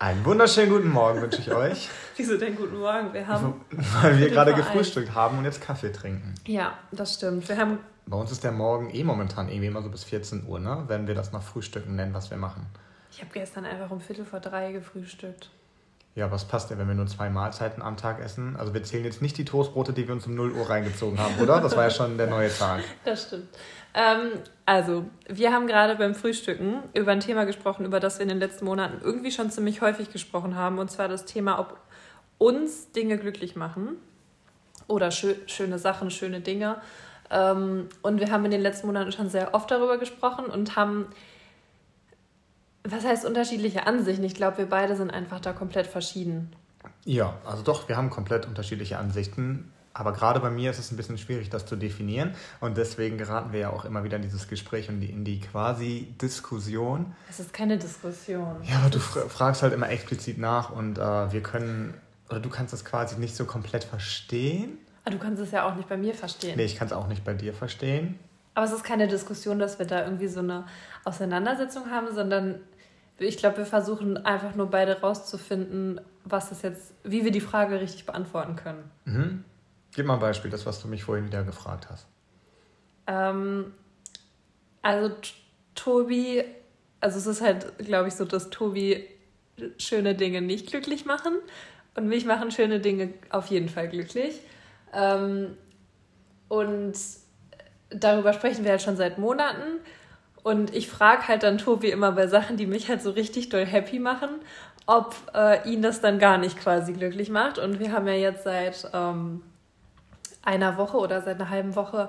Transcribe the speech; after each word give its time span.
Einen 0.00 0.24
wunderschönen 0.24 0.70
guten 0.70 0.90
Morgen 0.90 1.20
wünsche 1.22 1.40
ich 1.40 1.52
euch. 1.52 1.88
Wieso 2.16 2.36
denn 2.36 2.54
guten 2.54 2.78
Morgen? 2.78 3.12
Wir 3.12 3.26
haben. 3.26 3.60
Weil 4.00 4.16
wir 4.20 4.30
gerade 4.30 4.54
gefrühstückt 4.54 5.12
haben 5.12 5.38
und 5.38 5.44
jetzt 5.44 5.60
Kaffee 5.60 5.90
trinken. 5.90 6.36
Ja, 6.46 6.78
das 6.92 7.14
stimmt. 7.14 7.48
Wir 7.48 7.56
haben. 7.56 7.80
Bei 8.06 8.16
uns 8.16 8.30
ist 8.30 8.44
der 8.44 8.52
Morgen 8.52 8.94
eh 8.94 9.02
momentan 9.02 9.48
irgendwie 9.48 9.66
immer 9.66 9.82
so 9.82 9.88
bis 9.88 10.04
14 10.04 10.46
Uhr, 10.46 10.60
ne? 10.60 10.84
Wenn 10.86 11.08
wir 11.08 11.16
das 11.16 11.32
noch 11.32 11.42
Frühstücken 11.42 11.96
nennen, 11.96 12.14
was 12.14 12.30
wir 12.30 12.36
machen. 12.36 12.64
Ich 13.10 13.20
habe 13.20 13.30
gestern 13.32 13.64
einfach 13.64 13.90
um 13.90 14.00
Viertel 14.00 14.24
vor 14.24 14.38
drei 14.38 14.70
gefrühstückt. 14.70 15.50
Ja, 16.18 16.32
was 16.32 16.46
passt 16.46 16.68
denn, 16.70 16.78
wenn 16.78 16.88
wir 16.88 16.96
nur 16.96 17.06
zwei 17.06 17.30
Mahlzeiten 17.30 17.80
am 17.80 17.96
Tag 17.96 18.20
essen? 18.20 18.56
Also 18.56 18.74
wir 18.74 18.82
zählen 18.82 19.04
jetzt 19.04 19.22
nicht 19.22 19.38
die 19.38 19.44
Toastbrote, 19.44 19.92
die 19.92 20.08
wir 20.08 20.14
uns 20.14 20.26
um 20.26 20.34
0 20.34 20.50
Uhr 20.50 20.68
reingezogen 20.68 21.16
haben, 21.16 21.38
oder? 21.40 21.60
Das 21.60 21.76
war 21.76 21.84
ja 21.84 21.90
schon 21.90 22.18
der 22.18 22.26
neue 22.26 22.52
Tag. 22.52 22.82
Das 23.04 23.28
stimmt. 23.28 23.46
Ähm, 23.94 24.32
also, 24.66 25.04
wir 25.28 25.52
haben 25.52 25.68
gerade 25.68 25.94
beim 25.94 26.16
Frühstücken 26.16 26.82
über 26.92 27.12
ein 27.12 27.20
Thema 27.20 27.44
gesprochen, 27.44 27.86
über 27.86 28.00
das 28.00 28.18
wir 28.18 28.24
in 28.24 28.30
den 28.30 28.40
letzten 28.40 28.64
Monaten 28.64 29.00
irgendwie 29.00 29.30
schon 29.30 29.52
ziemlich 29.52 29.80
häufig 29.80 30.12
gesprochen 30.12 30.56
haben. 30.56 30.80
Und 30.80 30.90
zwar 30.90 31.06
das 31.06 31.24
Thema, 31.24 31.60
ob 31.60 31.78
uns 32.36 32.90
Dinge 32.90 33.16
glücklich 33.16 33.54
machen 33.54 33.90
oder 34.88 35.12
schö 35.12 35.36
schöne 35.46 35.78
Sachen, 35.78 36.10
schöne 36.10 36.40
Dinge. 36.40 36.80
Ähm, 37.30 37.90
und 38.02 38.18
wir 38.18 38.32
haben 38.32 38.44
in 38.44 38.50
den 38.50 38.62
letzten 38.62 38.88
Monaten 38.88 39.12
schon 39.12 39.30
sehr 39.30 39.54
oft 39.54 39.70
darüber 39.70 39.98
gesprochen 39.98 40.46
und 40.46 40.74
haben 40.74 41.06
was 42.92 43.04
heißt 43.04 43.24
unterschiedliche 43.24 43.86
Ansichten? 43.86 44.24
Ich 44.24 44.34
glaube, 44.34 44.58
wir 44.58 44.66
beide 44.66 44.96
sind 44.96 45.10
einfach 45.10 45.40
da 45.40 45.52
komplett 45.52 45.86
verschieden. 45.86 46.52
Ja, 47.04 47.34
also 47.44 47.62
doch, 47.62 47.88
wir 47.88 47.96
haben 47.96 48.10
komplett 48.10 48.46
unterschiedliche 48.46 48.98
Ansichten. 48.98 49.72
Aber 49.94 50.12
gerade 50.12 50.38
bei 50.38 50.50
mir 50.50 50.70
ist 50.70 50.78
es 50.78 50.92
ein 50.92 50.96
bisschen 50.96 51.18
schwierig, 51.18 51.50
das 51.50 51.66
zu 51.66 51.74
definieren. 51.74 52.32
Und 52.60 52.76
deswegen 52.76 53.18
geraten 53.18 53.52
wir 53.52 53.58
ja 53.58 53.70
auch 53.70 53.84
immer 53.84 54.04
wieder 54.04 54.16
in 54.16 54.22
dieses 54.22 54.46
Gespräch 54.46 54.88
und 54.88 55.02
in 55.02 55.24
die 55.24 55.40
quasi 55.40 56.14
Diskussion. 56.22 57.16
Es 57.28 57.40
ist 57.40 57.52
keine 57.52 57.78
Diskussion. 57.78 58.56
Ja, 58.62 58.76
aber 58.76 58.90
du 58.90 59.00
fragst 59.00 59.62
halt 59.62 59.72
immer 59.72 59.90
explizit 59.90 60.38
nach 60.38 60.70
und 60.70 60.98
äh, 60.98 61.32
wir 61.32 61.42
können, 61.42 61.94
oder 62.30 62.38
du 62.38 62.48
kannst 62.48 62.72
das 62.72 62.84
quasi 62.84 63.18
nicht 63.18 63.34
so 63.34 63.44
komplett 63.44 63.82
verstehen. 63.82 64.78
Aber 65.04 65.16
du 65.16 65.20
kannst 65.20 65.42
es 65.42 65.50
ja 65.50 65.68
auch 65.68 65.74
nicht 65.74 65.88
bei 65.88 65.96
mir 65.96 66.14
verstehen. 66.14 66.56
Nee, 66.56 66.66
ich 66.66 66.76
kann 66.76 66.86
es 66.86 66.92
auch 66.92 67.08
nicht 67.08 67.24
bei 67.24 67.34
dir 67.34 67.52
verstehen. 67.52 68.20
Aber 68.54 68.66
es 68.66 68.72
ist 68.72 68.84
keine 68.84 69.08
Diskussion, 69.08 69.58
dass 69.58 69.78
wir 69.80 69.86
da 69.86 70.04
irgendwie 70.04 70.28
so 70.28 70.40
eine 70.40 70.64
Auseinandersetzung 71.04 71.90
haben, 71.90 72.14
sondern 72.14 72.56
ich 73.18 73.36
glaube, 73.36 73.58
wir 73.58 73.66
versuchen 73.66 74.16
einfach 74.24 74.54
nur 74.54 74.66
beide 74.66 75.00
rauszufinden, 75.00 76.00
was 76.24 76.52
es 76.52 76.62
jetzt, 76.62 76.94
wie 77.04 77.24
wir 77.24 77.30
die 77.30 77.40
Frage 77.40 77.80
richtig 77.80 78.06
beantworten 78.06 78.56
können. 78.56 78.90
Mhm. 79.04 79.44
Gib 79.94 80.06
mal 80.06 80.14
ein 80.14 80.20
Beispiel, 80.20 80.50
das, 80.50 80.66
was 80.66 80.80
du 80.80 80.88
mich 80.88 81.04
vorhin 81.04 81.26
wieder 81.26 81.42
gefragt 81.42 81.88
hast. 81.90 82.06
Ähm, 83.06 83.72
also 84.82 85.14
Tobi, 85.74 86.44
also 87.00 87.18
es 87.18 87.26
ist 87.26 87.40
halt, 87.40 87.78
glaube 87.78 88.08
ich, 88.08 88.14
so, 88.14 88.24
dass 88.24 88.50
Tobi 88.50 89.04
schöne 89.78 90.14
Dinge 90.14 90.40
nicht 90.40 90.68
glücklich 90.68 91.04
machen 91.04 91.34
und 91.94 92.08
mich 92.08 92.24
machen 92.24 92.50
schöne 92.50 92.80
Dinge 92.80 93.14
auf 93.30 93.46
jeden 93.46 93.68
Fall 93.68 93.88
glücklich. 93.88 94.40
Ähm, 94.92 95.56
und 96.48 96.94
darüber 97.90 98.32
sprechen 98.32 98.64
wir 98.64 98.70
halt 98.72 98.82
schon 98.82 98.96
seit 98.96 99.18
Monaten. 99.18 99.80
Und 100.48 100.74
ich 100.74 100.88
frage 100.88 101.28
halt 101.28 101.42
dann 101.42 101.58
Tobi 101.58 101.90
immer 101.90 102.12
bei 102.12 102.26
Sachen, 102.26 102.56
die 102.56 102.66
mich 102.66 102.88
halt 102.88 103.02
so 103.02 103.10
richtig 103.10 103.50
doll 103.50 103.66
happy 103.66 103.98
machen, 103.98 104.30
ob 104.86 105.14
äh, 105.34 105.68
ihn 105.68 105.82
das 105.82 106.00
dann 106.00 106.18
gar 106.18 106.38
nicht 106.38 106.58
quasi 106.58 106.94
glücklich 106.94 107.28
macht. 107.28 107.58
Und 107.58 107.78
wir 107.80 107.92
haben 107.92 108.06
ja 108.06 108.14
jetzt 108.14 108.44
seit 108.44 108.90
ähm, 108.94 109.42
einer 110.42 110.78
Woche 110.78 110.96
oder 110.96 111.20
seit 111.20 111.38
einer 111.38 111.50
halben 111.50 111.76
Woche 111.76 112.08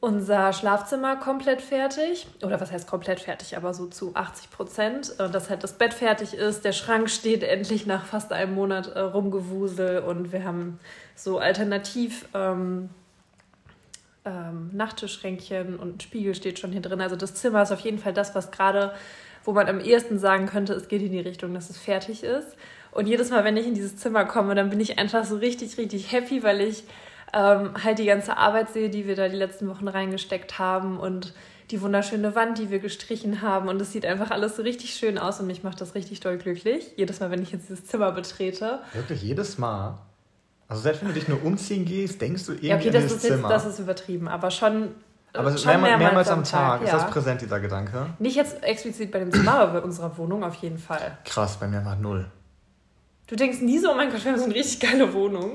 unser 0.00 0.54
Schlafzimmer 0.54 1.16
komplett 1.16 1.60
fertig. 1.60 2.26
Oder 2.42 2.62
was 2.62 2.72
heißt 2.72 2.88
komplett 2.88 3.20
fertig, 3.20 3.58
aber 3.58 3.74
so 3.74 3.88
zu 3.88 4.14
80 4.14 4.50
Prozent. 4.50 5.14
Dass 5.18 5.50
halt 5.50 5.62
das 5.62 5.74
Bett 5.74 5.92
fertig 5.92 6.32
ist, 6.32 6.64
der 6.64 6.72
Schrank 6.72 7.10
steht 7.10 7.42
endlich 7.42 7.84
nach 7.84 8.06
fast 8.06 8.32
einem 8.32 8.54
Monat 8.54 8.86
äh, 8.86 9.00
rumgewusel 9.00 9.98
und 9.98 10.32
wir 10.32 10.44
haben 10.44 10.80
so 11.14 11.38
alternativ. 11.38 12.26
Ähm, 12.32 12.88
ähm, 14.28 14.70
Nachttischschränkchen 14.72 15.78
und 15.78 15.96
ein 15.96 16.00
Spiegel 16.00 16.34
steht 16.34 16.58
schon 16.58 16.72
hier 16.72 16.82
drin. 16.82 17.00
Also 17.00 17.16
das 17.16 17.34
Zimmer 17.34 17.62
ist 17.62 17.72
auf 17.72 17.80
jeden 17.80 17.98
Fall 17.98 18.12
das, 18.12 18.34
was 18.34 18.50
gerade, 18.50 18.92
wo 19.44 19.52
man 19.52 19.68
am 19.68 19.80
ehesten 19.80 20.18
sagen 20.18 20.46
könnte, 20.46 20.74
es 20.74 20.88
geht 20.88 21.02
in 21.02 21.12
die 21.12 21.20
Richtung, 21.20 21.54
dass 21.54 21.70
es 21.70 21.78
fertig 21.78 22.22
ist. 22.22 22.56
Und 22.90 23.06
jedes 23.06 23.30
Mal, 23.30 23.44
wenn 23.44 23.56
ich 23.56 23.66
in 23.66 23.74
dieses 23.74 23.96
Zimmer 23.96 24.24
komme, 24.24 24.54
dann 24.54 24.70
bin 24.70 24.80
ich 24.80 24.98
einfach 24.98 25.24
so 25.24 25.36
richtig, 25.36 25.78
richtig 25.78 26.12
happy, 26.12 26.42
weil 26.42 26.60
ich 26.60 26.84
ähm, 27.32 27.72
halt 27.82 27.98
die 27.98 28.06
ganze 28.06 28.36
Arbeit 28.36 28.70
sehe, 28.70 28.90
die 28.90 29.06
wir 29.06 29.16
da 29.16 29.28
die 29.28 29.36
letzten 29.36 29.68
Wochen 29.68 29.88
reingesteckt 29.88 30.58
haben 30.58 30.98
und 30.98 31.34
die 31.70 31.82
wunderschöne 31.82 32.34
Wand, 32.34 32.58
die 32.58 32.70
wir 32.70 32.78
gestrichen 32.78 33.42
haben. 33.42 33.68
Und 33.68 33.80
es 33.80 33.92
sieht 33.92 34.06
einfach 34.06 34.30
alles 34.30 34.56
so 34.56 34.62
richtig 34.62 34.94
schön 34.94 35.18
aus 35.18 35.38
und 35.40 35.46
mich 35.46 35.62
macht 35.62 35.80
das 35.80 35.94
richtig 35.94 36.20
doll 36.20 36.38
glücklich. 36.38 36.92
Jedes 36.96 37.20
Mal, 37.20 37.30
wenn 37.30 37.42
ich 37.42 37.52
jetzt 37.52 37.68
dieses 37.68 37.84
Zimmer 37.84 38.12
betrete. 38.12 38.80
Wirklich 38.94 39.22
jedes 39.22 39.58
Mal? 39.58 39.98
Also 40.68 40.82
selbst 40.82 41.00
wenn 41.00 41.08
du 41.08 41.14
dich 41.14 41.28
nur 41.28 41.42
umziehen 41.42 41.84
gehst, 41.84 42.20
denkst 42.20 42.44
du 42.44 42.52
irgendwie 42.52 42.66
ja, 42.68 42.76
okay, 42.76 42.90
das 42.90 43.04
ist 43.04 43.22
Zimmer. 43.22 43.48
Jetzt, 43.48 43.50
das 43.50 43.66
ist 43.66 43.78
übertrieben, 43.78 44.28
aber 44.28 44.50
schon. 44.50 44.90
Aber 45.32 45.56
schon 45.56 45.66
mehrmals, 45.66 45.98
mehrmals, 45.98 45.98
mehrmals 45.98 46.28
am 46.28 46.44
Tag. 46.44 46.80
Tag. 46.80 46.82
Ist 46.82 46.92
das 46.92 47.10
präsent, 47.10 47.40
dieser 47.40 47.60
Gedanke? 47.60 48.06
Nicht 48.18 48.36
jetzt 48.36 48.62
explizit 48.62 49.10
bei 49.10 49.18
dem 49.18 49.32
Zimmer, 49.32 49.60
aber 49.60 49.80
bei 49.80 49.82
unserer 49.82 50.16
Wohnung 50.18 50.44
auf 50.44 50.54
jeden 50.56 50.78
Fall. 50.78 51.18
Krass, 51.24 51.56
bei 51.58 51.68
mir 51.68 51.84
war 51.84 51.96
null. 51.96 52.30
Du 53.26 53.36
denkst 53.36 53.60
nie 53.60 53.78
so, 53.78 53.92
oh 53.92 53.94
mein 53.94 54.10
Gott, 54.10 54.24
wir 54.24 54.32
haben 54.32 54.38
so 54.38 54.46
eine 54.46 54.54
richtig 54.54 54.80
geile 54.80 55.12
Wohnung. 55.12 55.52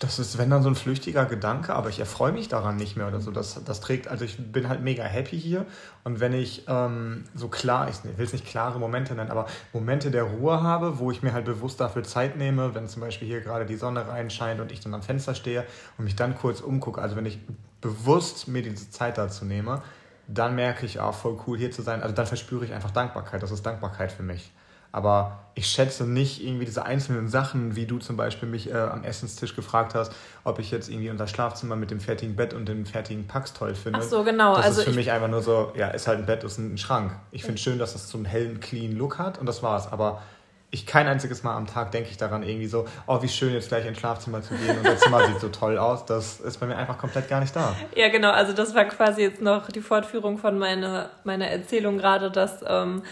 Das 0.00 0.18
ist, 0.18 0.38
wenn 0.38 0.50
dann 0.50 0.62
so 0.62 0.68
ein 0.68 0.74
flüchtiger 0.74 1.24
Gedanke, 1.24 1.74
aber 1.74 1.88
ich 1.88 1.98
erfreue 1.98 2.32
mich 2.32 2.48
daran 2.48 2.76
nicht 2.76 2.96
mehr 2.96 3.08
oder 3.08 3.20
so. 3.20 3.30
Das, 3.30 3.62
das 3.64 3.80
trägt, 3.80 4.08
also 4.08 4.24
ich 4.24 4.36
bin 4.52 4.68
halt 4.68 4.82
mega 4.82 5.04
happy 5.04 5.40
hier. 5.40 5.66
Und 6.04 6.20
wenn 6.20 6.32
ich 6.32 6.64
ähm, 6.68 7.24
so 7.34 7.48
klar, 7.48 7.88
ich 7.88 7.96
will 8.04 8.24
es 8.24 8.32
nicht 8.32 8.46
klare 8.46 8.78
Momente 8.78 9.14
nennen, 9.14 9.30
aber 9.30 9.46
Momente 9.72 10.10
der 10.10 10.24
Ruhe 10.24 10.62
habe, 10.62 10.98
wo 10.98 11.10
ich 11.10 11.22
mir 11.22 11.32
halt 11.32 11.44
bewusst 11.44 11.80
dafür 11.80 12.02
Zeit 12.02 12.36
nehme, 12.36 12.74
wenn 12.74 12.88
zum 12.88 13.00
Beispiel 13.00 13.28
hier 13.28 13.40
gerade 13.40 13.64
die 13.64 13.76
Sonne 13.76 14.06
reinscheint 14.06 14.60
und 14.60 14.72
ich 14.72 14.80
dann 14.80 14.94
am 14.94 15.02
Fenster 15.02 15.34
stehe 15.34 15.64
und 15.96 16.04
mich 16.04 16.16
dann 16.16 16.36
kurz 16.36 16.60
umgucke, 16.60 17.00
also 17.00 17.16
wenn 17.16 17.26
ich 17.26 17.38
bewusst 17.80 18.48
mir 18.48 18.62
diese 18.62 18.90
Zeit 18.90 19.18
dazu 19.18 19.44
nehme, 19.44 19.82
dann 20.28 20.54
merke 20.54 20.86
ich 20.86 21.00
auch 21.00 21.14
voll 21.14 21.38
cool 21.46 21.58
hier 21.58 21.70
zu 21.70 21.82
sein. 21.82 22.02
Also 22.02 22.14
dann 22.14 22.26
verspüre 22.26 22.64
ich 22.64 22.72
einfach 22.72 22.90
Dankbarkeit. 22.90 23.42
Das 23.42 23.50
ist 23.50 23.64
Dankbarkeit 23.64 24.12
für 24.12 24.22
mich. 24.22 24.52
Aber 24.92 25.38
ich 25.54 25.66
schätze 25.66 26.04
nicht 26.04 26.42
irgendwie 26.42 26.64
diese 26.64 26.84
einzelnen 26.84 27.28
Sachen, 27.28 27.76
wie 27.76 27.86
du 27.86 27.98
zum 27.98 28.16
Beispiel 28.16 28.48
mich 28.48 28.70
äh, 28.70 28.74
am 28.74 29.04
Essenstisch 29.04 29.54
gefragt 29.56 29.94
hast, 29.94 30.12
ob 30.44 30.58
ich 30.58 30.70
jetzt 30.70 30.88
irgendwie 30.88 31.10
unser 31.10 31.26
Schlafzimmer 31.26 31.76
mit 31.76 31.90
dem 31.90 32.00
fertigen 32.00 32.36
Bett 32.36 32.54
und 32.54 32.66
dem 32.68 32.86
fertigen 32.86 33.26
Packs 33.26 33.52
toll 33.52 33.74
finde. 33.74 34.00
Ach 34.02 34.04
so, 34.04 34.22
genau. 34.24 34.56
Das 34.56 34.66
also 34.66 34.80
ist 34.80 34.88
für 34.88 34.94
mich 34.94 35.10
einfach 35.10 35.28
nur 35.28 35.42
so, 35.42 35.72
ja, 35.76 35.88
ist 35.88 36.06
halt 36.06 36.18
ein 36.18 36.26
Bett, 36.26 36.44
ist 36.44 36.58
ein 36.58 36.78
Schrank. 36.78 37.12
Ich 37.32 37.44
finde 37.44 37.60
schön, 37.60 37.78
dass 37.78 37.94
es 37.94 38.08
so 38.08 38.18
einen 38.18 38.24
hellen, 38.24 38.60
clean 38.60 38.92
Look 38.92 39.18
hat 39.18 39.38
und 39.38 39.46
das 39.46 39.62
war's. 39.62 39.90
Aber 39.90 40.22
ich 40.70 40.86
kein 40.86 41.06
einziges 41.06 41.42
Mal 41.42 41.54
am 41.54 41.66
Tag 41.66 41.92
denke 41.92 42.08
ich 42.10 42.16
daran 42.16 42.42
irgendwie 42.42 42.66
so, 42.66 42.86
oh, 43.06 43.20
wie 43.20 43.28
schön 43.28 43.52
jetzt 43.52 43.68
gleich 43.68 43.84
ins 43.84 43.98
Schlafzimmer 43.98 44.40
zu 44.40 44.54
gehen 44.54 44.78
und 44.78 44.86
das 44.86 45.00
Zimmer 45.00 45.26
sieht 45.26 45.38
so 45.38 45.50
toll 45.50 45.76
aus. 45.76 46.06
Das 46.06 46.40
ist 46.40 46.58
bei 46.60 46.66
mir 46.66 46.76
einfach 46.76 46.96
komplett 46.96 47.28
gar 47.28 47.40
nicht 47.40 47.54
da. 47.54 47.76
Ja, 47.94 48.08
genau. 48.08 48.30
Also 48.30 48.54
das 48.54 48.74
war 48.74 48.86
quasi 48.86 49.20
jetzt 49.20 49.42
noch 49.42 49.68
die 49.68 49.82
Fortführung 49.82 50.38
von 50.38 50.58
meine, 50.58 51.10
meiner 51.24 51.48
Erzählung 51.48 51.98
gerade, 51.98 52.30
dass 52.30 52.64
ähm, 52.66 53.02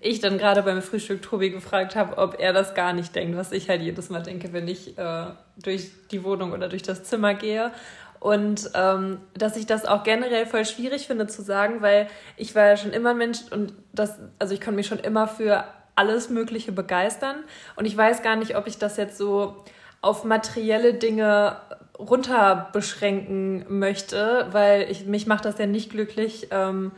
ich 0.00 0.20
dann 0.20 0.38
gerade 0.38 0.62
beim 0.62 0.82
Frühstück 0.82 1.22
Tobi 1.22 1.50
gefragt 1.50 1.96
habe, 1.96 2.18
ob 2.18 2.38
er 2.38 2.52
das 2.52 2.74
gar 2.74 2.92
nicht 2.92 3.14
denkt, 3.14 3.36
was 3.36 3.52
ich 3.52 3.68
halt 3.68 3.82
jedes 3.82 4.10
Mal 4.10 4.22
denke, 4.22 4.52
wenn 4.52 4.68
ich 4.68 4.96
äh, 4.98 5.26
durch 5.56 5.90
die 6.10 6.22
Wohnung 6.22 6.52
oder 6.52 6.68
durch 6.68 6.82
das 6.82 7.04
Zimmer 7.04 7.34
gehe. 7.34 7.72
Und 8.20 8.70
ähm, 8.74 9.18
dass 9.34 9.56
ich 9.56 9.66
das 9.66 9.84
auch 9.84 10.02
generell 10.02 10.46
voll 10.46 10.64
schwierig 10.64 11.06
finde 11.06 11.26
zu 11.26 11.42
sagen, 11.42 11.82
weil 11.82 12.08
ich 12.36 12.54
war 12.54 12.66
ja 12.66 12.76
schon 12.76 12.92
immer 12.92 13.10
ein 13.10 13.18
Mensch 13.18 13.38
und 13.50 13.72
das, 13.92 14.18
also 14.38 14.54
ich 14.54 14.60
konnte 14.60 14.76
mich 14.76 14.86
schon 14.86 14.98
immer 14.98 15.28
für 15.28 15.64
alles 15.94 16.28
Mögliche 16.30 16.72
begeistern. 16.72 17.36
Und 17.74 17.86
ich 17.86 17.96
weiß 17.96 18.22
gar 18.22 18.36
nicht, 18.36 18.56
ob 18.56 18.66
ich 18.66 18.78
das 18.78 18.96
jetzt 18.96 19.18
so 19.18 19.64
auf 20.02 20.24
materielle 20.24 20.94
Dinge 20.94 21.56
runter 21.98 22.68
beschränken 22.72 23.64
möchte, 23.68 24.46
weil 24.52 24.90
ich, 24.90 25.06
mich 25.06 25.26
macht 25.26 25.46
das 25.46 25.58
ja 25.58 25.66
nicht 25.66 25.90
glücklich, 25.90 26.48
ähm, 26.50 26.92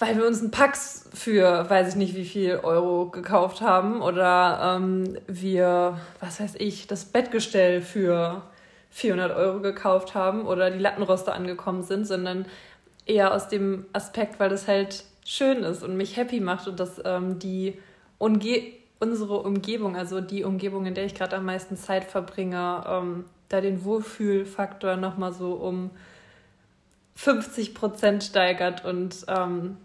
weil 0.00 0.16
wir 0.16 0.26
uns 0.26 0.40
einen 0.40 0.50
Pax 0.50 1.08
für, 1.12 1.68
weiß 1.68 1.90
ich 1.90 1.94
nicht 1.94 2.16
wie 2.16 2.24
viel 2.24 2.56
Euro 2.56 3.10
gekauft 3.10 3.60
haben 3.60 4.00
oder 4.00 4.76
ähm, 4.76 5.18
wir, 5.26 6.00
was 6.20 6.40
weiß 6.40 6.54
ich, 6.58 6.86
das 6.86 7.04
Bettgestell 7.04 7.82
für 7.82 8.42
400 8.90 9.36
Euro 9.36 9.60
gekauft 9.60 10.14
haben 10.14 10.46
oder 10.46 10.70
die 10.70 10.78
Lattenroste 10.78 11.32
angekommen 11.32 11.82
sind, 11.82 12.06
sondern 12.06 12.46
eher 13.04 13.34
aus 13.34 13.48
dem 13.48 13.84
Aspekt, 13.92 14.40
weil 14.40 14.48
das 14.48 14.66
halt 14.66 15.04
schön 15.26 15.58
ist 15.62 15.82
und 15.82 15.98
mich 15.98 16.16
happy 16.16 16.40
macht 16.40 16.66
und 16.66 16.80
dass 16.80 17.00
ähm, 17.04 17.38
die 17.38 17.78
Umge 18.16 18.62
unsere 19.00 19.40
Umgebung, 19.40 19.96
also 19.96 20.20
die 20.20 20.44
Umgebung, 20.44 20.86
in 20.86 20.94
der 20.94 21.04
ich 21.04 21.14
gerade 21.14 21.36
am 21.36 21.44
meisten 21.44 21.76
Zeit 21.76 22.04
verbringe, 22.04 22.84
ähm, 22.86 23.24
da 23.50 23.60
den 23.60 23.84
Wohlfühlfaktor 23.84 24.96
nochmal 24.96 25.32
so 25.32 25.52
um 25.52 25.90
50 27.16 27.74
Prozent 27.74 28.24
steigert 28.24 28.84
und 28.84 29.24
ähm, 29.28 29.76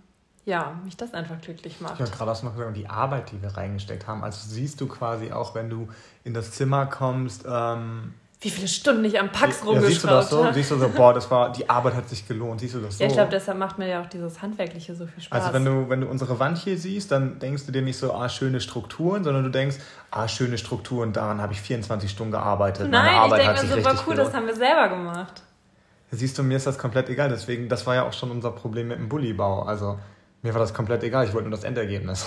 ja, 0.45 0.79
mich 0.83 0.95
das 0.95 1.13
einfach 1.13 1.41
glücklich 1.41 1.81
macht. 1.81 1.99
Ja, 1.99 2.05
gerade 2.05 2.31
hast 2.31 2.43
du 2.43 2.47
noch 2.47 2.55
gesagt, 2.55 2.77
die 2.77 2.87
Arbeit, 2.87 3.31
die 3.31 3.41
wir 3.41 3.57
reingesteckt 3.57 4.07
haben. 4.07 4.23
Also 4.23 4.47
siehst 4.47 4.79
du 4.79 4.87
quasi 4.87 5.31
auch, 5.31 5.55
wenn 5.55 5.69
du 5.69 5.87
in 6.23 6.33
das 6.33 6.51
Zimmer 6.51 6.85
kommst, 6.85 7.45
ähm, 7.49 8.13
wie 8.41 8.51
viele 8.51 8.67
Stunden 8.67 9.03
ich 9.05 9.19
am 9.19 9.31
Pax 9.31 9.63
ja, 9.65 9.81
siehst 9.81 10.03
du 10.03 10.07
das 10.07 10.29
so? 10.29 10.51
Siehst 10.51 10.69
du 10.69 10.77
so, 10.77 10.89
boah, 10.89 11.15
das 11.15 11.31
war, 11.31 11.51
die 11.51 11.67
Arbeit 11.67 11.95
hat 11.95 12.07
sich 12.07 12.27
gelohnt. 12.27 12.59
Siehst 12.59 12.75
du 12.75 12.79
das 12.79 12.97
so? 12.97 13.03
Ja, 13.03 13.09
ich 13.09 13.15
glaube, 13.15 13.31
deshalb 13.31 13.57
macht 13.57 13.79
mir 13.79 13.87
ja 13.87 14.01
auch 14.01 14.05
dieses 14.05 14.39
Handwerkliche 14.39 14.93
so 14.93 15.07
viel 15.07 15.23
Spaß. 15.23 15.41
Also 15.41 15.53
wenn 15.53 15.65
du, 15.65 15.89
wenn 15.89 16.01
du 16.01 16.07
unsere 16.07 16.37
Wand 16.37 16.59
hier 16.59 16.77
siehst, 16.77 17.11
dann 17.11 17.39
denkst 17.39 17.65
du 17.65 17.71
dir 17.71 17.81
nicht 17.81 17.97
so, 17.97 18.13
ah, 18.13 18.29
schöne 18.29 18.61
Strukturen, 18.61 19.23
sondern 19.23 19.45
du 19.45 19.49
denkst, 19.49 19.77
ah, 20.11 20.27
schöne 20.27 20.59
Strukturen, 20.59 21.11
daran 21.11 21.41
habe 21.41 21.53
ich 21.53 21.61
24 21.61 22.11
Stunden 22.11 22.33
gearbeitet. 22.33 22.91
Nein, 22.91 23.05
Meine 23.05 23.17
Arbeit 23.17 23.39
ich 23.39 23.47
denke 23.47 23.61
mir 23.63 23.81
so, 23.81 23.83
war 23.83 23.93
cool, 23.93 24.13
gelohnt. 24.13 24.27
das 24.27 24.35
haben 24.35 24.45
wir 24.45 24.55
selber 24.55 24.89
gemacht. 24.89 25.41
Siehst 26.11 26.37
du, 26.37 26.43
mir 26.43 26.57
ist 26.57 26.67
das 26.67 26.77
komplett 26.77 27.09
egal. 27.09 27.29
Deswegen, 27.29 27.67
das 27.67 27.87
war 27.87 27.95
ja 27.95 28.03
auch 28.03 28.13
schon 28.13 28.29
unser 28.29 28.51
Problem 28.51 28.89
mit 28.89 28.99
dem 28.99 29.09
Bullybau. 29.09 29.63
Also 29.63 29.97
mir 30.45 30.53
war 30.53 30.61
das 30.61 30.73
komplett 30.73 31.03
egal. 31.03 31.25
Ich 31.25 31.33
wollte 31.33 31.49
nur 31.49 31.57
das 31.57 31.65
Endergebnis. 31.65 32.25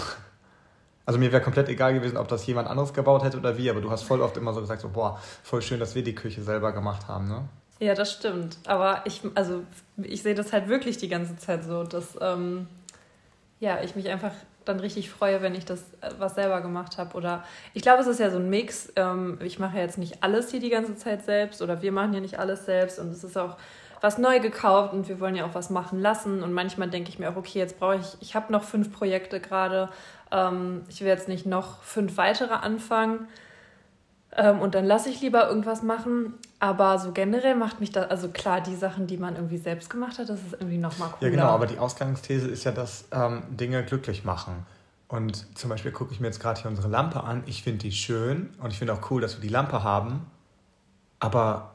Also 1.06 1.18
mir 1.18 1.32
wäre 1.32 1.40
komplett 1.40 1.68
egal 1.68 1.94
gewesen, 1.94 2.18
ob 2.18 2.28
das 2.28 2.46
jemand 2.46 2.68
anderes 2.68 2.92
gebaut 2.92 3.24
hätte 3.24 3.38
oder 3.38 3.56
wie, 3.56 3.70
aber 3.70 3.80
du 3.80 3.90
hast 3.90 4.02
voll 4.02 4.20
oft 4.20 4.36
immer 4.36 4.52
so 4.52 4.60
gesagt, 4.60 4.82
so, 4.82 4.90
boah, 4.90 5.18
voll 5.42 5.62
schön, 5.62 5.80
dass 5.80 5.94
wir 5.94 6.04
die 6.04 6.14
Küche 6.14 6.42
selber 6.42 6.72
gemacht 6.72 7.08
haben, 7.08 7.28
ne? 7.28 7.48
Ja, 7.78 7.94
das 7.94 8.12
stimmt. 8.12 8.58
Aber 8.66 9.02
ich, 9.06 9.22
also 9.34 9.62
ich 10.02 10.22
sehe 10.22 10.34
das 10.34 10.52
halt 10.52 10.68
wirklich 10.68 10.98
die 10.98 11.08
ganze 11.08 11.36
Zeit 11.36 11.64
so, 11.64 11.84
dass 11.84 12.18
ähm, 12.20 12.66
ja, 13.60 13.80
ich 13.82 13.94
mich 13.96 14.08
einfach 14.08 14.32
dann 14.64 14.80
richtig 14.80 15.08
freue, 15.08 15.40
wenn 15.40 15.54
ich 15.54 15.64
das 15.64 15.80
äh, 16.00 16.10
was 16.18 16.34
selber 16.34 16.60
gemacht 16.60 16.98
habe. 16.98 17.16
Oder 17.16 17.44
ich 17.72 17.82
glaube, 17.82 18.02
es 18.02 18.08
ist 18.08 18.20
ja 18.20 18.30
so 18.30 18.38
ein 18.38 18.50
Mix. 18.50 18.92
Ähm, 18.96 19.38
ich 19.42 19.60
mache 19.60 19.76
ja 19.76 19.84
jetzt 19.84 19.96
nicht 19.96 20.22
alles 20.22 20.50
hier 20.50 20.60
die 20.60 20.70
ganze 20.70 20.96
Zeit 20.96 21.24
selbst 21.24 21.62
oder 21.62 21.80
wir 21.80 21.92
machen 21.92 22.12
ja 22.12 22.20
nicht 22.20 22.38
alles 22.38 22.66
selbst 22.66 22.98
und 22.98 23.12
es 23.12 23.22
ist 23.22 23.38
auch 23.38 23.56
was 24.00 24.18
neu 24.18 24.40
gekauft 24.40 24.92
und 24.92 25.08
wir 25.08 25.20
wollen 25.20 25.34
ja 25.34 25.44
auch 25.44 25.54
was 25.54 25.70
machen 25.70 26.00
lassen. 26.00 26.42
Und 26.42 26.52
manchmal 26.52 26.88
denke 26.88 27.10
ich 27.10 27.18
mir 27.18 27.30
auch, 27.30 27.36
okay, 27.36 27.58
jetzt 27.58 27.78
brauche 27.78 27.96
ich, 27.96 28.16
ich 28.20 28.34
habe 28.34 28.52
noch 28.52 28.62
fünf 28.62 28.92
Projekte 28.92 29.40
gerade. 29.40 29.88
Ähm, 30.30 30.82
ich 30.88 31.00
will 31.00 31.08
jetzt 31.08 31.28
nicht 31.28 31.46
noch 31.46 31.82
fünf 31.82 32.16
weitere 32.16 32.54
anfangen. 32.54 33.28
Ähm, 34.36 34.60
und 34.60 34.74
dann 34.74 34.84
lasse 34.84 35.08
ich 35.08 35.20
lieber 35.20 35.48
irgendwas 35.48 35.82
machen. 35.82 36.34
Aber 36.60 36.98
so 36.98 37.12
generell 37.12 37.54
macht 37.54 37.80
mich 37.80 37.90
das, 37.90 38.10
also 38.10 38.28
klar, 38.28 38.60
die 38.60 38.76
Sachen, 38.76 39.06
die 39.06 39.16
man 39.16 39.36
irgendwie 39.36 39.58
selbst 39.58 39.90
gemacht 39.90 40.18
hat, 40.18 40.28
das 40.28 40.40
ist 40.40 40.52
irgendwie 40.52 40.78
nochmal 40.78 41.10
cooler. 41.10 41.30
Ja, 41.30 41.36
genau, 41.36 41.48
aber 41.48 41.66
die 41.66 41.78
Ausgangsthese 41.78 42.48
ist 42.48 42.64
ja, 42.64 42.72
dass 42.72 43.06
ähm, 43.12 43.42
Dinge 43.50 43.82
glücklich 43.84 44.24
machen. 44.24 44.66
Und 45.08 45.46
zum 45.56 45.70
Beispiel 45.70 45.90
gucke 45.90 46.12
ich 46.12 46.20
mir 46.20 46.26
jetzt 46.26 46.40
gerade 46.40 46.60
hier 46.60 46.70
unsere 46.70 46.88
Lampe 46.88 47.24
an. 47.24 47.42
Ich 47.46 47.62
finde 47.62 47.78
die 47.78 47.92
schön 47.92 48.50
und 48.60 48.72
ich 48.72 48.78
finde 48.78 48.92
auch 48.92 49.10
cool, 49.10 49.22
dass 49.22 49.36
wir 49.36 49.40
die 49.40 49.48
Lampe 49.48 49.82
haben. 49.82 50.26
Aber 51.18 51.72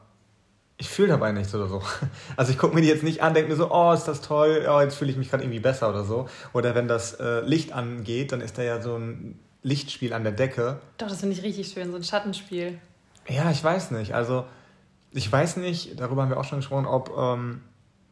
ich 0.76 0.88
fühle 0.88 1.08
dabei 1.08 1.32
nichts 1.32 1.54
oder 1.54 1.68
so. 1.68 1.82
Also 2.36 2.50
ich 2.50 2.58
gucke 2.58 2.74
mir 2.74 2.80
die 2.80 2.88
jetzt 2.88 3.04
nicht 3.04 3.22
an, 3.22 3.34
denke 3.34 3.50
mir 3.50 3.56
so, 3.56 3.70
oh, 3.70 3.92
ist 3.92 4.04
das 4.04 4.20
toll, 4.20 4.66
oh, 4.68 4.80
jetzt 4.80 4.96
fühle 4.96 5.10
ich 5.10 5.16
mich 5.16 5.30
gerade 5.30 5.44
irgendwie 5.44 5.60
besser 5.60 5.88
oder 5.88 6.04
so. 6.04 6.28
Oder 6.52 6.74
wenn 6.74 6.88
das 6.88 7.14
äh, 7.14 7.40
Licht 7.40 7.72
angeht, 7.72 8.32
dann 8.32 8.40
ist 8.40 8.58
da 8.58 8.62
ja 8.62 8.80
so 8.80 8.96
ein 8.96 9.38
Lichtspiel 9.62 10.12
an 10.12 10.24
der 10.24 10.32
Decke. 10.32 10.80
Doch, 10.98 11.08
das 11.08 11.20
finde 11.20 11.36
ich 11.36 11.42
richtig 11.42 11.68
schön, 11.68 11.90
so 11.90 11.96
ein 11.96 12.04
Schattenspiel. 12.04 12.78
Ja, 13.28 13.50
ich 13.50 13.62
weiß 13.62 13.92
nicht. 13.92 14.14
Also 14.14 14.44
ich 15.12 15.30
weiß 15.30 15.56
nicht, 15.58 15.98
darüber 16.00 16.22
haben 16.22 16.30
wir 16.30 16.38
auch 16.38 16.44
schon 16.44 16.58
gesprochen, 16.58 16.86
ob 16.86 17.16
ähm, 17.16 17.62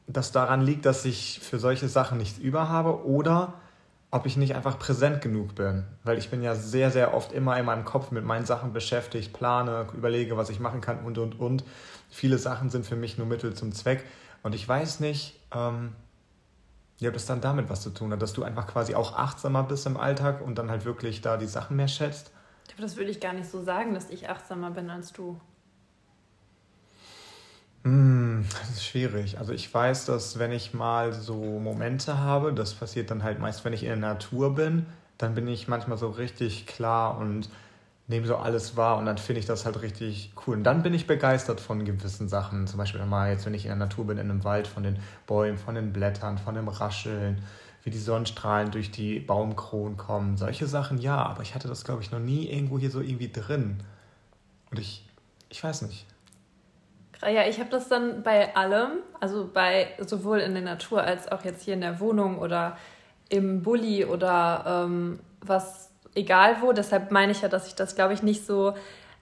das 0.06 0.32
daran 0.32 0.62
liegt, 0.62 0.87
dass 0.87 1.05
ich 1.05 1.41
für 1.43 1.59
solche 1.59 1.88
Sachen 1.88 2.19
nichts 2.19 2.38
über 2.38 2.69
habe 2.69 3.05
oder 3.05 3.55
ob 4.12 4.26
ich 4.26 4.37
nicht 4.37 4.55
einfach 4.55 4.79
präsent 4.79 5.20
genug 5.20 5.55
bin. 5.55 5.85
Weil 6.05 6.19
ich 6.19 6.31
bin 6.31 6.43
ja 6.43 6.55
sehr, 6.55 6.91
sehr 6.91 7.14
oft 7.14 7.32
immer 7.32 7.59
in 7.59 7.64
meinem 7.64 7.85
Kopf 7.85 8.11
mit 8.11 8.25
meinen 8.25 8.44
Sachen 8.44 8.73
beschäftigt, 8.73 9.32
plane, 9.32 9.87
überlege, 9.94 10.37
was 10.37 10.50
ich 10.50 10.61
machen 10.61 10.81
kann 10.81 11.00
und, 11.00 11.19
und, 11.19 11.41
und. 11.41 11.64
Viele 12.12 12.37
Sachen 12.37 12.69
sind 12.69 12.85
für 12.85 12.94
mich 12.94 13.17
nur 13.17 13.26
Mittel 13.26 13.55
zum 13.55 13.73
Zweck. 13.73 14.05
Und 14.43 14.55
ich 14.55 14.69
weiß 14.69 15.00
nicht, 15.00 15.41
ähm, 15.50 15.94
ja, 16.99 17.09
ob 17.09 17.14
das 17.14 17.25
dann 17.25 17.41
damit 17.41 17.70
was 17.70 17.81
zu 17.81 17.91
tun 17.91 18.12
hat, 18.12 18.20
dass 18.20 18.35
du 18.35 18.43
einfach 18.44 18.67
quasi 18.67 18.94
auch 18.94 19.17
achtsamer 19.17 19.62
bist 19.62 19.87
im 19.87 19.97
Alltag 19.97 20.43
und 20.43 20.59
dann 20.59 20.70
halt 20.70 20.85
wirklich 20.85 21.23
da 21.23 21.38
die 21.38 21.47
Sachen 21.47 21.76
mehr 21.76 21.88
schätzt. 21.88 22.31
Aber 22.75 22.82
das 22.82 22.97
würde 22.97 23.11
ich 23.11 23.19
gar 23.19 23.32
nicht 23.32 23.50
so 23.50 23.62
sagen, 23.62 23.94
dass 23.94 24.11
ich 24.11 24.29
achtsamer 24.29 24.70
bin 24.70 24.91
als 24.91 25.12
du. 25.12 25.41
Hm, 27.85 28.44
das 28.61 28.70
ist 28.70 28.85
schwierig. 28.85 29.38
Also 29.38 29.55
ich 29.55 29.73
weiß, 29.73 30.05
dass 30.05 30.38
wenn 30.38 30.53
ich 30.53 30.75
mal 30.75 31.14
so 31.14 31.35
Momente 31.35 32.19
habe, 32.19 32.53
das 32.53 32.75
passiert 32.75 33.11
dann 33.11 33.23
halt 33.23 33.38
meist, 33.41 33.64
wenn 33.64 33.73
ich 33.73 33.82
in 33.82 33.88
der 33.88 33.97
Natur 33.97 34.55
bin, 34.55 34.87
dann 35.17 35.35
bin 35.35 35.49
ich 35.49 35.67
manchmal 35.67 35.97
so 35.97 36.11
richtig 36.11 36.67
klar 36.67 37.17
und 37.17 37.49
nehme 38.12 38.26
so 38.26 38.37
alles 38.37 38.76
wahr 38.76 38.99
und 38.99 39.06
dann 39.06 39.19
finde 39.19 39.41
ich 39.41 39.47
das 39.47 39.64
halt 39.64 39.82
richtig 39.82 40.32
cool. 40.47 40.56
Und 40.56 40.64
dann 40.64 40.82
bin 40.82 40.94
ich 40.94 41.06
begeistert 41.06 41.61
von 41.61 41.85
gewissen 41.85 42.29
Sachen. 42.29 42.67
Zum 42.67 42.79
Beispiel 42.79 43.05
mal 43.05 43.31
jetzt, 43.31 43.44
wenn 43.47 43.55
ich 43.55 43.64
in 43.64 43.70
der 43.70 43.76
Natur 43.76 44.06
bin, 44.06 44.19
in 44.19 44.31
einem 44.31 44.44
Wald, 44.44 44.67
von 44.69 44.85
den 44.85 44.99
Bäumen, 45.26 45.59
von 45.59 45.75
den 45.75 45.93
Blättern, 45.93 46.38
von 46.38 46.55
dem 46.55 46.69
Rascheln, 46.69 47.43
wie 47.82 47.91
die 47.91 47.99
Sonnenstrahlen 47.99 48.70
durch 48.70 48.91
die 48.91 49.19
Baumkronen 49.19 49.97
kommen. 49.97 50.37
Solche 50.37 50.67
Sachen, 50.67 50.99
ja, 50.99 51.17
aber 51.17 51.43
ich 51.43 51.55
hatte 51.55 51.67
das, 51.67 51.85
glaube 51.85 52.03
ich, 52.03 52.12
noch 52.12 52.20
nie 52.20 52.49
irgendwo 52.49 52.79
hier 52.79 52.91
so 52.91 53.00
irgendwie 53.00 53.32
drin. 53.32 53.82
Und 54.70 54.79
ich, 54.79 55.09
ich 55.49 55.62
weiß 55.62 55.82
nicht. 55.82 56.06
Ja, 57.23 57.47
ich 57.47 57.61
habe 57.61 57.70
das 57.70 57.88
dann 57.88 58.23
bei 58.23 58.55
allem, 58.56 58.99
also 59.20 59.49
bei 59.53 59.88
sowohl 59.99 60.41
in 60.41 60.55
der 60.55 60.62
Natur 60.62 61.03
als 61.03 61.31
auch 61.31 61.44
jetzt 61.44 61.62
hier 61.62 61.75
in 61.75 61.81
der 61.81 62.00
Wohnung 62.00 62.38
oder 62.38 62.76
im 63.29 63.62
Bulli 63.62 64.05
oder 64.05 64.85
ähm, 64.87 65.20
was 65.41 65.92
egal 66.14 66.56
wo. 66.61 66.73
Deshalb 66.73 67.11
meine 67.11 67.32
ich 67.32 67.43
ja, 67.43 67.49
dass 67.49 67.67
ich 67.67 67.75
das, 67.75 67.94
glaube 67.94 68.14
ich, 68.14 68.23
nicht 68.23 68.47
so 68.47 68.75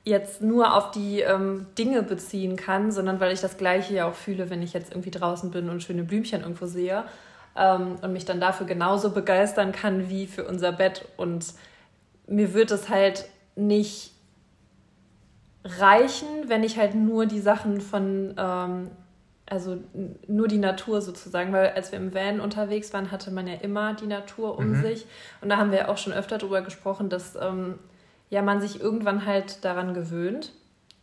jetzt 0.04 0.40
nur 0.40 0.74
auf 0.74 0.90
die 0.90 1.20
ähm, 1.20 1.66
Dinge 1.78 2.02
beziehen 2.02 2.56
kann, 2.56 2.90
sondern 2.90 3.20
weil 3.20 3.32
ich 3.32 3.40
das 3.40 3.58
Gleiche 3.58 3.94
ja 3.94 4.08
auch 4.08 4.14
fühle, 4.14 4.48
wenn 4.48 4.62
ich 4.62 4.72
jetzt 4.72 4.90
irgendwie 4.92 5.10
draußen 5.10 5.50
bin 5.50 5.68
und 5.68 5.82
schöne 5.82 6.04
Blümchen 6.04 6.40
irgendwo 6.40 6.66
sehe 6.66 7.04
ähm, 7.56 7.96
und 8.00 8.12
mich 8.12 8.24
dann 8.24 8.40
dafür 8.40 8.66
genauso 8.66 9.10
begeistern 9.10 9.72
kann 9.72 10.08
wie 10.08 10.26
für 10.26 10.44
unser 10.44 10.72
Bett. 10.72 11.06
Und 11.16 11.52
mir 12.26 12.54
wird 12.54 12.70
es 12.70 12.88
halt 12.88 13.26
nicht 13.56 14.12
reichen, 15.64 16.26
wenn 16.46 16.64
ich 16.64 16.78
halt 16.78 16.94
nur 16.94 17.26
die 17.26 17.40
Sachen 17.40 17.80
von 17.80 18.34
ähm, 18.38 18.90
also 19.50 19.78
nur 20.28 20.48
die 20.48 20.58
Natur 20.58 21.02
sozusagen, 21.02 21.52
weil 21.52 21.70
als 21.70 21.90
wir 21.90 21.98
im 21.98 22.14
Van 22.14 22.40
unterwegs 22.40 22.92
waren, 22.92 23.10
hatte 23.10 23.32
man 23.32 23.48
ja 23.48 23.54
immer 23.54 23.94
die 23.94 24.06
Natur 24.06 24.56
um 24.56 24.70
mhm. 24.70 24.82
sich. 24.82 25.06
Und 25.40 25.48
da 25.48 25.56
haben 25.56 25.72
wir 25.72 25.88
auch 25.88 25.98
schon 25.98 26.12
öfter 26.12 26.38
darüber 26.38 26.62
gesprochen, 26.62 27.08
dass 27.08 27.34
ähm, 27.34 27.74
ja 28.30 28.42
man 28.42 28.60
sich 28.60 28.80
irgendwann 28.80 29.26
halt 29.26 29.64
daran 29.64 29.92
gewöhnt. 29.92 30.52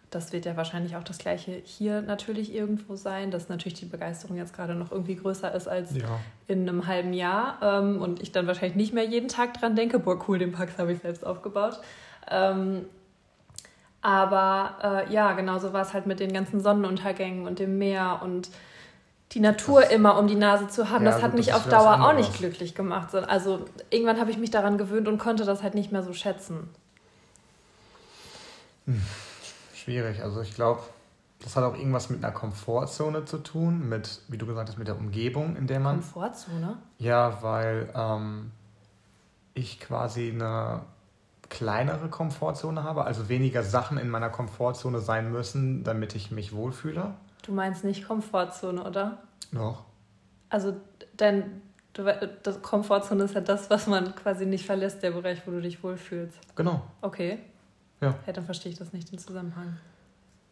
Das 0.09 0.31
wird 0.31 0.45
ja 0.45 0.55
wahrscheinlich 0.55 0.95
auch 0.95 1.03
das 1.03 1.17
gleiche 1.17 1.51
hier 1.65 2.01
natürlich 2.01 2.55
irgendwo 2.55 2.95
sein, 2.95 3.29
dass 3.29 3.49
natürlich 3.49 3.77
die 3.77 3.85
Begeisterung 3.85 4.37
jetzt 4.37 4.55
gerade 4.55 4.73
noch 4.73 4.93
irgendwie 4.93 5.17
größer 5.17 5.53
ist 5.53 5.67
als 5.67 5.93
ja. 5.97 6.21
in 6.47 6.67
einem 6.67 6.87
halben 6.87 7.11
Jahr. 7.11 7.59
Ähm, 7.61 8.01
und 8.01 8.21
ich 8.21 8.31
dann 8.31 8.47
wahrscheinlich 8.47 8.77
nicht 8.77 8.93
mehr 8.93 9.03
jeden 9.03 9.27
Tag 9.27 9.55
dran 9.55 9.75
denke, 9.75 9.99
boah, 9.99 10.17
cool, 10.29 10.39
den 10.39 10.53
Pax 10.53 10.77
habe 10.77 10.93
ich 10.93 10.99
selbst 10.99 11.25
aufgebaut. 11.25 11.81
Ähm, 12.31 12.85
aber 14.01 15.05
äh, 15.07 15.13
ja, 15.13 15.33
genauso 15.33 15.73
war 15.73 15.81
es 15.81 15.93
halt 15.93 16.05
mit 16.05 16.19
den 16.19 16.31
ganzen 16.31 16.61
Sonnenuntergängen 16.61 17.47
und 17.47 17.59
dem 17.59 17.77
Meer 17.77 18.21
und 18.23 18.49
die 19.33 19.39
Natur 19.39 19.81
das, 19.81 19.91
immer 19.91 20.17
um 20.17 20.27
die 20.27 20.35
Nase 20.35 20.67
zu 20.67 20.89
haben. 20.89 21.03
Ja, 21.03 21.11
das 21.11 21.21
hat 21.21 21.31
gut, 21.31 21.39
mich 21.39 21.47
das 21.47 21.57
auf 21.57 21.69
Dauer 21.69 22.01
auch 22.01 22.13
nicht 22.13 22.33
glücklich 22.33 22.75
gemacht. 22.75 23.13
Also 23.13 23.65
irgendwann 23.89 24.19
habe 24.19 24.31
ich 24.31 24.37
mich 24.37 24.51
daran 24.51 24.77
gewöhnt 24.77 25.07
und 25.07 25.17
konnte 25.17 25.45
das 25.45 25.63
halt 25.63 25.75
nicht 25.75 25.91
mehr 25.91 26.03
so 26.03 26.13
schätzen. 26.13 26.69
Hm, 28.85 29.01
schwierig. 29.75 30.23
Also 30.23 30.41
ich 30.41 30.55
glaube, 30.55 30.81
das 31.39 31.55
hat 31.55 31.63
auch 31.63 31.75
irgendwas 31.75 32.09
mit 32.09 32.23
einer 32.23 32.33
Komfortzone 32.33 33.25
zu 33.25 33.39
tun, 33.39 33.87
mit, 33.89 34.21
wie 34.27 34.37
du 34.37 34.45
gesagt 34.45 34.69
hast, 34.69 34.77
mit 34.77 34.87
der 34.87 34.97
Umgebung, 34.97 35.55
in 35.55 35.67
der 35.67 35.79
man. 35.79 35.97
Komfortzone? 35.97 36.77
Ja, 36.97 37.43
weil 37.43 37.89
ähm, 37.93 38.51
ich 39.53 39.79
quasi 39.79 40.31
eine 40.33 40.81
kleinere 41.49 42.09
Komfortzone 42.09 42.83
habe, 42.83 43.05
also 43.05 43.29
weniger 43.29 43.63
Sachen 43.63 43.97
in 43.97 44.09
meiner 44.09 44.29
Komfortzone 44.29 44.99
sein 44.99 45.31
müssen, 45.31 45.83
damit 45.83 46.15
ich 46.15 46.31
mich 46.31 46.53
wohlfühle. 46.53 47.13
Du 47.43 47.53
meinst 47.53 47.83
nicht 47.83 48.07
Komfortzone, 48.07 48.83
oder? 48.83 49.19
Doch. 49.51 49.85
Also 50.49 50.75
dein 51.15 51.61
das 52.43 52.61
Komfortzone 52.61 53.23
ist 53.23 53.33
ja 53.33 53.41
das, 53.41 53.69
was 53.71 53.87
man 53.87 54.13
quasi 54.15 54.45
nicht 54.45 54.65
verlässt, 54.65 55.01
der 55.01 55.11
Bereich, 55.11 55.41
wo 55.45 55.51
du 55.51 55.61
dich 55.61 55.81
wohlfühlst. 55.83 56.37
Genau. 56.55 56.83
Okay. 57.01 57.39
Ja. 58.01 58.15
ja 58.25 58.33
dann 58.33 58.45
verstehe 58.45 58.71
ich 58.71 58.77
das 58.77 58.93
nicht 58.93 59.11
den 59.11 59.17
Zusammenhang. 59.17 59.77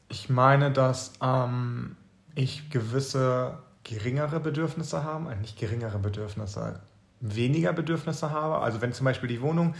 Ich 0.10 0.30
meine, 0.30 0.72
dass 0.72 1.14
ähm, 1.22 1.98
ich 2.34 2.70
gewisse 2.70 3.60
geringere 3.84 4.40
Bedürfnisse 4.40 5.04
habe, 5.04 5.32
äh, 5.32 5.36
nicht 5.36 5.60
geringere 5.60 6.00
Bedürfnisse, 6.00 6.80
weniger 7.22 7.74
Bedürfnisse 7.74 8.31
habe. 8.31 8.60
Also 8.60 8.81
wenn 8.81 8.93
zum 8.93 9.05
Beispiel 9.05 9.29
die 9.29 9.41
Wohnung 9.41 9.75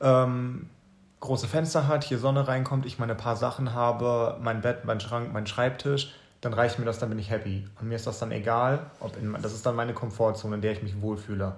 ähm, 0.00 0.68
große 1.20 1.46
Fenster 1.46 1.86
hat, 1.86 2.04
hier 2.04 2.18
Sonne 2.18 2.48
reinkommt, 2.48 2.86
ich 2.86 2.98
meine 2.98 3.14
paar 3.14 3.36
Sachen 3.36 3.74
habe, 3.74 4.38
mein 4.40 4.60
Bett, 4.60 4.84
mein 4.84 5.00
Schrank, 5.00 5.32
mein 5.32 5.46
Schreibtisch, 5.46 6.14
dann 6.40 6.54
reicht 6.54 6.78
mir 6.78 6.86
das, 6.86 6.98
dann 6.98 7.10
bin 7.10 7.18
ich 7.18 7.30
happy. 7.30 7.66
Und 7.80 7.88
mir 7.88 7.96
ist 7.96 8.06
das 8.06 8.18
dann 8.18 8.32
egal, 8.32 8.90
ob 9.00 9.16
in, 9.20 9.36
das 9.42 9.52
ist 9.52 9.64
dann 9.66 9.76
meine 9.76 9.92
Komfortzone, 9.92 10.56
in 10.56 10.62
der 10.62 10.72
ich 10.72 10.82
mich 10.82 11.00
wohlfühle. 11.00 11.54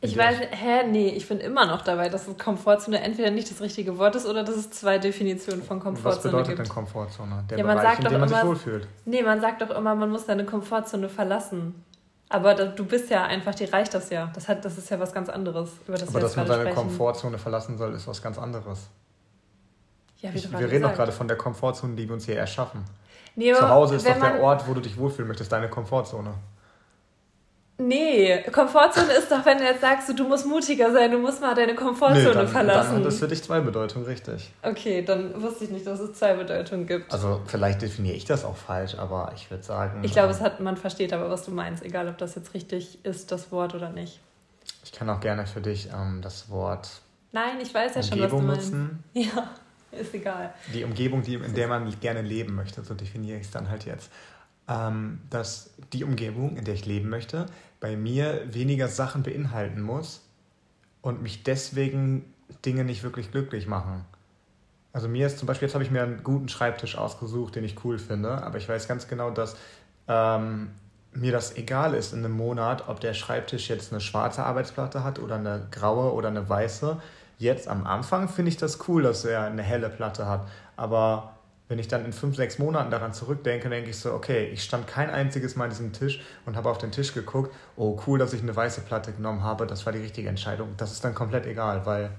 Ich 0.00 0.16
weiß, 0.16 0.36
hä, 0.50 0.86
nee, 0.88 1.08
ich 1.08 1.26
bin 1.26 1.40
immer 1.40 1.66
noch 1.66 1.82
dabei, 1.82 2.08
dass 2.08 2.26
Komfortzone 2.38 3.00
entweder 3.00 3.32
nicht 3.32 3.50
das 3.50 3.60
richtige 3.60 3.98
Wort 3.98 4.14
ist 4.14 4.26
oder 4.26 4.44
dass 4.44 4.54
es 4.54 4.70
zwei 4.70 4.98
Definitionen 4.98 5.60
von 5.60 5.80
Komfortzone 5.80 6.14
gibt. 6.14 6.24
Was 6.24 6.30
bedeutet 6.30 6.56
gibt. 6.56 6.58
denn 6.60 6.74
Komfortzone? 6.74 7.44
Der 7.50 7.58
ja, 7.58 7.64
man 7.64 7.76
Bereich, 7.78 7.96
sagt 7.96 8.04
in 8.04 8.10
dem 8.10 8.20
man 8.20 8.28
immer, 8.28 8.38
sich 8.38 8.48
wohlfühlt. 8.48 8.88
Nee, 9.06 9.22
man 9.22 9.40
sagt 9.40 9.60
doch 9.60 9.70
immer, 9.70 9.96
man 9.96 10.10
muss 10.10 10.26
seine 10.26 10.44
Komfortzone 10.44 11.08
verlassen. 11.08 11.84
Aber 12.30 12.54
du 12.54 12.84
bist 12.84 13.08
ja 13.10 13.24
einfach, 13.24 13.54
dir 13.54 13.72
reicht 13.72 13.94
das 13.94 14.10
ja. 14.10 14.30
Das, 14.34 14.48
hat, 14.48 14.64
das 14.64 14.76
ist 14.76 14.90
ja 14.90 15.00
was 15.00 15.12
ganz 15.12 15.28
anderes. 15.28 15.70
Über 15.86 15.96
das 15.96 16.08
Aber 16.08 16.20
dass 16.20 16.36
man 16.36 16.46
seine 16.46 16.62
sprechen. 16.62 16.76
Komfortzone 16.76 17.38
verlassen 17.38 17.78
soll, 17.78 17.94
ist 17.94 18.06
was 18.06 18.20
ganz 18.20 18.38
anderes. 18.38 18.88
Ja, 20.20 20.30
ich, 20.34 20.50
wir 20.50 20.70
reden 20.70 20.82
doch 20.82 20.94
gerade 20.94 21.12
von 21.12 21.28
der 21.28 21.36
Komfortzone, 21.36 21.94
die 21.94 22.06
wir 22.06 22.14
uns 22.14 22.26
hier 22.26 22.36
erschaffen. 22.36 22.84
Nee, 23.36 23.54
Zu 23.54 23.68
Hause 23.68 23.96
ist 23.96 24.06
doch 24.06 24.18
der 24.18 24.40
Ort, 24.40 24.66
wo 24.68 24.74
du 24.74 24.80
dich 24.80 24.96
wohlfühlen 24.98 25.28
möchtest, 25.28 25.52
deine 25.52 25.70
Komfortzone. 25.70 26.34
Nee, 27.80 28.42
Komfortzone 28.52 29.12
ist 29.12 29.30
doch, 29.30 29.46
wenn 29.46 29.58
du 29.58 29.64
jetzt 29.64 29.80
sagst, 29.80 30.08
du 30.18 30.24
musst 30.24 30.46
mutiger 30.46 30.92
sein, 30.92 31.12
du 31.12 31.18
musst 31.18 31.40
mal 31.40 31.54
deine 31.54 31.76
Komfortzone 31.76 32.28
nee, 32.28 32.34
dann, 32.34 32.48
verlassen. 32.48 32.90
Dann 32.90 32.98
hat 32.98 33.06
das 33.06 33.18
für 33.20 33.28
dich 33.28 33.40
zwei 33.40 33.60
Bedeutungen, 33.60 34.04
richtig. 34.04 34.50
Okay, 34.62 35.02
dann 35.02 35.40
wusste 35.40 35.64
ich 35.64 35.70
nicht, 35.70 35.86
dass 35.86 36.00
es 36.00 36.14
zwei 36.14 36.34
Bedeutungen 36.34 36.88
gibt. 36.88 37.12
Also 37.12 37.40
vielleicht 37.46 37.80
definiere 37.80 38.16
ich 38.16 38.24
das 38.24 38.44
auch 38.44 38.56
falsch, 38.56 38.96
aber 38.96 39.30
ich 39.36 39.48
würde 39.48 39.62
sagen. 39.62 40.02
Ich 40.02 40.10
glaube, 40.10 40.30
ähm, 40.30 40.34
es 40.34 40.40
hat, 40.40 40.58
man 40.58 40.76
versteht 40.76 41.12
aber, 41.12 41.30
was 41.30 41.44
du 41.44 41.52
meinst, 41.52 41.84
egal 41.84 42.08
ob 42.08 42.18
das 42.18 42.34
jetzt 42.34 42.52
richtig 42.52 43.04
ist, 43.04 43.30
das 43.30 43.52
Wort 43.52 43.76
oder 43.76 43.90
nicht. 43.90 44.18
Ich 44.84 44.90
kann 44.90 45.08
auch 45.08 45.20
gerne 45.20 45.46
für 45.46 45.60
dich 45.60 45.88
ähm, 45.94 46.20
das 46.20 46.50
Wort. 46.50 46.88
Nein, 47.30 47.60
ich 47.62 47.72
weiß 47.72 47.94
ja 47.94 48.02
schon, 48.02 48.20
was 48.20 48.30
du 48.30 48.38
meinst. 48.38 48.72
Nutzen. 48.72 49.04
Ja, 49.14 49.50
ist 49.92 50.12
egal. 50.14 50.52
Die 50.74 50.82
Umgebung, 50.82 51.22
die, 51.22 51.34
in 51.34 51.54
der 51.54 51.68
man 51.68 51.88
gerne 52.00 52.22
leben 52.22 52.56
möchte, 52.56 52.82
so 52.82 52.94
definiere 52.94 53.38
ich 53.38 53.46
es 53.46 53.52
dann 53.52 53.70
halt 53.70 53.84
jetzt. 53.84 54.10
Ähm, 54.68 55.20
dass 55.30 55.70
die 55.92 56.04
Umgebung, 56.04 56.56
in 56.56 56.64
der 56.64 56.74
ich 56.74 56.84
leben 56.84 57.08
möchte, 57.08 57.46
bei 57.80 57.96
mir 57.96 58.42
weniger 58.52 58.88
Sachen 58.88 59.22
beinhalten 59.22 59.80
muss 59.80 60.22
und 61.00 61.22
mich 61.22 61.42
deswegen 61.42 62.24
Dinge 62.64 62.84
nicht 62.84 63.02
wirklich 63.02 63.30
glücklich 63.30 63.66
machen. 63.66 64.04
Also 64.92 65.08
mir 65.08 65.26
ist 65.26 65.38
zum 65.38 65.46
Beispiel, 65.46 65.68
jetzt 65.68 65.74
habe 65.74 65.84
ich 65.84 65.90
mir 65.90 66.02
einen 66.02 66.22
guten 66.22 66.48
Schreibtisch 66.48 66.96
ausgesucht, 66.96 67.54
den 67.54 67.64
ich 67.64 67.84
cool 67.84 67.98
finde, 67.98 68.42
aber 68.42 68.58
ich 68.58 68.68
weiß 68.68 68.88
ganz 68.88 69.06
genau, 69.06 69.30
dass 69.30 69.56
ähm, 70.08 70.70
mir 71.12 71.32
das 71.32 71.56
egal 71.56 71.94
ist 71.94 72.12
in 72.12 72.20
einem 72.20 72.36
Monat, 72.36 72.88
ob 72.88 73.00
der 73.00 73.14
Schreibtisch 73.14 73.68
jetzt 73.68 73.92
eine 73.92 74.00
schwarze 74.00 74.44
Arbeitsplatte 74.44 75.04
hat 75.04 75.18
oder 75.18 75.36
eine 75.36 75.66
graue 75.70 76.12
oder 76.12 76.28
eine 76.28 76.48
weiße. 76.48 77.00
Jetzt 77.38 77.68
am 77.68 77.86
Anfang 77.86 78.28
finde 78.28 78.50
ich 78.50 78.56
das 78.56 78.88
cool, 78.88 79.02
dass 79.02 79.24
er 79.24 79.42
eine 79.42 79.62
helle 79.62 79.88
Platte 79.88 80.26
hat, 80.26 80.48
aber 80.76 81.37
wenn 81.68 81.78
ich 81.78 81.88
dann 81.88 82.04
in 82.04 82.12
fünf, 82.12 82.36
sechs 82.36 82.58
Monaten 82.58 82.90
daran 82.90 83.12
zurückdenke, 83.12 83.68
denke 83.68 83.90
ich 83.90 83.98
so, 83.98 84.12
okay, 84.12 84.46
ich 84.46 84.64
stand 84.64 84.86
kein 84.86 85.10
einziges 85.10 85.54
Mal 85.54 85.64
an 85.64 85.70
diesem 85.70 85.92
Tisch 85.92 86.20
und 86.46 86.56
habe 86.56 86.70
auf 86.70 86.78
den 86.78 86.90
Tisch 86.90 87.12
geguckt, 87.12 87.54
oh 87.76 88.00
cool, 88.06 88.18
dass 88.18 88.32
ich 88.32 88.42
eine 88.42 88.56
weiße 88.56 88.80
Platte 88.82 89.12
genommen 89.12 89.42
habe, 89.42 89.66
das 89.66 89.84
war 89.84 89.92
die 89.92 90.00
richtige 90.00 90.28
Entscheidung. 90.28 90.74
Das 90.78 90.92
ist 90.92 91.04
dann 91.04 91.14
komplett 91.14 91.46
egal, 91.46 91.84
weil, 91.84 92.10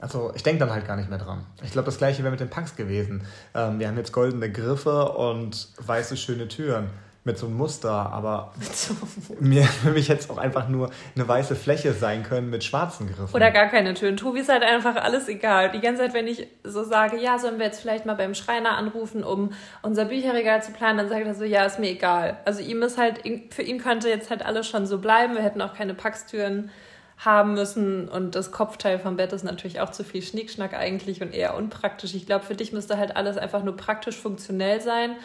also 0.00 0.32
ich 0.34 0.42
denke 0.42 0.60
dann 0.60 0.70
halt 0.70 0.86
gar 0.86 0.96
nicht 0.96 1.08
mehr 1.08 1.18
dran. 1.18 1.46
Ich 1.62 1.70
glaube, 1.70 1.86
das 1.86 1.98
gleiche 1.98 2.22
wäre 2.24 2.32
mit 2.32 2.40
den 2.40 2.50
Packs 2.50 2.74
gewesen. 2.74 3.22
Ähm, 3.54 3.78
wir 3.78 3.86
haben 3.86 3.96
jetzt 3.96 4.12
goldene 4.12 4.50
Griffe 4.50 5.12
und 5.12 5.68
weiße 5.78 6.16
schöne 6.16 6.48
Türen 6.48 6.90
mit 7.24 7.36
so 7.36 7.46
einem 7.46 7.56
Muster, 7.56 7.90
aber 7.90 8.52
mir, 9.40 9.64
für 9.64 9.90
mich 9.90 10.08
hätte 10.08 10.20
es 10.20 10.30
auch 10.30 10.38
einfach 10.38 10.68
nur 10.68 10.90
eine 11.14 11.28
weiße 11.28 11.56
Fläche 11.56 11.92
sein 11.92 12.22
können 12.22 12.48
mit 12.48 12.64
schwarzen 12.64 13.06
Griffen. 13.06 13.34
Oder 13.34 13.50
gar 13.50 13.66
keine 13.66 13.94
Türen. 13.94 14.16
Tobi 14.16 14.40
ist 14.40 14.48
halt 14.48 14.62
einfach 14.62 14.96
alles 14.96 15.28
egal. 15.28 15.70
Die 15.72 15.80
ganze 15.80 16.02
Zeit, 16.02 16.14
wenn 16.14 16.26
ich 16.26 16.46
so 16.64 16.84
sage, 16.84 17.18
ja, 17.18 17.38
sollen 17.38 17.58
wir 17.58 17.66
jetzt 17.66 17.80
vielleicht 17.80 18.06
mal 18.06 18.14
beim 18.14 18.34
Schreiner 18.34 18.76
anrufen, 18.78 19.24
um 19.24 19.52
unser 19.82 20.06
Bücherregal 20.06 20.62
zu 20.62 20.72
planen, 20.72 20.98
dann 20.98 21.08
sagt 21.08 21.26
er 21.26 21.34
so, 21.34 21.44
ja, 21.44 21.64
ist 21.64 21.78
mir 21.78 21.90
egal. 21.90 22.38
Also 22.44 22.62
ihm 22.62 22.82
ist 22.82 22.96
halt, 22.96 23.20
für 23.50 23.62
ihn 23.62 23.78
könnte 23.78 24.08
jetzt 24.08 24.30
halt 24.30 24.44
alles 24.44 24.66
schon 24.66 24.86
so 24.86 24.98
bleiben. 24.98 25.34
Wir 25.34 25.42
hätten 25.42 25.60
auch 25.60 25.74
keine 25.74 25.94
Packstüren 25.94 26.70
haben 27.18 27.54
müssen 27.54 28.08
und 28.08 28.36
das 28.36 28.52
Kopfteil 28.52 28.98
vom 29.00 29.16
Bett 29.16 29.32
ist 29.32 29.42
natürlich 29.42 29.80
auch 29.80 29.90
zu 29.90 30.04
viel 30.04 30.22
Schnickschnack 30.22 30.72
eigentlich 30.74 31.20
und 31.20 31.34
eher 31.34 31.56
unpraktisch. 31.56 32.14
Ich 32.14 32.26
glaube, 32.26 32.44
für 32.44 32.54
dich 32.54 32.72
müsste 32.72 32.96
halt 32.96 33.16
alles 33.16 33.36
einfach 33.36 33.64
nur 33.64 33.76
praktisch 33.76 34.16
funktionell 34.16 34.80
sein 34.80 35.16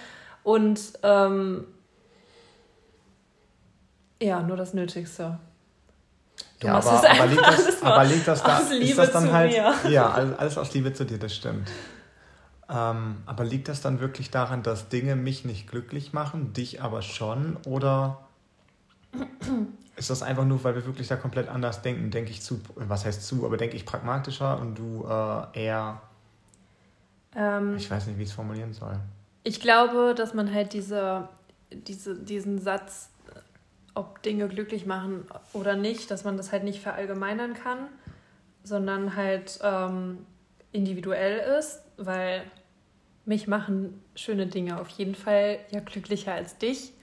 und 0.42 0.80
ähm, 1.04 1.66
ja, 4.24 4.42
nur 4.42 4.58
das 4.58 4.74
Nötigste. 4.74 5.40
Du 6.60 6.68
ja, 6.68 6.76
aber, 6.76 7.10
aber, 7.10 7.26
liegt 7.28 7.42
das, 7.42 7.84
aber 7.84 8.04
liegt 8.06 8.28
das 8.28 8.44
da, 8.44 8.58
ist 8.60 8.98
das 8.98 9.12
dann 9.12 9.32
halt, 9.32 9.52
mir. 9.52 9.92
ja, 9.92 10.10
alles 10.10 10.58
aus 10.58 10.74
Liebe 10.74 10.94
zu 10.94 11.06
dir, 11.06 11.20
das 11.20 11.36
stimmt. 11.36 11.70
Ähm, 12.70 13.18
aber 13.26 13.44
liegt 13.44 13.68
das 13.68 13.82
dann 13.82 14.00
wirklich 14.00 14.32
daran, 14.32 14.64
dass 14.64 14.90
Dinge 14.90 15.16
mich 15.16 15.46
nicht 15.46 15.70
glücklich 15.70 16.14
machen, 16.14 16.54
dich 16.54 16.82
aber 16.82 17.02
schon? 17.02 17.58
Oder 17.68 18.20
ist 19.96 20.10
das 20.10 20.24
einfach 20.24 20.46
nur, 20.46 20.64
weil 20.64 20.76
wir 20.76 20.86
wirklich 20.86 21.08
da 21.08 21.18
komplett 21.18 21.50
anders 21.50 21.82
denken? 21.82 22.10
Denke 22.10 22.32
ich 22.32 22.42
zu, 22.42 22.62
was 22.76 23.06
heißt 23.06 23.28
zu, 23.28 23.46
aber 23.46 23.58
denke 23.58 23.76
ich 23.76 23.86
pragmatischer 23.86 24.60
und 24.60 24.80
du 24.80 25.06
äh, 25.06 25.66
eher, 25.66 26.02
ähm, 27.36 27.76
ich 27.76 27.92
weiß 27.92 28.08
nicht, 28.08 28.18
wie 28.18 28.24
ich 28.24 28.30
es 28.30 28.36
formulieren 28.36 28.74
soll. 28.74 28.98
Ich 29.44 29.60
glaube, 29.60 30.16
dass 30.16 30.34
man 30.34 30.52
halt 30.52 30.74
diese, 30.74 31.28
diese, 31.72 32.16
diesen 32.16 32.60
Satz 32.60 33.10
ob 33.96 34.22
Dinge 34.24 34.48
glücklich 34.48 34.86
machen 34.86 35.26
oder 35.54 35.76
nicht, 35.76 36.10
dass 36.12 36.24
man 36.24 36.38
das 36.38 36.52
halt 36.52 36.64
nicht 36.64 36.82
verallgemeinern 36.82 37.54
kann, 37.54 37.88
sondern 38.64 39.16
halt 39.16 39.60
ähm, 39.62 40.26
individuell 40.72 41.58
ist, 41.60 41.82
weil 41.98 42.44
mich 43.26 43.48
machen 43.48 44.02
schöne 44.16 44.48
Dinge 44.48 44.80
auf 44.80 44.90
jeden 44.90 45.16
Fall 45.16 45.60
ja 45.72 45.80
glücklicher 45.80 46.34
als 46.34 46.58
dich. 46.58 46.94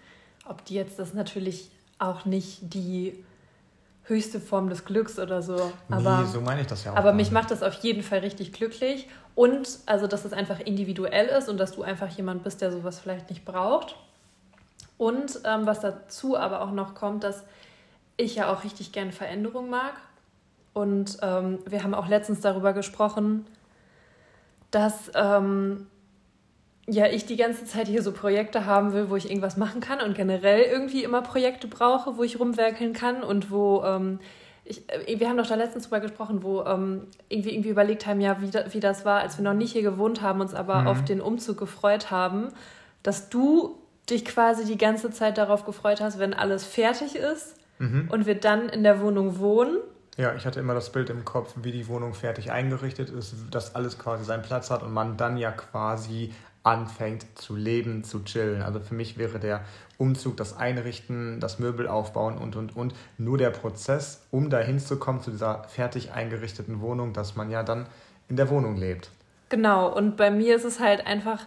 Ob 0.47 0.65
die 0.65 0.75
jetzt 0.75 0.99
das 0.99 1.15
natürlich 1.15 1.71
auch 1.99 2.25
nicht 2.25 2.75
die 2.75 3.25
höchste 4.05 4.41
Form 4.41 4.69
des 4.69 4.85
Glücks 4.85 5.19
oder 5.19 5.41
so. 5.41 5.73
Aber, 5.89 6.23
nee, 6.23 6.27
so 6.27 6.41
meine 6.41 6.63
ich 6.63 6.67
das 6.67 6.85
ja 6.85 6.93
auch. 6.93 6.97
Aber 6.97 7.13
mich 7.13 7.31
macht 7.31 7.51
das 7.51 7.63
auf 7.63 7.75
jeden 7.75 8.03
Fall 8.03 8.19
richtig 8.19 8.53
glücklich. 8.53 9.09
Und 9.35 9.79
also, 9.87 10.07
dass 10.07 10.25
es 10.25 10.33
einfach 10.33 10.59
individuell 10.61 11.27
ist 11.27 11.49
und 11.49 11.59
dass 11.59 11.73
du 11.73 11.83
einfach 11.83 12.09
jemand 12.09 12.43
bist, 12.43 12.61
der 12.61 12.73
sowas 12.73 12.99
vielleicht 12.99 13.31
nicht 13.31 13.45
braucht. 13.45 13.97
Und 15.01 15.41
ähm, 15.47 15.65
was 15.65 15.81
dazu 15.81 16.37
aber 16.37 16.61
auch 16.61 16.73
noch 16.73 16.95
kommt, 16.95 17.25
dass 17.25 17.43
ich 18.19 18.35
ja 18.35 18.53
auch 18.53 18.65
richtig 18.65 18.93
gerne 18.93 19.13
Veränderung 19.13 19.71
mag. 19.71 19.95
Und 20.75 21.17
ähm, 21.23 21.59
wir 21.65 21.83
haben 21.83 21.95
auch 21.95 22.07
letztens 22.07 22.43
darüber 22.43 22.75
gesprochen, 22.75 23.47
dass 24.71 25.11
ähm, 25.15 25.87
ja 26.87 27.07
ich 27.07 27.25
die 27.25 27.37
ganze 27.37 27.65
Zeit 27.65 27.89
hier 27.89 28.03
so 28.03 28.13
Projekte 28.13 28.67
haben 28.67 28.93
will, 28.93 29.09
wo 29.09 29.17
ich 29.17 29.31
irgendwas 29.31 29.57
machen 29.57 29.81
kann 29.81 30.03
und 30.03 30.15
generell 30.15 30.65
irgendwie 30.65 31.03
immer 31.03 31.23
Projekte 31.23 31.67
brauche, 31.67 32.19
wo 32.19 32.23
ich 32.23 32.39
rumwerkeln 32.39 32.93
kann 32.93 33.23
und 33.23 33.51
wo 33.51 33.83
ähm, 33.83 34.21
ich, 34.67 34.83
äh, 34.91 35.19
wir 35.19 35.31
haben 35.31 35.39
doch 35.39 35.47
da 35.47 35.55
letztens 35.55 35.85
drüber 35.85 36.01
gesprochen, 36.01 36.43
wo 36.43 36.63
ähm, 36.65 37.07
irgendwie, 37.31 37.55
irgendwie 37.55 37.71
überlegt 37.71 38.07
haben, 38.07 38.21
ja, 38.21 38.43
wie, 38.43 38.53
wie 38.53 38.81
das 38.81 39.07
war, 39.07 39.21
als 39.21 39.39
wir 39.39 39.45
noch 39.45 39.55
nicht 39.55 39.73
hier 39.73 39.81
gewohnt 39.81 40.21
haben, 40.21 40.43
uns 40.43 40.53
aber 40.53 40.83
mhm. 40.83 40.87
auf 40.89 41.05
den 41.07 41.23
Umzug 41.23 41.57
gefreut 41.57 42.11
haben, 42.11 42.49
dass 43.03 43.31
du 43.31 43.80
dich 44.11 44.25
quasi 44.25 44.65
die 44.65 44.79
ganze 44.79 45.11
Zeit 45.11 45.39
darauf 45.39 45.65
gefreut 45.65 46.01
hast, 46.01 46.19
wenn 46.19 46.35
alles 46.35 46.65
fertig 46.65 47.17
ist 47.17 47.57
mhm. 47.79 48.09
und 48.11 48.27
wir 48.27 48.35
dann 48.35 48.69
in 48.69 48.83
der 48.83 49.01
Wohnung 49.01 49.39
wohnen. 49.39 49.79
Ja, 50.17 50.35
ich 50.35 50.45
hatte 50.45 50.61
immer 50.61 50.75
das 50.75 50.93
Bild 50.93 51.09
im 51.09 51.25
Kopf, 51.25 51.55
wie 51.63 51.73
die 51.73 51.89
Wohnung 51.89 52.15
fertig 52.15 52.51
eingerichtet 52.51 53.11
ist, 53.11 53.35
dass 53.51 53.75
alles 53.75 53.99
quasi 53.99 54.25
seinen 54.25 54.43
Platz 54.43 54.71
hat 54.71 54.83
und 54.83 54.93
man 54.93 55.17
dann 55.17 55.37
ja 55.37 55.51
quasi 55.51 56.33
anfängt 56.63 57.25
zu 57.39 57.57
leben, 57.57 58.05
zu 58.05 58.23
chillen. 58.25 58.61
Also 58.61 58.81
für 58.81 58.95
mich 58.95 59.17
wäre 59.17 59.39
der 59.39 59.65
Umzug, 59.97 60.37
das 60.37 60.57
Einrichten, 60.57 61.41
das 61.41 61.59
Möbel 61.59 61.89
aufbauen 61.89 62.37
und, 62.37 62.57
und, 62.57 62.77
und 62.77 62.95
nur 63.17 63.39
der 63.39 63.51
Prozess, 63.51 64.27
um 64.31 64.51
dahin 64.51 64.79
zu 64.79 64.99
kommen 64.99 65.23
zu 65.23 65.31
dieser 65.31 65.65
fertig 65.65 66.13
eingerichteten 66.13 66.81
Wohnung, 66.81 67.13
dass 67.13 67.35
man 67.35 67.51
ja 67.51 67.63
dann 67.63 67.87
in 68.29 68.37
der 68.37 68.51
Wohnung 68.51 68.77
lebt. 68.77 69.11
Genau, 69.49 69.89
und 69.89 70.17
bei 70.17 70.31
mir 70.31 70.57
ist 70.57 70.65
es 70.65 70.81
halt 70.81 71.07
einfach 71.07 71.47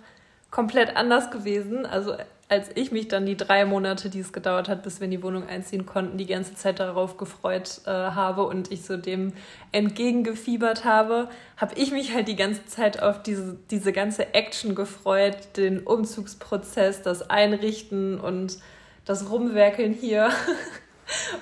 komplett 0.51 0.95
anders 0.95 1.31
gewesen. 1.31 1.85
Also 1.85 2.15
als 2.53 2.69
ich 2.75 2.91
mich 2.91 3.07
dann 3.07 3.25
die 3.25 3.35
drei 3.35 3.65
Monate, 3.65 4.11
die 4.11 4.19
es 4.19 4.31
gedauert 4.31 4.69
hat, 4.69 4.83
bis 4.83 4.99
wir 4.99 5.05
in 5.05 5.11
die 5.11 5.23
Wohnung 5.23 5.49
einziehen 5.49 5.87
konnten, 5.87 6.19
die 6.19 6.27
ganze 6.27 6.53
Zeit 6.53 6.79
darauf 6.79 7.17
gefreut 7.17 7.81
äh, 7.87 7.89
habe 7.89 8.43
und 8.43 8.71
ich 8.71 8.83
so 8.83 8.95
dem 8.95 9.33
entgegengefiebert 9.71 10.85
habe, 10.85 11.29
habe 11.57 11.73
ich 11.73 11.91
mich 11.91 12.13
halt 12.13 12.27
die 12.27 12.35
ganze 12.35 12.67
Zeit 12.67 13.01
auf 13.01 13.23
diese, 13.23 13.57
diese 13.71 13.91
ganze 13.91 14.35
Action 14.35 14.75
gefreut, 14.75 15.57
den 15.57 15.79
Umzugsprozess, 15.79 17.01
das 17.01 17.27
Einrichten 17.27 18.19
und 18.19 18.59
das 19.03 19.31
Rumwerkeln 19.31 19.93
hier. 19.93 20.29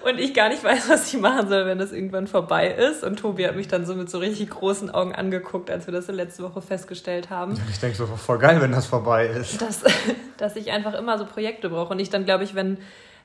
und 0.04 0.20
ich 0.20 0.34
gar 0.34 0.50
nicht 0.50 0.64
weiß, 0.64 0.90
was 0.90 1.14
ich 1.14 1.20
machen 1.20 1.48
soll, 1.48 1.66
wenn 1.66 1.78
das 1.78 1.92
irgendwann 1.92 2.28
vorbei 2.28 2.72
ist. 2.72 3.04
Und 3.04 3.20
Tobi 3.20 3.48
hat 3.48 3.56
mich 3.56 3.68
dann 3.68 3.86
so 3.86 3.96
mit 3.96 4.10
so 4.10 4.20
richtig 4.20 4.50
großen 4.50 4.90
Augen 4.90 5.14
angeguckt, 5.14 5.70
als 5.70 5.88
wir 5.88 5.94
das 5.94 6.08
letzte 6.08 6.44
Woche 6.44 6.62
festgestellt 6.62 7.30
haben. 7.30 7.60
Ich 7.70 7.80
denke 7.80 7.98
so, 7.98 8.06
voll 8.08 8.40
geil, 8.40 8.62
wenn 8.62 8.72
das 8.72 8.86
vorbei 8.86 9.28
ist. 9.28 9.62
Dass, 9.62 9.84
dass 10.38 10.56
ich 10.56 10.72
einfach 10.72 10.94
immer 10.94 11.18
so 11.18 11.26
Projekte 11.26 11.70
brauche. 11.70 11.94
Und 11.94 12.00
ich 12.00 12.10
dann, 12.10 12.26
glaube 12.26 12.44
ich, 12.44 12.56
wenn, 12.56 12.78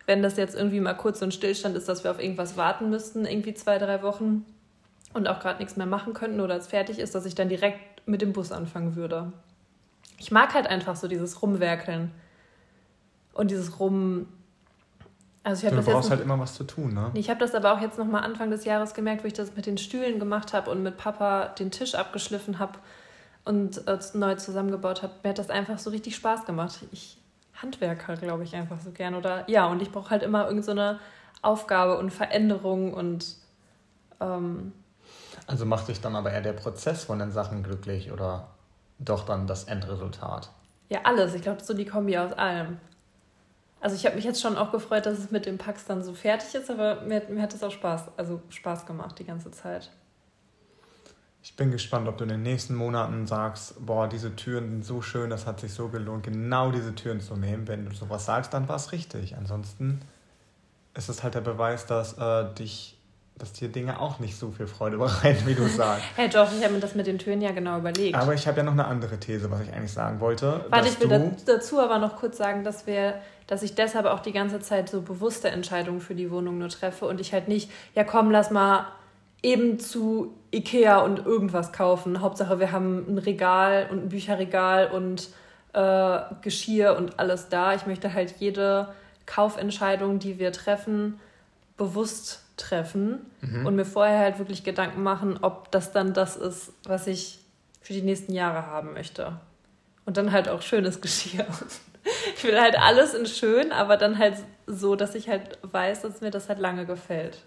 wenn 0.07 0.23
das 0.23 0.37
jetzt 0.37 0.55
irgendwie 0.55 0.81
mal 0.81 0.95
kurz 0.95 1.21
so 1.21 1.25
ein 1.25 1.33
Stillstand 1.33 1.77
ist, 1.77 1.89
dass 1.89 2.05
wir 2.05 2.11
auf 2.11 2.21
irgendwas 2.21 2.57
warten 2.57 2.91
müssten, 2.91 3.25
irgendwie 3.25 3.55
zwei, 3.55 3.79
drei 3.79 4.03
Wochen 4.03 4.45
und 5.15 5.29
auch 5.29 5.41
gerade 5.41 5.59
nichts 5.59 5.77
mehr 5.77 5.87
machen 5.87 6.13
könnten 6.13 6.41
oder 6.41 6.57
es 6.57 6.67
fertig 6.67 6.99
ist, 6.99 7.15
dass 7.15 7.25
ich 7.27 7.35
dann 7.35 7.49
direkt 7.49 8.07
mit 8.07 8.23
dem 8.23 8.33
Bus 8.33 8.53
anfangen 8.53 8.97
würde. 8.97 9.33
Ich 10.19 10.31
mag 10.31 10.55
halt 10.55 10.67
einfach 10.67 10.97
so 10.97 11.09
dieses 11.09 11.43
Rumwerkeln 11.43 12.11
und 13.33 13.51
dieses 13.51 13.81
Rum 13.81 14.27
also 15.47 15.65
ich 15.65 15.71
du 15.71 15.77
das 15.77 15.85
brauchst 15.85 16.09
jetzt, 16.09 16.11
halt 16.11 16.23
immer 16.23 16.41
was 16.41 16.55
zu 16.55 16.65
tun, 16.65 16.93
ne? 16.93 17.13
Ich 17.15 17.31
habe 17.31 17.39
das 17.39 17.55
aber 17.55 17.73
auch 17.73 17.81
jetzt 17.81 17.99
nochmal 17.99 18.25
Anfang 18.25 18.51
des 18.51 18.65
Jahres 18.65 18.95
gemerkt, 18.95 19.23
wo 19.23 19.29
ich 19.29 19.33
das 19.33 19.55
mit 19.55 19.65
den 19.65 19.79
Stühlen 19.79 20.19
gemacht 20.19 20.53
habe 20.53 20.73
und 20.73 20.83
mit 20.83 20.97
Papa 20.97 21.51
den 21.59 21.71
Tisch 21.71 21.95
abgeschliffen 21.95 22.59
habe 22.59 22.81
und 23.45 23.87
äh, 23.87 23.97
neu 24.15 24.35
zusammengebaut 24.35 25.05
habe. 25.05 25.13
Mir 25.23 25.31
hat 25.31 25.39
das 25.39 25.49
einfach 25.49 25.79
so 25.79 25.91
richtig 25.91 26.17
Spaß 26.17 26.47
gemacht. 26.47 26.81
Ich 26.91 27.19
Handwerker, 27.55 28.17
glaube 28.17 28.43
ich, 28.43 28.57
einfach 28.57 28.81
so 28.81 28.91
gern. 28.91 29.15
Oder 29.15 29.49
ja, 29.49 29.67
und 29.67 29.81
ich 29.81 29.93
brauche 29.93 30.11
halt 30.11 30.25
immer 30.25 30.49
irgendeine 30.49 30.95
so 30.95 31.49
Aufgabe 31.49 31.97
und 31.97 32.11
Veränderung 32.11 32.93
und 32.93 33.37
ähm, 34.21 34.73
Also 35.47 35.65
macht 35.65 35.87
dich 35.87 36.01
dann 36.01 36.17
aber 36.17 36.33
eher 36.33 36.41
der 36.41 36.55
Prozess 36.55 37.05
von 37.05 37.21
den 37.21 37.31
Sachen 37.31 37.63
glücklich 37.63 38.11
oder 38.11 38.49
doch 38.99 39.25
dann 39.25 39.47
das 39.47 39.63
Endresultat? 39.65 40.51
Ja, 40.89 41.03
alles. 41.05 41.35
Ich 41.35 41.43
glaube, 41.43 41.63
so 41.63 41.73
die 41.73 41.85
Kombi 41.85 42.19
aus 42.19 42.33
allem. 42.33 42.79
Also 43.81 43.95
ich 43.95 44.07
habe 44.07 44.17
mich 44.17 44.25
jetzt 44.25 44.41
schon 44.41 44.57
auch 44.57 44.73
gefreut, 44.73 45.07
dass 45.07 45.19
es 45.19 45.31
mit 45.31 45.47
dem 45.47 45.59
Pax 45.59 45.85
dann 45.85 46.03
so 46.03 46.15
fertig 46.15 46.55
ist, 46.55 46.71
aber 46.71 47.03
mir, 47.03 47.23
mir 47.29 47.43
hat 47.43 47.55
es 47.55 47.63
auch 47.63 47.71
Spaß, 47.71 48.09
also 48.17 48.41
Spaß 48.49 48.87
gemacht 48.87 49.19
die 49.19 49.25
ganze 49.25 49.51
Zeit. 49.51 49.91
Ich 51.43 51.55
bin 51.55 51.71
gespannt, 51.71 52.09
ob 52.09 52.19
du 52.19 52.25
in 52.25 52.31
den 52.31 52.43
nächsten 52.43 52.75
Monaten 52.75 53.27
sagst, 53.27 53.87
boah, 53.87 54.09
diese 54.09 54.35
Türen 54.35 54.69
sind 54.71 54.85
so 54.85 55.01
schön, 55.01 55.31
das 55.31 55.47
hat 55.47 55.61
sich 55.61 55.73
so 55.73 55.89
gelohnt, 55.89 56.25
genau 56.25 56.73
diese 56.73 56.95
Türen 56.95 57.21
zu 57.21 57.37
nehmen. 57.37 57.69
Wenn 57.69 57.85
du 57.85 57.95
sowas 57.95 58.25
sagst, 58.25 58.53
dann 58.53 58.69
war 58.69 58.75
es 58.75 58.91
richtig. 58.91 59.37
Ansonsten 59.37 60.01
ist 60.95 61.09
es 61.09 61.23
halt 61.23 61.37
der 61.37 61.43
Beweis, 61.43 61.87
dass 61.87 62.19
äh, 62.19 62.53
dich 62.55 62.96
dass 63.39 63.53
dir 63.53 63.69
Dinge 63.69 64.01
auch 64.01 64.19
nicht 64.19 64.39
so 64.39 64.51
viel 64.51 64.67
Freude 64.67 64.97
bereiten, 64.97 65.47
wie 65.47 65.55
du 65.55 65.67
sagst. 65.69 66.05
hey, 66.17 66.29
doch, 66.29 66.51
ich 66.53 66.63
habe 66.65 66.75
mir 66.75 66.81
das 66.81 66.95
mit 66.95 67.07
den 67.07 67.19
Türen 67.19 67.41
ja 67.43 67.53
genau 67.53 67.79
überlegt. 67.79 68.17
Aber 68.17 68.35
ich 68.35 68.47
habe 68.47 68.59
ja 68.59 68.63
noch 68.63 68.73
eine 68.73 68.87
andere 68.87 69.19
These, 69.19 69.51
was 69.51 69.61
ich 69.61 69.73
eigentlich 69.73 69.93
sagen 69.93 70.21
wollte. 70.21 70.65
Warte, 70.71 70.89
ich 70.89 70.99
will 71.01 71.37
dazu 71.45 71.81
aber 71.81 71.99
noch 71.99 72.17
kurz 72.17 72.39
sagen, 72.39 72.65
dass 72.65 72.87
wir, 72.87 73.21
dass 73.47 73.63
ich 73.63 73.75
deshalb 73.75 74.07
auch 74.07 74.21
die 74.21 74.33
ganze 74.33 74.61
Zeit 74.61 74.89
so 74.89 75.03
bewusste 75.03 75.49
Entscheidungen 75.49 76.01
für 76.01 76.15
die 76.15 76.31
Wohnung 76.31 76.59
nur 76.59 76.69
treffe 76.69 77.07
und 77.07 77.21
ich 77.21 77.33
halt 77.33 77.49
nicht, 77.49 77.71
ja 77.95 78.05
komm, 78.05 78.31
lass 78.31 78.51
mal 78.51 78.87
eben 79.43 79.79
zu 79.79 80.35
Ikea 80.53 81.01
und 81.01 81.27
irgendwas 81.27 81.73
kaufen. 81.73 82.23
Hauptsache, 82.23 82.59
wir 82.59 82.73
haben 82.73 83.05
ein 83.07 83.19
Regal 83.19 83.89
und 83.91 84.05
ein 84.05 84.09
Bücherregal 84.09 84.91
und 84.91 85.29
äh, 85.75 86.19
Geschirr 86.41 86.97
und 86.97 87.19
alles 87.19 87.51
da. 87.51 87.75
Ich 87.75 87.87
möchte 87.87 88.15
halt 88.15 88.35
jede 88.39 88.89
Kaufentscheidung, 89.27 90.19
die 90.19 90.39
wir 90.39 90.53
treffen, 90.53 91.21
bewusst 91.77 92.46
treffen 92.57 93.21
mhm. 93.41 93.67
und 93.67 93.77
mir 93.77 93.85
vorher 93.85 94.19
halt 94.19 94.39
wirklich 94.39 94.65
Gedanken 94.65 95.03
machen, 95.03 95.39
ob 95.43 95.71
das 95.71 95.93
dann 95.93 96.15
das 96.15 96.37
ist, 96.37 96.73
was 96.85 97.07
ich 97.07 97.39
für 97.81 97.93
die 97.93 98.03
nächsten 98.03 98.33
Jahre 98.33 98.67
haben 98.67 98.95
möchte. 98.95 99.39
Und 100.05 100.17
dann 100.17 100.33
halt 100.33 100.49
auch 100.49 100.63
schönes 100.63 101.01
Geschirr. 101.01 101.47
Ich 102.37 102.45
will 102.45 102.61
halt 102.61 102.79
alles 102.79 103.15
in 103.15 103.27
schön, 103.27 103.73
aber 103.73 103.97
dann 103.97 104.19
halt 104.19 104.37
so, 104.67 104.97
dass 104.97 105.15
ich 105.15 105.29
halt 105.29 105.59
weiß, 105.63 106.03
dass 106.03 106.21
mir 106.21 106.31
das 106.31 106.49
halt 106.49 106.59
lange 106.59 106.87
gefällt. 106.87 107.43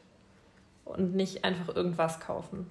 Und 0.85 1.15
nicht 1.15 1.43
einfach 1.43 1.75
irgendwas 1.75 2.19
kaufen. 2.19 2.69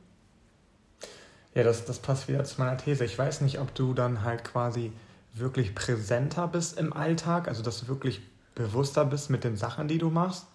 Ja, 1.54 1.62
das, 1.62 1.84
das 1.84 1.98
passt 1.98 2.28
wieder 2.28 2.44
zu 2.44 2.60
meiner 2.60 2.76
These. 2.76 3.04
Ich 3.04 3.18
weiß 3.18 3.40
nicht, 3.40 3.58
ob 3.58 3.74
du 3.74 3.94
dann 3.94 4.22
halt 4.22 4.44
quasi 4.44 4.92
wirklich 5.34 5.74
präsenter 5.74 6.48
bist 6.48 6.78
im 6.78 6.92
Alltag, 6.92 7.48
also 7.48 7.62
dass 7.62 7.80
du 7.80 7.88
wirklich 7.88 8.20
bewusster 8.54 9.04
bist 9.04 9.30
mit 9.30 9.44
den 9.44 9.56
Sachen, 9.56 9.88
die 9.88 9.98
du 9.98 10.10
machst 10.10 10.46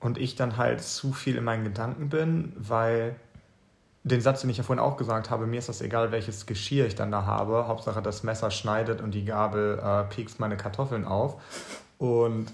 und 0.00 0.18
ich 0.18 0.36
dann 0.36 0.56
halt 0.56 0.82
zu 0.82 1.12
viel 1.12 1.36
in 1.36 1.44
meinen 1.44 1.64
Gedanken 1.64 2.08
bin, 2.08 2.52
weil 2.56 3.16
den 4.04 4.20
Satz, 4.20 4.40
den 4.40 4.50
ich 4.50 4.56
ja 4.56 4.62
vorhin 4.62 4.82
auch 4.82 4.96
gesagt 4.96 5.30
habe, 5.30 5.46
mir 5.46 5.58
ist 5.58 5.68
das 5.68 5.80
egal, 5.80 6.12
welches 6.12 6.46
Geschirr 6.46 6.86
ich 6.86 6.94
dann 6.94 7.10
da 7.10 7.26
habe. 7.26 7.66
Hauptsache 7.68 8.00
das 8.00 8.22
Messer 8.22 8.50
schneidet 8.50 9.00
und 9.00 9.12
die 9.12 9.24
Gabel 9.24 9.78
äh, 9.78 10.04
piekst 10.04 10.40
meine 10.40 10.56
Kartoffeln 10.56 11.04
auf. 11.04 11.40
Und 11.98 12.46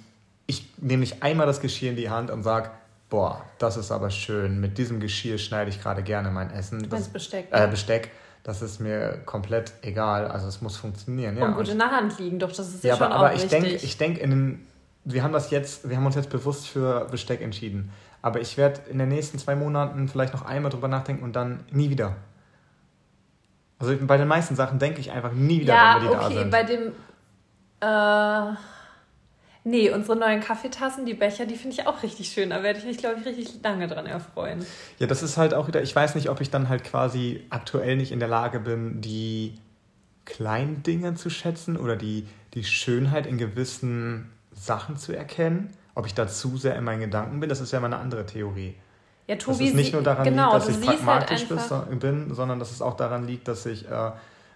ich 0.46 0.66
nehme 0.78 1.00
nicht 1.00 1.22
einmal 1.22 1.46
das 1.46 1.60
Geschirr 1.60 1.90
in 1.90 1.96
die 1.96 2.10
Hand 2.10 2.30
und 2.30 2.42
sage, 2.42 2.70
boah, 3.08 3.42
das 3.58 3.76
ist 3.76 3.92
aber 3.92 4.10
schön. 4.10 4.60
Mit 4.60 4.78
diesem 4.78 5.00
Geschirr 5.00 5.38
schneide 5.38 5.70
ich 5.70 5.80
gerade 5.80 6.02
gerne 6.02 6.30
mein 6.30 6.50
Essen. 6.50 6.88
Das 6.88 7.08
Besteck. 7.08 7.48
Äh, 7.50 7.68
Besteck. 7.68 8.10
Das 8.42 8.60
ist 8.60 8.78
mir 8.78 9.22
komplett 9.24 9.72
egal. 9.82 10.26
Also 10.26 10.48
es 10.48 10.60
muss 10.60 10.76
funktionieren. 10.76 11.38
Ja. 11.38 11.46
Und 11.46 11.56
gut 11.56 11.68
in 11.68 11.78
der 11.78 11.90
Hand 11.90 12.18
liegen, 12.18 12.38
doch 12.38 12.52
das 12.52 12.74
ist 12.74 12.84
ja, 12.84 12.90
ja 12.90 12.96
schon 12.96 13.06
aber, 13.06 13.16
aber 13.16 13.30
auch 13.30 13.36
ich 13.36 13.46
denke, 13.46 13.68
ich 13.70 13.96
denke 13.96 14.20
in 14.20 14.30
den 14.30 14.66
wir 15.04 15.22
haben 15.22 15.32
das 15.32 15.50
jetzt, 15.50 15.88
wir 15.88 15.96
haben 15.96 16.06
uns 16.06 16.14
jetzt 16.14 16.30
bewusst 16.30 16.66
für 16.66 17.06
Besteck 17.10 17.42
entschieden. 17.42 17.90
Aber 18.22 18.40
ich 18.40 18.56
werde 18.56 18.80
in 18.90 18.98
den 18.98 19.08
nächsten 19.08 19.38
zwei 19.38 19.54
Monaten 19.54 20.08
vielleicht 20.08 20.32
noch 20.32 20.44
einmal 20.44 20.70
drüber 20.70 20.88
nachdenken 20.88 21.22
und 21.22 21.36
dann 21.36 21.60
nie 21.70 21.90
wieder. 21.90 22.16
Also 23.78 23.94
bei 24.00 24.16
den 24.16 24.28
meisten 24.28 24.56
Sachen 24.56 24.78
denke 24.78 25.00
ich 25.00 25.10
einfach 25.10 25.32
nie 25.32 25.60
wieder, 25.60 25.74
ja, 25.74 25.96
wenn 25.96 26.02
wir 26.02 26.10
die 26.10 26.16
okay, 26.16 26.34
da 26.34 26.40
sind. 26.40 26.50
bei 26.50 26.62
dem. 26.62 26.92
Äh, 27.80 28.56
nee, 29.64 29.90
unsere 29.90 30.16
neuen 30.16 30.40
Kaffeetassen, 30.40 31.04
die 31.04 31.12
Becher, 31.12 31.44
die 31.44 31.56
finde 31.56 31.76
ich 31.78 31.86
auch 31.86 32.02
richtig 32.02 32.28
schön. 32.28 32.48
Da 32.48 32.62
werde 32.62 32.78
ich 32.78 32.86
mich, 32.86 32.96
glaube 32.96 33.16
ich, 33.20 33.26
richtig 33.26 33.62
lange 33.62 33.88
dran 33.88 34.06
erfreuen. 34.06 34.64
Ja, 34.98 35.06
das 35.06 35.22
ist 35.22 35.36
halt 35.36 35.52
auch 35.52 35.68
wieder, 35.68 35.82
ich 35.82 35.94
weiß 35.94 36.14
nicht, 36.14 36.30
ob 36.30 36.40
ich 36.40 36.48
dann 36.48 36.70
halt 36.70 36.82
quasi 36.84 37.44
aktuell 37.50 37.96
nicht 37.96 38.10
in 38.10 38.20
der 38.20 38.28
Lage 38.28 38.58
bin, 38.58 39.02
die 39.02 39.58
kleinen 40.24 40.82
Dinge 40.82 41.14
zu 41.14 41.28
schätzen 41.28 41.76
oder 41.76 41.96
die, 41.96 42.26
die 42.54 42.64
Schönheit 42.64 43.26
in 43.26 43.36
gewissen 43.36 44.30
Sachen 44.54 44.96
zu 44.96 45.12
erkennen. 45.16 45.70
Ob 45.94 46.06
ich 46.06 46.14
da 46.14 46.26
zu 46.26 46.56
sehr 46.56 46.76
in 46.76 46.84
meinen 46.84 47.00
Gedanken 47.00 47.40
bin, 47.40 47.48
das 47.48 47.60
ist 47.60 47.72
ja 47.72 47.78
immer 47.78 47.86
eine 47.86 47.98
andere 47.98 48.26
Theorie. 48.26 48.74
Ja, 49.26 49.36
Tobi, 49.36 49.58
dass 49.58 49.68
es 49.68 49.74
nicht 49.74 49.92
nur 49.92 50.02
daran 50.02 50.24
genau, 50.24 50.52
liegt, 50.52 50.66
dass 50.66 50.68
ich 50.68 50.86
halt 50.86 50.98
pragmatisch 50.98 51.46
halt 51.70 52.00
bin, 52.00 52.34
sondern 52.34 52.58
dass 52.58 52.72
es 52.72 52.82
auch 52.82 52.96
daran 52.96 53.26
liegt, 53.26 53.48
dass 53.48 53.64
ich 53.64 53.88
äh, 53.88 54.10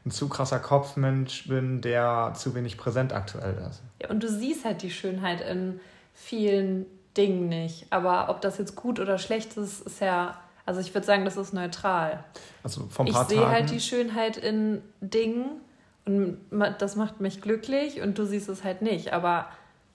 ein 0.05 0.11
zu 0.11 0.29
krasser 0.29 0.59
Kopfmensch 0.59 1.49
bin, 1.49 1.81
der 1.81 2.33
zu 2.35 2.55
wenig 2.55 2.77
präsent 2.77 3.13
aktuell 3.13 3.57
ist. 3.71 3.83
Ja, 4.03 4.11
und 4.11 4.23
du 4.23 4.29
siehst 4.29 4.65
halt 4.65 4.83
die 4.83 4.91
Schönheit 4.91 5.41
in 5.41 5.81
vielen 6.13 6.87
Dingen 7.17 7.49
nicht. 7.49 7.87
Aber 7.91 8.29
ob 8.29 8.41
das 8.41 8.59
jetzt 8.59 8.77
gut 8.77 9.01
oder 9.01 9.19
schlecht 9.19 9.57
ist, 9.57 9.87
ist 9.87 10.01
ja, 10.01 10.39
also 10.67 10.81
ich 10.81 10.93
würde 10.95 11.07
sagen, 11.07 11.25
das 11.25 11.37
ist 11.37 11.55
neutral. 11.55 12.25
Also 12.63 12.87
vom 12.91 13.07
Ich 13.07 13.17
sehe 13.17 13.49
halt 13.49 13.71
die 13.71 13.81
Schönheit 13.81 14.37
in 14.37 14.83
Dingen 15.01 15.61
und 16.05 16.39
das 16.79 16.97
macht 16.97 17.21
mich 17.21 17.41
glücklich 17.41 18.01
und 18.01 18.19
du 18.19 18.25
siehst 18.25 18.49
es 18.49 18.65
halt 18.65 18.83
nicht. 18.83 19.13
Aber 19.13 19.47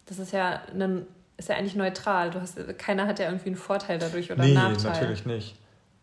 das 0.05 0.19
ist 0.19 0.33
ja 0.33 0.61
ein, 0.73 1.05
ist 1.37 1.49
ja 1.49 1.55
eigentlich 1.55 1.75
neutral. 1.75 2.31
Du 2.31 2.41
hast, 2.41 2.57
keiner 2.77 3.07
hat 3.07 3.19
ja 3.19 3.25
irgendwie 3.25 3.47
einen 3.47 3.55
Vorteil 3.55 3.99
dadurch 3.99 4.31
oder 4.31 4.43
nee, 4.43 4.57
einen 4.57 4.73
Nachteil. 4.73 4.91
natürlich 4.91 5.25
nicht. 5.25 5.55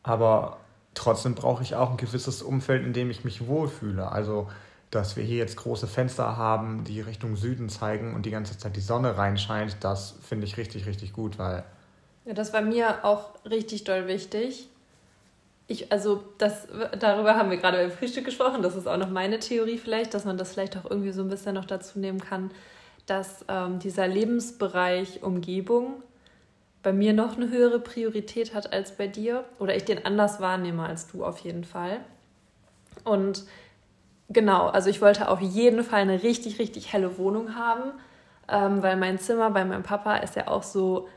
Aber 0.03 0.59
trotzdem 0.95 1.35
brauche 1.35 1.63
ich 1.63 1.75
auch 1.75 1.91
ein 1.91 1.97
gewisses 1.97 2.43
Umfeld, 2.43 2.85
in 2.85 2.93
dem 2.93 3.11
ich 3.11 3.25
mich 3.25 3.47
wohlfühle. 3.47 4.11
Also, 4.11 4.49
dass 4.91 5.17
wir 5.17 5.23
hier 5.23 5.39
jetzt 5.39 5.57
große 5.57 5.87
Fenster 5.87 6.37
haben, 6.37 6.85
die 6.85 7.01
Richtung 7.01 7.37
Süden 7.37 7.69
zeigen 7.69 8.15
und 8.15 8.27
die 8.27 8.31
ganze 8.31 8.59
Zeit 8.59 8.77
die 8.77 8.81
Sonne 8.81 9.17
reinscheint, 9.17 9.77
das 9.81 10.17
finde 10.23 10.47
ich 10.47 10.57
richtig, 10.57 10.87
richtig 10.87 11.13
gut, 11.13 11.39
weil. 11.39 11.65
Ja, 12.25 12.35
das 12.35 12.53
war 12.53 12.63
mir 12.63 13.05
auch 13.05 13.31
richtig 13.45 13.85
doll 13.85 14.07
wichtig. 14.07 14.69
Ich, 15.69 15.93
also 15.93 16.25
das, 16.39 16.67
darüber 16.99 17.37
haben 17.37 17.51
wir 17.51 17.57
gerade 17.57 17.79
beim 17.79 17.93
Frühstück 17.93 18.25
gesprochen. 18.25 18.61
Das 18.61 18.75
ist 18.75 18.89
auch 18.89 18.97
noch 18.97 19.09
meine 19.09 19.39
Theorie 19.39 19.79
vielleicht, 19.79 20.15
dass 20.15 20.25
man 20.25 20.37
das 20.37 20.53
vielleicht 20.53 20.77
auch 20.77 20.85
irgendwie 20.91 21.13
so 21.13 21.23
ein 21.23 21.29
bisschen 21.29 21.55
noch 21.55 21.65
dazu 21.65 22.01
nehmen 22.01 22.21
kann, 22.21 22.51
dass 23.11 23.45
ähm, 23.49 23.81
dieser 23.81 24.07
Lebensbereich 24.07 25.23
Umgebung 25.23 26.03
bei 26.83 26.93
mir 26.93 27.13
noch 27.13 27.37
eine 27.37 27.51
höhere 27.51 27.81
Priorität 27.81 28.55
hat 28.55 28.73
als 28.73 28.97
bei 28.97 29.07
dir 29.07 29.45
oder 29.59 29.75
ich 29.75 29.85
den 29.85 30.07
anders 30.07 30.41
wahrnehme 30.41 30.85
als 30.85 31.09
du 31.09 31.25
auf 31.25 31.39
jeden 31.39 31.65
Fall. 31.65 32.01
Und 33.05 33.45
genau, 34.29 34.69
also 34.69 34.89
ich 34.89 35.03
wollte 35.03 35.29
auf 35.29 35.41
jeden 35.41 35.83
Fall 35.83 36.01
eine 36.01 36.23
richtig, 36.23 36.59
richtig 36.59 36.93
helle 36.93 37.19
Wohnung 37.19 37.57
haben, 37.57 37.93
ähm, 38.49 38.83
weil 38.83 38.97
mein 38.97 39.19
Zimmer 39.19 39.51
bei 39.51 39.65
meinem 39.65 39.83
Papa 39.83 40.17
ist 40.19 40.37
ja 40.37 40.49
auch 40.49 40.63
so 40.63 41.09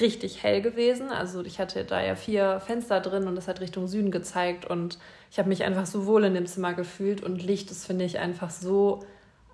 richtig 0.00 0.42
hell 0.42 0.60
gewesen. 0.60 1.08
Also 1.08 1.42
ich 1.42 1.58
hatte 1.58 1.84
da 1.84 2.02
ja 2.02 2.16
vier 2.16 2.60
Fenster 2.60 3.00
drin 3.00 3.26
und 3.26 3.34
das 3.34 3.48
hat 3.48 3.60
Richtung 3.60 3.88
Süden 3.88 4.10
gezeigt 4.10 4.66
und 4.66 4.98
ich 5.30 5.38
habe 5.38 5.48
mich 5.48 5.64
einfach 5.64 5.86
so 5.86 6.06
wohl 6.06 6.24
in 6.24 6.34
dem 6.34 6.46
Zimmer 6.46 6.74
gefühlt 6.74 7.22
und 7.22 7.42
Licht 7.42 7.70
ist, 7.70 7.86
finde 7.86 8.04
ich, 8.04 8.18
einfach 8.18 8.50
so 8.50 9.00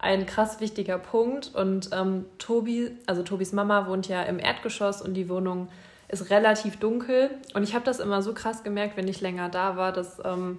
ein 0.01 0.27
krass 0.27 0.61
wichtiger 0.61 0.99
Punkt. 0.99 1.55
Und 1.55 1.91
ähm, 1.93 2.25
Tobi, 2.39 2.91
also 3.07 3.23
Tobis 3.23 3.53
Mama 3.53 3.87
wohnt 3.87 4.09
ja 4.09 4.23
im 4.23 4.39
Erdgeschoss 4.39 5.03
und 5.03 5.15
die 5.15 5.29
Wohnung 5.29 5.69
ist 6.09 6.31
relativ 6.31 6.79
dunkel. 6.79 7.31
Und 7.55 7.63
ich 7.63 7.75
habe 7.75 7.85
das 7.85 8.01
immer 8.01 8.23
so 8.23 8.35
krass 8.35 8.63
gemerkt, 8.63 8.97
wenn 8.97 9.09
ich 9.09 9.21
länger 9.21 9.49
da 9.49 9.77
war, 9.77 9.93
dass 9.93 10.21
ähm, 10.25 10.59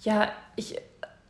ja, 0.00 0.28
ich 0.56 0.76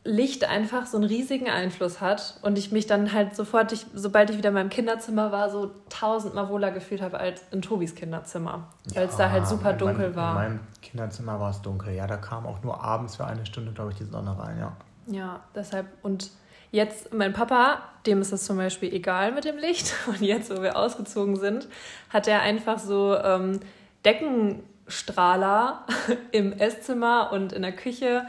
Licht 0.07 0.45
einfach 0.45 0.85
so 0.85 0.97
einen 0.97 1.05
riesigen 1.05 1.49
Einfluss 1.49 1.99
hat 1.99 2.39
und 2.41 2.57
ich 2.57 2.71
mich 2.71 2.87
dann 2.87 3.11
halt 3.11 3.35
sofort, 3.35 3.73
ich, 3.73 3.85
sobald 3.93 4.29
ich 4.29 4.37
wieder 4.37 4.49
in 4.49 4.55
meinem 4.55 4.69
Kinderzimmer 4.69 5.33
war, 5.33 5.49
so 5.49 5.71
tausendmal 5.89 6.47
wohler 6.47 6.71
gefühlt 6.71 7.01
habe 7.01 7.19
als 7.19 7.41
in 7.51 7.61
Tobis 7.61 7.93
Kinderzimmer, 7.93 8.69
weil 8.93 9.03
ja, 9.03 9.09
es 9.09 9.17
da 9.17 9.29
halt 9.29 9.45
super 9.47 9.73
dunkel 9.73 10.09
mein, 10.09 10.15
war. 10.15 10.29
In 10.29 10.35
meinem 10.35 10.59
Kinderzimmer 10.81 11.41
war 11.41 11.49
es 11.49 11.61
dunkel, 11.61 11.93
ja, 11.93 12.07
da 12.07 12.15
kam 12.15 12.45
auch 12.45 12.63
nur 12.63 12.81
abends 12.81 13.17
für 13.17 13.25
eine 13.25 13.45
Stunde, 13.45 13.73
glaube 13.73 13.91
ich, 13.91 13.97
die 13.97 14.05
Sonne 14.05 14.37
rein, 14.39 14.57
ja. 14.57 14.77
Ja, 15.07 15.41
deshalb 15.53 15.87
und 16.03 16.31
Jetzt, 16.71 17.13
mein 17.13 17.33
Papa, 17.33 17.81
dem 18.05 18.21
ist 18.21 18.31
es 18.31 18.45
zum 18.45 18.57
Beispiel 18.57 18.93
egal 18.93 19.31
mit 19.31 19.45
dem 19.45 19.57
Licht. 19.57 19.93
Und 20.07 20.21
jetzt, 20.21 20.55
wo 20.55 20.61
wir 20.61 20.75
ausgezogen 20.77 21.35
sind, 21.35 21.67
hat 22.09 22.27
er 22.27 22.41
einfach 22.41 22.79
so 22.79 23.15
ähm, 23.15 23.59
Deckenstrahler 24.05 25.85
im 26.31 26.53
Esszimmer 26.53 27.31
und 27.31 27.51
in 27.51 27.61
der 27.61 27.73
Küche 27.73 28.25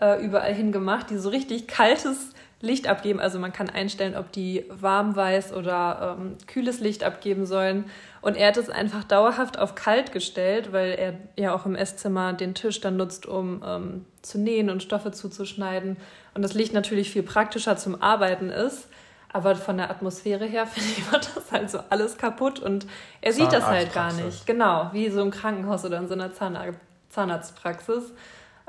äh, 0.00 0.24
überall 0.24 0.54
hingemacht, 0.54 1.10
die 1.10 1.18
so 1.18 1.28
richtig 1.28 1.68
kaltes 1.68 2.32
Licht 2.60 2.88
abgeben. 2.88 3.20
Also 3.20 3.38
man 3.38 3.52
kann 3.52 3.70
einstellen, 3.70 4.16
ob 4.16 4.32
die 4.32 4.64
warm 4.68 5.16
weiß 5.16 5.52
oder 5.52 6.16
ähm, 6.18 6.36
kühles 6.46 6.80
Licht 6.80 7.04
abgeben 7.04 7.46
sollen. 7.46 7.84
Und 8.22 8.36
er 8.36 8.48
hat 8.48 8.56
es 8.56 8.68
einfach 8.68 9.04
dauerhaft 9.04 9.58
auf 9.58 9.74
kalt 9.74 10.12
gestellt, 10.12 10.72
weil 10.72 10.90
er 10.90 11.14
ja 11.36 11.54
auch 11.54 11.64
im 11.64 11.74
Esszimmer 11.74 12.32
den 12.34 12.54
Tisch 12.54 12.80
dann 12.80 12.96
nutzt, 12.96 13.26
um 13.26 13.62
ähm, 13.66 14.04
zu 14.22 14.38
nähen 14.38 14.68
und 14.68 14.82
Stoffe 14.82 15.10
zuzuschneiden. 15.10 15.96
Und 16.34 16.42
das 16.42 16.54
Licht 16.54 16.74
natürlich 16.74 17.10
viel 17.10 17.22
praktischer 17.22 17.76
zum 17.76 18.02
Arbeiten 18.02 18.50
ist. 18.50 18.88
Aber 19.32 19.54
von 19.54 19.76
der 19.76 19.90
Atmosphäre 19.90 20.44
her, 20.44 20.66
finde 20.66 20.90
ich, 20.90 21.12
wird 21.12 21.30
das 21.34 21.50
halt 21.50 21.70
so 21.70 21.80
alles 21.88 22.18
kaputt 22.18 22.58
und 22.60 22.86
er 23.20 23.32
sieht 23.32 23.52
das 23.52 23.64
halt 23.64 23.92
gar 23.92 24.12
nicht. 24.12 24.46
Genau, 24.46 24.90
wie 24.92 25.08
so 25.08 25.22
im 25.22 25.30
Krankenhaus 25.30 25.84
oder 25.84 25.98
in 25.98 26.08
so 26.08 26.14
einer 26.14 26.32
Zahnarzt 26.32 26.78
Zahnarztpraxis. 27.10 28.12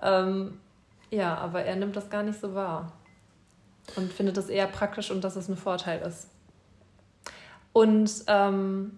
Ähm, 0.02 0.60
ja, 1.12 1.36
aber 1.38 1.64
er 1.64 1.76
nimmt 1.76 1.96
das 1.96 2.10
gar 2.10 2.24
nicht 2.24 2.40
so 2.40 2.56
wahr 2.56 2.92
und 3.96 4.12
findet 4.12 4.38
das 4.38 4.50
eher 4.50 4.66
praktisch 4.66 5.12
und 5.12 5.24
dass 5.24 5.36
es 5.36 5.48
ein 5.48 5.58
Vorteil 5.58 6.02
ist. 6.02 6.28
Und 7.74 8.12
ähm, 8.28 8.98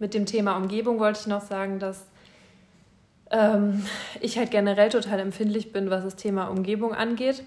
mit 0.00 0.14
dem 0.14 0.26
Thema 0.26 0.56
Umgebung 0.56 0.98
wollte 0.98 1.20
ich 1.20 1.26
noch 1.28 1.42
sagen, 1.42 1.78
dass 1.78 2.06
ähm, 3.30 3.84
ich 4.20 4.38
halt 4.38 4.50
generell 4.50 4.88
total 4.88 5.20
empfindlich 5.20 5.72
bin, 5.72 5.90
was 5.90 6.02
das 6.02 6.16
Thema 6.16 6.48
Umgebung 6.48 6.94
angeht. 6.94 7.44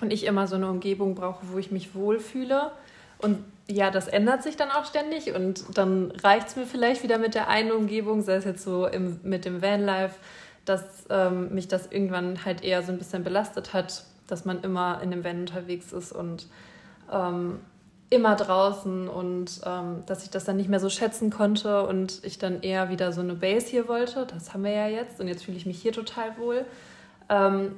Und 0.00 0.12
ich 0.12 0.24
immer 0.24 0.46
so 0.46 0.56
eine 0.56 0.70
Umgebung 0.70 1.14
brauche, 1.14 1.46
wo 1.52 1.58
ich 1.58 1.70
mich 1.70 1.94
wohlfühle. 1.94 2.72
Und 3.18 3.38
ja, 3.68 3.90
das 3.90 4.08
ändert 4.08 4.42
sich 4.42 4.56
dann 4.56 4.70
auch 4.70 4.84
ständig 4.84 5.34
und 5.34 5.64
dann 5.78 6.10
reicht 6.22 6.48
es 6.48 6.56
mir 6.56 6.66
vielleicht 6.66 7.02
wieder 7.02 7.18
mit 7.18 7.34
der 7.34 7.48
einen 7.48 7.72
Umgebung, 7.72 8.22
sei 8.22 8.34
es 8.34 8.44
jetzt 8.44 8.62
so 8.62 8.86
im, 8.86 9.20
mit 9.22 9.44
dem 9.44 9.62
Vanlife, 9.62 10.16
dass 10.64 10.82
ähm, 11.08 11.54
mich 11.54 11.68
das 11.68 11.90
irgendwann 11.90 12.44
halt 12.44 12.62
eher 12.62 12.82
so 12.82 12.92
ein 12.92 12.98
bisschen 12.98 13.24
belastet 13.24 13.72
hat, 13.72 14.04
dass 14.26 14.44
man 14.44 14.62
immer 14.62 15.00
in 15.02 15.10
dem 15.10 15.24
Van 15.24 15.40
unterwegs 15.40 15.92
ist 15.92 16.12
und 16.12 16.46
ähm, 17.10 17.60
immer 18.14 18.36
draußen 18.36 19.08
und 19.08 19.60
ähm, 19.64 20.02
dass 20.06 20.24
ich 20.24 20.30
das 20.30 20.44
dann 20.44 20.56
nicht 20.56 20.68
mehr 20.68 20.80
so 20.80 20.88
schätzen 20.88 21.30
konnte 21.30 21.86
und 21.86 22.20
ich 22.24 22.38
dann 22.38 22.62
eher 22.62 22.88
wieder 22.88 23.12
so 23.12 23.20
eine 23.20 23.34
Base 23.34 23.66
hier 23.66 23.88
wollte. 23.88 24.26
Das 24.26 24.54
haben 24.54 24.64
wir 24.64 24.72
ja 24.72 24.88
jetzt 24.88 25.20
und 25.20 25.28
jetzt 25.28 25.44
fühle 25.44 25.56
ich 25.56 25.66
mich 25.66 25.80
hier 25.80 25.92
total 25.92 26.36
wohl. 26.38 26.64
Ähm, 27.28 27.76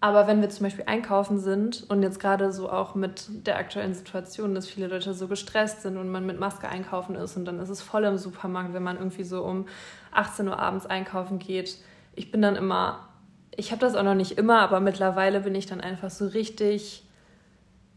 aber 0.00 0.26
wenn 0.26 0.40
wir 0.40 0.50
zum 0.50 0.64
Beispiel 0.64 0.84
einkaufen 0.86 1.38
sind 1.38 1.88
und 1.88 2.02
jetzt 2.02 2.20
gerade 2.20 2.52
so 2.52 2.70
auch 2.70 2.94
mit 2.94 3.24
der 3.46 3.56
aktuellen 3.56 3.94
Situation, 3.94 4.54
dass 4.54 4.68
viele 4.68 4.88
Leute 4.88 5.14
so 5.14 5.26
gestresst 5.26 5.82
sind 5.82 5.96
und 5.96 6.10
man 6.10 6.26
mit 6.26 6.38
Maske 6.38 6.68
einkaufen 6.68 7.16
ist 7.16 7.36
und 7.36 7.44
dann 7.46 7.58
ist 7.58 7.70
es 7.70 7.80
voll 7.80 8.04
im 8.04 8.18
Supermarkt, 8.18 8.74
wenn 8.74 8.82
man 8.82 8.98
irgendwie 8.98 9.24
so 9.24 9.42
um 9.42 9.66
18 10.12 10.48
Uhr 10.48 10.58
abends 10.58 10.86
einkaufen 10.86 11.38
geht. 11.38 11.78
Ich 12.14 12.30
bin 12.30 12.42
dann 12.42 12.56
immer, 12.56 13.08
ich 13.56 13.72
habe 13.72 13.80
das 13.80 13.94
auch 13.94 14.02
noch 14.02 14.14
nicht 14.14 14.38
immer, 14.38 14.60
aber 14.60 14.80
mittlerweile 14.80 15.40
bin 15.40 15.54
ich 15.54 15.66
dann 15.66 15.80
einfach 15.80 16.10
so 16.10 16.26
richtig 16.26 17.02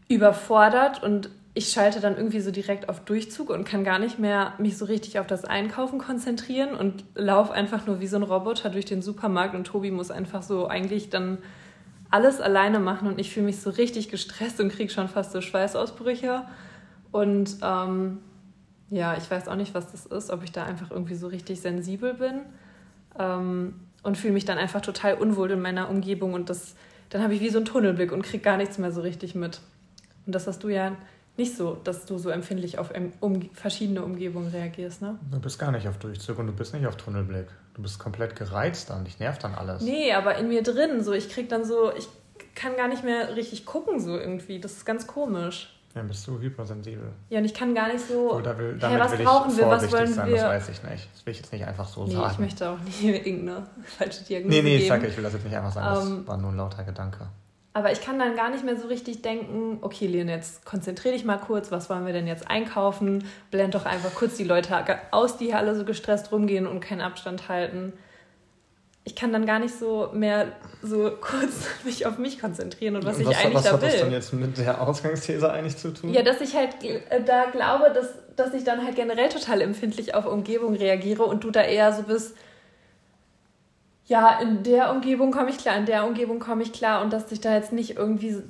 überfordert 0.08 1.02
und 1.02 1.30
ich 1.52 1.68
schalte 1.70 2.00
dann 2.00 2.16
irgendwie 2.16 2.40
so 2.40 2.50
direkt 2.50 2.88
auf 2.88 3.00
Durchzug 3.00 3.50
und 3.50 3.64
kann 3.64 3.82
gar 3.82 3.98
nicht 3.98 4.18
mehr 4.18 4.54
mich 4.58 4.78
so 4.78 4.84
richtig 4.84 5.18
auf 5.18 5.26
das 5.26 5.44
Einkaufen 5.44 5.98
konzentrieren 5.98 6.74
und 6.74 7.04
laufe 7.14 7.52
einfach 7.52 7.86
nur 7.86 8.00
wie 8.00 8.06
so 8.06 8.16
ein 8.16 8.22
Roboter 8.22 8.70
durch 8.70 8.84
den 8.84 9.02
Supermarkt 9.02 9.54
und 9.54 9.64
Tobi 9.64 9.90
muss 9.90 10.12
einfach 10.12 10.42
so 10.42 10.68
eigentlich 10.68 11.10
dann 11.10 11.38
alles 12.10 12.40
alleine 12.40 12.78
machen 12.78 13.08
und 13.08 13.18
ich 13.18 13.32
fühle 13.32 13.46
mich 13.46 13.60
so 13.60 13.70
richtig 13.70 14.08
gestresst 14.08 14.60
und 14.60 14.70
kriege 14.70 14.92
schon 14.92 15.08
fast 15.08 15.32
so 15.32 15.40
Schweißausbrüche. 15.40 16.42
Und 17.12 17.56
ähm, 17.62 18.18
ja, 18.90 19.16
ich 19.16 19.28
weiß 19.28 19.48
auch 19.48 19.56
nicht, 19.56 19.74
was 19.74 19.90
das 19.90 20.06
ist, 20.06 20.30
ob 20.30 20.44
ich 20.44 20.52
da 20.52 20.64
einfach 20.64 20.90
irgendwie 20.90 21.14
so 21.14 21.28
richtig 21.28 21.60
sensibel 21.60 22.14
bin 22.14 22.40
ähm, 23.18 23.74
und 24.02 24.18
fühle 24.18 24.34
mich 24.34 24.44
dann 24.44 24.58
einfach 24.58 24.80
total 24.80 25.14
unwohl 25.14 25.50
in 25.50 25.60
meiner 25.60 25.88
Umgebung 25.88 26.34
und 26.34 26.48
das, 26.48 26.76
dann 27.10 27.22
habe 27.22 27.34
ich 27.34 27.40
wie 27.40 27.50
so 27.50 27.58
einen 27.58 27.66
Tunnelblick 27.66 28.12
und 28.12 28.22
kriege 28.22 28.42
gar 28.42 28.56
nichts 28.56 28.78
mehr 28.78 28.92
so 28.92 29.00
richtig 29.00 29.34
mit. 29.34 29.60
Und 30.26 30.34
das 30.34 30.46
hast 30.46 30.62
du 30.62 30.68
ja 30.68 30.96
nicht 31.40 31.56
so, 31.56 31.76
dass 31.82 32.06
du 32.06 32.18
so 32.18 32.30
empfindlich 32.30 32.78
auf 32.78 32.92
um, 33.20 33.50
verschiedene 33.54 34.04
Umgebungen 34.04 34.48
reagierst, 34.48 35.02
ne? 35.02 35.18
Du 35.30 35.40
bist 35.40 35.58
gar 35.58 35.72
nicht 35.72 35.88
auf 35.88 35.98
Durchzug 35.98 36.38
und 36.38 36.46
du 36.46 36.52
bist 36.52 36.74
nicht 36.74 36.86
auf 36.86 36.96
Tunnelblick. 36.96 37.46
Du 37.74 37.82
bist 37.82 37.98
komplett 37.98 38.36
gereizt 38.36 38.90
dann, 38.90 39.04
dich 39.04 39.18
nervt 39.18 39.42
dann 39.42 39.54
alles. 39.54 39.82
Nee, 39.82 40.12
aber 40.12 40.36
in 40.36 40.48
mir 40.48 40.62
drin, 40.62 41.02
so, 41.02 41.12
ich 41.12 41.30
krieg 41.30 41.48
dann 41.48 41.64
so, 41.64 41.92
ich 41.96 42.08
kann 42.54 42.76
gar 42.76 42.88
nicht 42.88 43.04
mehr 43.04 43.36
richtig 43.36 43.64
gucken, 43.64 44.00
so 44.00 44.16
irgendwie. 44.18 44.60
Das 44.60 44.72
ist 44.72 44.84
ganz 44.84 45.06
komisch. 45.06 45.74
Ja, 45.94 46.02
bist 46.02 46.26
du 46.28 46.38
hypersensibel. 46.38 47.10
Ja, 47.30 47.38
und 47.40 47.44
ich 47.46 47.54
kann 47.54 47.74
gar 47.74 47.88
nicht 47.88 48.06
so. 48.06 48.34
Oder 48.34 48.56
will, 48.58 48.76
damit 48.78 48.96
hey, 48.96 49.04
was 49.04 49.18
will 49.18 49.24
brauchen 49.24 49.56
wir, 49.56 49.66
was 49.66 49.90
wollen 49.90 50.12
sein, 50.12 50.28
wir? 50.28 50.36
Das 50.36 50.44
weiß 50.44 50.68
ich 50.68 50.82
nicht. 50.84 51.08
Das 51.12 51.26
will 51.26 51.32
ich 51.32 51.38
jetzt 51.38 51.52
nicht 51.52 51.66
einfach 51.66 51.88
so 51.88 52.04
nee, 52.04 52.12
sagen. 52.12 52.32
Ich 52.32 52.38
möchte 52.38 52.70
auch 52.70 52.78
nicht 52.78 53.02
irgendeine 53.26 53.66
falsche 53.98 54.22
Diagnose. 54.24 54.56
Nee, 54.56 54.62
nee, 54.62 54.70
geben. 54.70 54.82
ich 54.82 54.88
sage, 54.88 55.06
ich 55.08 55.16
will 55.16 55.24
das 55.24 55.32
jetzt 55.32 55.44
nicht 55.44 55.56
einfach 55.56 55.72
sagen. 55.72 55.94
Das 55.94 56.06
um, 56.06 56.12
ähm, 56.18 56.28
war 56.28 56.36
nur 56.36 56.50
ein 56.52 56.56
lauter 56.56 56.84
Gedanke. 56.84 57.28
Aber 57.72 57.92
ich 57.92 58.00
kann 58.00 58.18
dann 58.18 58.34
gar 58.34 58.50
nicht 58.50 58.64
mehr 58.64 58.76
so 58.76 58.88
richtig 58.88 59.22
denken, 59.22 59.78
okay, 59.82 60.06
Leon, 60.08 60.28
jetzt 60.28 60.64
konzentriere 60.64 61.14
dich 61.14 61.24
mal 61.24 61.38
kurz, 61.38 61.70
was 61.70 61.88
wollen 61.88 62.04
wir 62.04 62.12
denn 62.12 62.26
jetzt 62.26 62.50
einkaufen? 62.50 63.24
Blend 63.52 63.76
doch 63.76 63.86
einfach 63.86 64.12
kurz 64.14 64.36
die 64.36 64.44
Leute 64.44 64.84
aus, 65.12 65.36
die 65.36 65.46
hier 65.46 65.58
alle 65.58 65.76
so 65.76 65.84
gestresst 65.84 66.32
rumgehen 66.32 66.66
und 66.66 66.80
keinen 66.80 67.00
Abstand 67.00 67.48
halten. 67.48 67.92
Ich 69.04 69.14
kann 69.14 69.32
dann 69.32 69.46
gar 69.46 69.60
nicht 69.60 69.74
so 69.74 70.10
mehr 70.12 70.48
so 70.82 71.12
kurz 71.20 71.68
mich 71.84 72.06
auf 72.06 72.18
mich 72.18 72.40
konzentrieren 72.40 72.96
und 72.96 73.04
was, 73.04 73.18
und 73.18 73.26
was 73.26 73.32
ich 73.32 73.38
eigentlich 73.38 73.54
was 73.54 73.64
da 73.64 73.70
will. 73.70 73.82
Was 73.82 73.84
hat 73.84 73.92
das 73.92 74.00
dann 74.00 74.12
jetzt 74.12 74.32
mit 74.32 74.58
der 74.58 74.80
Ausgangsthese 74.80 75.52
eigentlich 75.52 75.76
zu 75.76 75.94
tun? 75.94 76.12
Ja, 76.12 76.22
dass 76.22 76.40
ich 76.40 76.56
halt 76.56 76.82
äh, 76.82 77.22
da 77.24 77.44
glaube, 77.52 77.92
dass, 77.94 78.08
dass 78.34 78.52
ich 78.52 78.64
dann 78.64 78.84
halt 78.84 78.96
generell 78.96 79.28
total 79.28 79.60
empfindlich 79.60 80.16
auf 80.16 80.26
Umgebung 80.26 80.74
reagiere 80.74 81.22
und 81.22 81.44
du 81.44 81.52
da 81.52 81.62
eher 81.62 81.92
so 81.92 82.02
bist, 82.02 82.34
ja, 84.10 84.40
in 84.40 84.64
der 84.64 84.90
Umgebung 84.90 85.30
komme 85.30 85.50
ich 85.50 85.58
klar, 85.58 85.76
in 85.76 85.86
der 85.86 86.04
Umgebung 86.04 86.40
komme 86.40 86.64
ich 86.64 86.72
klar 86.72 87.00
und 87.00 87.12
dass 87.12 87.26
dich 87.26 87.40
da 87.40 87.54
jetzt 87.54 87.72
nicht 87.72 87.96
irgendwie, 87.96 88.42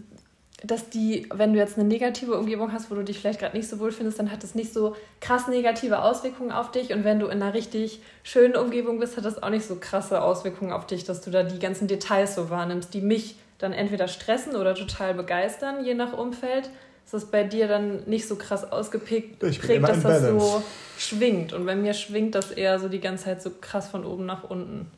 dass 0.65 0.89
die, 0.89 1.29
wenn 1.35 1.53
du 1.53 1.59
jetzt 1.59 1.79
eine 1.79 1.87
negative 1.87 2.35
Umgebung 2.39 2.73
hast, 2.73 2.91
wo 2.91 2.95
du 2.95 3.05
dich 3.05 3.19
vielleicht 3.19 3.41
gerade 3.41 3.55
nicht 3.55 3.69
so 3.69 3.79
wohl 3.79 3.93
findest, 3.93 4.19
dann 4.19 4.33
hat 4.33 4.43
das 4.43 4.55
nicht 4.55 4.73
so 4.73 4.97
krass 5.21 5.49
negative 5.49 6.01
Auswirkungen 6.01 6.51
auf 6.51 6.71
dich 6.71 6.95
und 6.95 7.05
wenn 7.05 7.21
du 7.21 7.27
in 7.27 7.43
einer 7.43 7.53
richtig 7.53 8.01
schönen 8.23 8.57
Umgebung 8.57 9.01
bist, 9.01 9.19
hat 9.19 9.27
das 9.27 9.43
auch 9.43 9.51
nicht 9.51 9.67
so 9.67 9.77
krasse 9.79 10.23
Auswirkungen 10.23 10.73
auf 10.73 10.87
dich, 10.87 11.05
dass 11.05 11.21
du 11.21 11.31
da 11.31 11.43
die 11.43 11.59
ganzen 11.59 11.89
Details 11.89 12.37
so 12.37 12.49
wahrnimmst, 12.49 12.95
die 12.95 13.03
mich 13.03 13.37
dann 13.59 13.75
entweder 13.75 14.09
stressen 14.09 14.57
oder 14.57 14.75
total 14.75 15.13
begeistern, 15.13 15.85
je 15.85 15.93
nach 15.93 16.15
Umfeld. 16.15 16.71
Ist 17.05 17.13
das 17.13 17.27
bei 17.27 17.45
dir 17.45 17.69
dann 17.69 18.05
nicht 18.05 18.27
so 18.27 18.37
krass 18.37 18.73
ausgeprägt, 18.73 19.43
dass 19.43 20.03
das 20.03 20.23
so 20.23 20.63
schwingt. 20.97 21.53
Und 21.53 21.67
bei 21.67 21.77
mir 21.77 21.93
schwingt 21.93 22.35
das 22.35 22.51
eher 22.51 22.79
so 22.79 22.89
die 22.89 23.01
ganze 23.01 23.25
Zeit 23.25 23.43
so 23.43 23.51
krass 23.61 23.89
von 23.89 24.07
oben 24.07 24.25
nach 24.25 24.45
unten. 24.45 24.91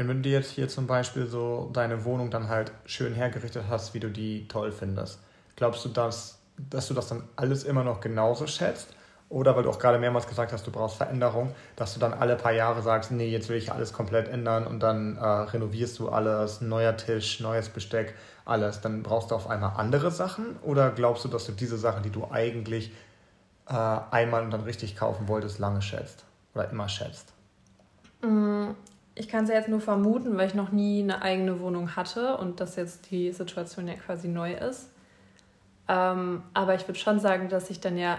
Und 0.00 0.08
wenn 0.08 0.22
du 0.22 0.30
jetzt 0.30 0.52
hier 0.52 0.66
zum 0.66 0.86
Beispiel 0.86 1.26
so 1.26 1.68
deine 1.74 2.06
Wohnung 2.06 2.30
dann 2.30 2.48
halt 2.48 2.72
schön 2.86 3.12
hergerichtet 3.12 3.64
hast, 3.68 3.92
wie 3.92 4.00
du 4.00 4.08
die 4.08 4.48
toll 4.48 4.72
findest, 4.72 5.20
glaubst 5.56 5.84
du, 5.84 5.90
dass, 5.90 6.38
dass 6.56 6.88
du 6.88 6.94
das 6.94 7.08
dann 7.08 7.24
alles 7.36 7.64
immer 7.64 7.84
noch 7.84 8.00
genauso 8.00 8.46
schätzt? 8.46 8.94
Oder 9.28 9.54
weil 9.54 9.62
du 9.62 9.68
auch 9.68 9.78
gerade 9.78 9.98
mehrmals 9.98 10.26
gesagt 10.26 10.54
hast, 10.54 10.66
du 10.66 10.70
brauchst 10.70 10.96
Veränderung, 10.96 11.54
dass 11.76 11.92
du 11.92 12.00
dann 12.00 12.14
alle 12.14 12.36
paar 12.36 12.52
Jahre 12.52 12.80
sagst, 12.80 13.12
nee, 13.12 13.28
jetzt 13.28 13.50
will 13.50 13.58
ich 13.58 13.70
alles 13.72 13.92
komplett 13.92 14.28
ändern 14.28 14.66
und 14.66 14.80
dann 14.80 15.18
äh, 15.18 15.22
renovierst 15.22 15.98
du 15.98 16.08
alles, 16.08 16.62
neuer 16.62 16.96
Tisch, 16.96 17.38
neues 17.40 17.68
Besteck, 17.68 18.14
alles. 18.46 18.80
Dann 18.80 19.02
brauchst 19.02 19.30
du 19.30 19.34
auf 19.34 19.50
einmal 19.50 19.74
andere 19.76 20.10
Sachen? 20.10 20.56
Oder 20.62 20.92
glaubst 20.92 21.26
du, 21.26 21.28
dass 21.28 21.44
du 21.44 21.52
diese 21.52 21.76
Sachen, 21.76 22.02
die 22.02 22.10
du 22.10 22.26
eigentlich 22.30 22.90
äh, 23.68 23.74
einmal 24.10 24.44
und 24.44 24.50
dann 24.50 24.62
richtig 24.62 24.96
kaufen 24.96 25.28
wolltest, 25.28 25.58
lange 25.58 25.82
schätzt? 25.82 26.24
Oder 26.54 26.70
immer 26.70 26.88
schätzt? 26.88 27.34
Ich 29.20 29.28
kann 29.28 29.44
es 29.44 29.50
ja 29.50 29.56
jetzt 29.56 29.68
nur 29.68 29.82
vermuten, 29.82 30.38
weil 30.38 30.46
ich 30.46 30.54
noch 30.54 30.72
nie 30.72 31.02
eine 31.02 31.20
eigene 31.20 31.60
Wohnung 31.60 31.94
hatte 31.94 32.38
und 32.38 32.58
das 32.58 32.76
jetzt 32.76 33.10
die 33.10 33.32
Situation 33.32 33.86
ja 33.86 33.92
quasi 33.92 34.28
neu 34.28 34.54
ist. 34.54 34.88
Ähm, 35.88 36.42
aber 36.54 36.74
ich 36.74 36.88
würde 36.88 36.98
schon 36.98 37.20
sagen, 37.20 37.50
dass 37.50 37.68
ich 37.68 37.80
dann 37.80 37.98
ja 37.98 38.18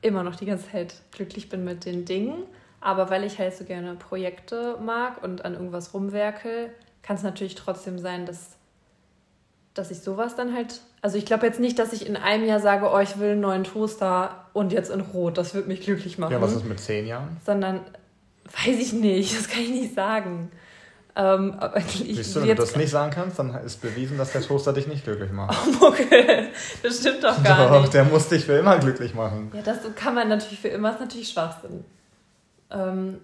immer 0.00 0.22
noch 0.22 0.36
die 0.36 0.46
ganze 0.46 0.70
Zeit 0.70 0.94
glücklich 1.10 1.48
bin 1.48 1.64
mit 1.64 1.86
den 1.86 2.04
Dingen. 2.04 2.44
Aber 2.80 3.10
weil 3.10 3.24
ich 3.24 3.40
halt 3.40 3.56
so 3.56 3.64
gerne 3.64 3.96
Projekte 3.96 4.78
mag 4.80 5.24
und 5.24 5.44
an 5.44 5.54
irgendwas 5.54 5.92
rumwerke, 5.92 6.70
kann 7.02 7.16
es 7.16 7.24
natürlich 7.24 7.56
trotzdem 7.56 7.98
sein, 7.98 8.26
dass, 8.26 8.50
dass 9.74 9.90
ich 9.90 9.98
sowas 9.98 10.36
dann 10.36 10.54
halt. 10.54 10.82
Also 11.02 11.18
ich 11.18 11.26
glaube 11.26 11.46
jetzt 11.46 11.58
nicht, 11.58 11.80
dass 11.80 11.92
ich 11.92 12.06
in 12.06 12.16
einem 12.16 12.46
Jahr 12.46 12.60
sage, 12.60 12.88
oh, 12.94 13.00
ich 13.00 13.18
will 13.18 13.32
einen 13.32 13.40
neuen 13.40 13.64
Toaster 13.64 14.46
und 14.52 14.72
jetzt 14.72 14.90
in 14.90 15.00
Rot. 15.00 15.36
Das 15.36 15.52
wird 15.52 15.66
mich 15.66 15.80
glücklich 15.80 16.16
machen. 16.16 16.30
Ja, 16.30 16.40
was 16.40 16.52
ist 16.52 16.64
mit 16.64 16.78
zehn 16.78 17.08
Jahren? 17.08 17.38
Sondern 17.44 17.80
Weiß 18.44 18.78
ich 18.78 18.92
nicht, 18.92 19.36
das 19.38 19.48
kann 19.48 19.62
ich 19.62 19.70
nicht 19.70 19.94
sagen. 19.94 20.50
Ähm, 21.16 21.58
ich, 21.76 22.16
Siehst 22.16 22.34
du, 22.34 22.40
wenn 22.40 22.48
du 22.48 22.54
das 22.56 22.74
nicht 22.76 22.90
sagen 22.90 23.12
kannst, 23.12 23.38
dann 23.38 23.54
ist 23.64 23.80
bewiesen, 23.80 24.18
dass 24.18 24.32
der 24.32 24.42
Toaster 24.42 24.72
dich 24.72 24.86
nicht 24.88 25.04
glücklich 25.04 25.30
macht. 25.30 25.56
Oh, 25.80 25.86
okay, 25.86 26.48
das 26.82 26.98
stimmt 26.98 27.22
doch 27.22 27.42
gar 27.42 27.68
doch, 27.68 27.82
nicht. 27.82 27.94
der 27.94 28.04
muss 28.04 28.28
dich 28.28 28.44
für 28.44 28.54
immer 28.54 28.78
glücklich 28.78 29.14
machen. 29.14 29.50
Ja, 29.54 29.62
das 29.62 29.78
kann 29.94 30.14
man 30.14 30.28
natürlich 30.28 30.58
für 30.58 30.68
immer, 30.68 30.90
ist 30.92 31.00
natürlich 31.00 31.28
Schwachsinn. 31.28 31.84
Ähm, 32.70 33.18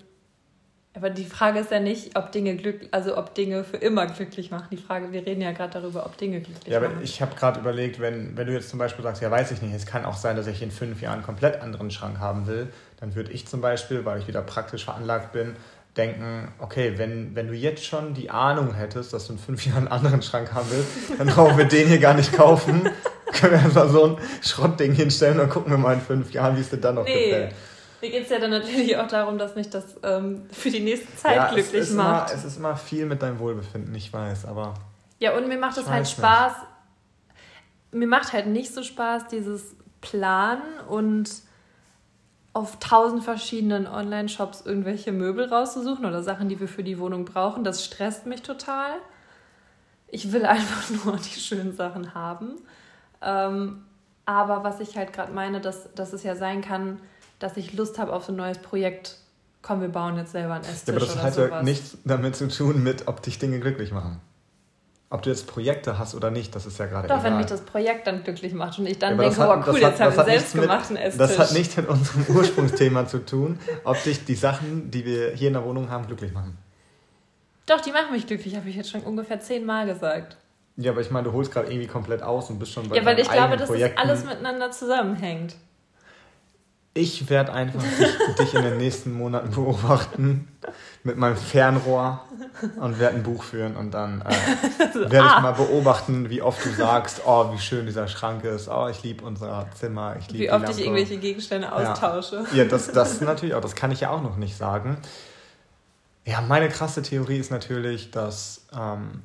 aber 0.92 1.08
die 1.10 1.24
Frage 1.24 1.60
ist 1.60 1.70
ja 1.70 1.78
nicht, 1.78 2.16
ob 2.16 2.32
Dinge 2.32 2.56
glück, 2.56 2.88
also 2.90 3.16
ob 3.16 3.34
Dinge 3.36 3.62
für 3.62 3.76
immer 3.76 4.06
glücklich 4.06 4.50
machen. 4.50 4.66
Die 4.72 4.76
Frage, 4.76 5.12
wir 5.12 5.24
reden 5.24 5.40
ja 5.40 5.52
gerade 5.52 5.80
darüber, 5.80 6.04
ob 6.04 6.16
Dinge 6.16 6.40
glücklich 6.40 6.72
machen. 6.72 6.72
Ja, 6.72 6.78
aber 6.78 7.02
ich 7.02 7.22
habe 7.22 7.36
gerade 7.36 7.60
überlegt, 7.60 8.00
wenn, 8.00 8.36
wenn 8.36 8.48
du 8.48 8.52
jetzt 8.52 8.70
zum 8.70 8.80
Beispiel 8.80 9.04
sagst, 9.04 9.22
ja, 9.22 9.30
weiß 9.30 9.52
ich 9.52 9.62
nicht, 9.62 9.72
es 9.72 9.86
kann 9.86 10.04
auch 10.04 10.16
sein, 10.16 10.34
dass 10.34 10.48
ich 10.48 10.62
in 10.62 10.72
fünf 10.72 11.00
Jahren 11.00 11.14
einen 11.14 11.22
komplett 11.22 11.60
anderen 11.60 11.92
Schrank 11.92 12.18
haben 12.18 12.48
will, 12.48 12.68
dann 12.98 13.14
würde 13.14 13.30
ich 13.30 13.46
zum 13.46 13.60
Beispiel, 13.60 14.04
weil 14.04 14.18
ich 14.18 14.26
wieder 14.26 14.42
praktisch 14.42 14.84
veranlagt 14.84 15.32
bin, 15.32 15.54
denken, 15.96 16.48
okay, 16.58 16.94
wenn, 16.96 17.36
wenn 17.36 17.46
du 17.46 17.54
jetzt 17.54 17.84
schon 17.84 18.14
die 18.14 18.30
Ahnung 18.30 18.74
hättest, 18.74 19.12
dass 19.12 19.28
du 19.28 19.34
in 19.34 19.38
fünf 19.38 19.64
Jahren 19.66 19.86
einen 19.86 19.88
anderen 19.88 20.22
Schrank 20.22 20.52
haben 20.52 20.66
willst, 20.70 21.18
dann 21.18 21.28
brauchen 21.28 21.56
wir 21.56 21.66
den 21.66 21.86
hier 21.86 21.98
gar 21.98 22.14
nicht 22.14 22.32
kaufen. 22.32 22.82
Können 23.32 23.52
wir 23.52 23.60
einfach 23.60 23.88
so 23.88 24.06
ein 24.06 24.16
Schrottding 24.42 24.92
hinstellen 24.92 25.38
und 25.38 25.50
gucken 25.50 25.70
wir 25.70 25.78
mal 25.78 25.94
in 25.94 26.00
fünf 26.00 26.32
Jahren, 26.32 26.56
wie 26.56 26.62
es 26.62 26.70
dir 26.70 26.78
dann 26.78 26.96
noch 26.96 27.04
nee. 27.04 27.26
gefällt. 27.26 27.54
Mir 28.00 28.10
geht 28.10 28.24
es 28.24 28.30
ja 28.30 28.38
dann 28.38 28.50
natürlich 28.50 28.96
auch 28.96 29.08
darum, 29.08 29.36
dass 29.38 29.54
mich 29.54 29.68
das 29.68 29.84
ähm, 30.02 30.46
für 30.50 30.70
die 30.70 30.80
nächste 30.80 31.14
Zeit 31.16 31.36
ja, 31.36 31.52
glücklich 31.52 31.82
es 31.82 31.92
macht. 31.92 32.30
Immer, 32.30 32.38
es 32.38 32.44
ist 32.44 32.56
immer 32.56 32.76
viel 32.76 33.06
mit 33.06 33.22
deinem 33.22 33.38
Wohlbefinden, 33.38 33.94
ich 33.94 34.12
weiß, 34.12 34.46
aber. 34.46 34.74
Ja, 35.18 35.36
und 35.36 35.48
mir 35.48 35.58
macht 35.58 35.76
es 35.76 35.88
halt 35.88 36.08
Spaß. 36.08 36.52
Nicht. 36.52 36.66
Mir 37.92 38.06
macht 38.06 38.32
halt 38.32 38.46
nicht 38.46 38.72
so 38.72 38.82
Spaß, 38.82 39.26
dieses 39.28 39.74
Planen 40.00 40.62
und 40.88 41.30
auf 42.52 42.78
tausend 42.80 43.22
verschiedenen 43.22 43.86
Online-Shops 43.86 44.62
irgendwelche 44.64 45.12
Möbel 45.12 45.46
rauszusuchen 45.46 46.04
oder 46.04 46.22
Sachen, 46.22 46.48
die 46.48 46.58
wir 46.58 46.68
für 46.68 46.82
die 46.82 46.98
Wohnung 46.98 47.24
brauchen. 47.24 47.64
Das 47.64 47.84
stresst 47.84 48.26
mich 48.26 48.42
total. 48.42 48.94
Ich 50.08 50.32
will 50.32 50.44
einfach 50.46 50.90
nur 51.04 51.16
die 51.16 51.38
schönen 51.38 51.76
Sachen 51.76 52.14
haben. 52.14 52.56
Ähm, 53.22 53.84
aber 54.26 54.64
was 54.64 54.80
ich 54.80 54.96
halt 54.96 55.12
gerade 55.12 55.32
meine, 55.32 55.60
dass, 55.60 55.92
dass 55.94 56.12
es 56.12 56.22
ja 56.22 56.34
sein 56.34 56.60
kann, 56.62 57.00
dass 57.40 57.56
ich 57.56 57.72
Lust 57.72 57.98
habe 57.98 58.12
auf 58.12 58.24
so 58.24 58.32
ein 58.32 58.36
neues 58.36 58.58
Projekt. 58.58 59.16
Komm, 59.62 59.80
wir 59.80 59.88
bauen 59.88 60.16
jetzt 60.16 60.32
selber 60.32 60.54
ein 60.54 60.62
Esstisch 60.62 60.94
ja, 60.94 61.00
aber 61.02 61.06
das 61.06 61.22
hat 61.22 61.36
ja 61.36 61.62
nichts 61.62 61.98
damit 62.04 62.36
zu 62.36 62.48
tun, 62.48 62.82
mit 62.82 63.08
ob 63.08 63.20
dich 63.22 63.38
Dinge 63.38 63.58
glücklich 63.58 63.90
machen. 63.90 64.20
Ob 65.12 65.22
du 65.22 65.30
jetzt 65.30 65.48
Projekte 65.48 65.98
hast 65.98 66.14
oder 66.14 66.30
nicht, 66.30 66.54
das 66.54 66.66
ist 66.66 66.78
ja 66.78 66.86
gerade 66.86 67.08
Doch, 67.08 67.16
egal. 67.18 67.32
wenn 67.32 67.38
mich 67.38 67.46
das 67.46 67.62
Projekt 67.62 68.06
dann 68.06 68.22
glücklich 68.22 68.54
macht 68.54 68.78
und 68.78 68.86
ich 68.86 68.98
dann 68.98 69.16
ja, 69.16 69.24
denke, 69.24 69.38
hat, 69.38 69.66
oh 69.66 69.70
cool, 69.70 69.80
jetzt 69.80 70.00
haben 70.00 70.16
wir 70.16 70.24
selbst 70.24 70.54
gemacht 70.54 70.88
einen 70.88 70.98
Esstisch. 70.98 71.26
Das 71.26 71.38
hat 71.38 71.52
nichts 71.52 71.76
mit 71.76 71.88
unserem 71.88 72.26
Ursprungsthema 72.36 73.06
zu 73.08 73.18
tun, 73.18 73.58
ob 73.82 74.00
dich 74.04 74.24
die 74.24 74.36
Sachen, 74.36 74.92
die 74.92 75.04
wir 75.04 75.32
hier 75.32 75.48
in 75.48 75.54
der 75.54 75.64
Wohnung 75.64 75.90
haben, 75.90 76.06
glücklich 76.06 76.32
machen. 76.32 76.56
Doch, 77.66 77.80
die 77.80 77.90
machen 77.90 78.12
mich 78.12 78.26
glücklich, 78.26 78.54
habe 78.56 78.68
ich 78.68 78.76
jetzt 78.76 78.90
schon 78.90 79.02
ungefähr 79.02 79.40
zehnmal 79.40 79.86
gesagt. 79.86 80.36
Ja, 80.76 80.92
aber 80.92 81.00
ich 81.00 81.10
meine, 81.10 81.24
du 81.24 81.32
holst 81.32 81.52
gerade 81.52 81.70
irgendwie 81.70 81.88
komplett 81.88 82.22
aus 82.22 82.48
und 82.48 82.58
bist 82.58 82.72
schon 82.72 82.88
bei 82.88 82.96
Ja, 82.96 83.04
weil 83.04 83.18
ich 83.18 83.28
glaube, 83.28 83.56
dass 83.56 83.68
das 83.68 83.96
alles 83.96 84.24
miteinander 84.24 84.70
zusammenhängt. 84.70 85.56
Ich 86.92 87.30
werde 87.30 87.52
einfach 87.52 87.80
dich, 87.82 88.36
dich, 88.36 88.54
in 88.54 88.62
den 88.62 88.78
nächsten 88.78 89.12
Monaten 89.12 89.50
beobachten 89.52 90.48
mit 91.04 91.16
meinem 91.16 91.36
Fernrohr 91.36 92.24
und 92.80 92.98
werde 92.98 93.16
ein 93.16 93.22
Buch 93.22 93.44
führen 93.44 93.76
und 93.76 93.92
dann 93.92 94.22
äh, 94.22 94.94
werde 94.94 95.22
ah. 95.22 95.36
ich 95.36 95.42
mal 95.42 95.52
beobachten, 95.52 96.30
wie 96.30 96.42
oft 96.42 96.64
du 96.64 96.70
sagst, 96.70 97.22
oh, 97.26 97.52
wie 97.52 97.58
schön 97.58 97.86
dieser 97.86 98.08
Schrank 98.08 98.42
ist, 98.42 98.68
oh, 98.68 98.88
ich 98.88 99.04
liebe 99.04 99.24
unser 99.24 99.68
Zimmer, 99.78 100.16
ich 100.18 100.30
liebe 100.30 100.44
Wie 100.44 100.50
oft 100.50 100.68
ich 100.68 100.80
irgendwelche 100.80 101.18
Gegenstände 101.18 101.72
austausche. 101.72 102.44
Ja, 102.50 102.58
ja 102.58 102.64
das, 102.64 102.90
das 102.90 103.20
natürlich 103.20 103.54
auch, 103.54 103.60
das 103.60 103.76
kann 103.76 103.92
ich 103.92 104.00
ja 104.00 104.10
auch 104.10 104.22
noch 104.22 104.36
nicht 104.36 104.56
sagen. 104.56 104.98
Ja, 106.26 106.40
meine 106.40 106.68
krasse 106.68 107.02
Theorie 107.02 107.38
ist 107.38 107.50
natürlich, 107.52 108.10
dass 108.10 108.66
ähm, 108.76 109.22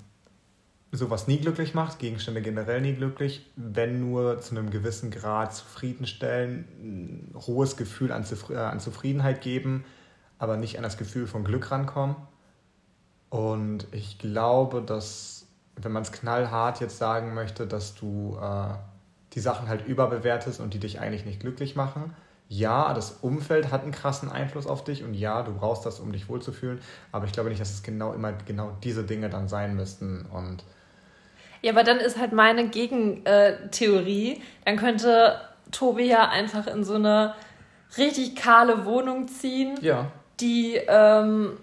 sowas 0.95 1.27
nie 1.27 1.39
glücklich 1.39 1.73
macht, 1.73 1.99
Gegenstände 1.99 2.41
generell 2.41 2.81
nie 2.81 2.93
glücklich, 2.93 3.49
wenn 3.55 3.99
nur 3.99 4.39
zu 4.39 4.55
einem 4.55 4.69
gewissen 4.69 5.11
Grad 5.11 5.53
zufriedenstellen, 5.53 6.65
ein 6.79 7.35
hohes 7.35 7.77
Gefühl 7.77 8.11
an, 8.11 8.25
äh, 8.49 8.55
an 8.55 8.79
Zufriedenheit 8.79 9.41
geben, 9.41 9.85
aber 10.39 10.57
nicht 10.57 10.77
an 10.77 10.83
das 10.83 10.97
Gefühl 10.97 11.27
von 11.27 11.43
Glück 11.43 11.71
rankommen. 11.71 12.15
Und 13.29 13.87
ich 13.91 14.19
glaube, 14.19 14.81
dass, 14.81 15.47
wenn 15.75 15.91
man 15.91 16.03
es 16.03 16.11
knallhart 16.11 16.79
jetzt 16.79 16.97
sagen 16.97 17.33
möchte, 17.33 17.67
dass 17.67 17.95
du 17.95 18.37
äh, 18.41 18.75
die 19.33 19.39
Sachen 19.39 19.67
halt 19.67 19.85
überbewertest 19.85 20.59
und 20.59 20.73
die 20.73 20.79
dich 20.79 20.99
eigentlich 20.99 21.25
nicht 21.25 21.41
glücklich 21.41 21.75
machen. 21.75 22.13
Ja, 22.47 22.93
das 22.93 23.11
Umfeld 23.21 23.71
hat 23.71 23.81
einen 23.83 23.91
krassen 23.91 24.29
Einfluss 24.29 24.67
auf 24.67 24.83
dich 24.83 25.03
und 25.03 25.13
ja, 25.15 25.41
du 25.41 25.53
brauchst 25.53 25.85
das, 25.85 25.99
um 25.99 26.11
dich 26.11 26.29
wohlzufühlen, 26.29 26.79
aber 27.11 27.25
ich 27.25 27.31
glaube 27.31 27.49
nicht, 27.49 27.59
dass 27.59 27.73
es 27.73 27.81
genau 27.81 28.13
immer 28.13 28.33
genau 28.33 28.77
diese 28.83 29.03
Dinge 29.03 29.29
dann 29.29 29.47
sein 29.47 29.75
müssten 29.75 30.25
und 30.27 30.63
ja, 31.65 31.71
aber 31.71 31.83
dann 31.83 31.97
ist 31.97 32.19
halt 32.19 32.31
meine 32.31 32.67
Gegentheorie, 32.67 34.39
dann 34.65 34.77
könnte 34.77 35.41
Tobi 35.71 36.03
ja 36.03 36.29
einfach 36.29 36.67
in 36.67 36.83
so 36.83 36.93
eine 36.93 37.33
richtig 37.97 38.35
kahle 38.35 38.85
Wohnung 38.85 39.27
ziehen, 39.27 39.75
ja. 39.81 40.11
die 40.39 40.75
ähm, 40.87 41.57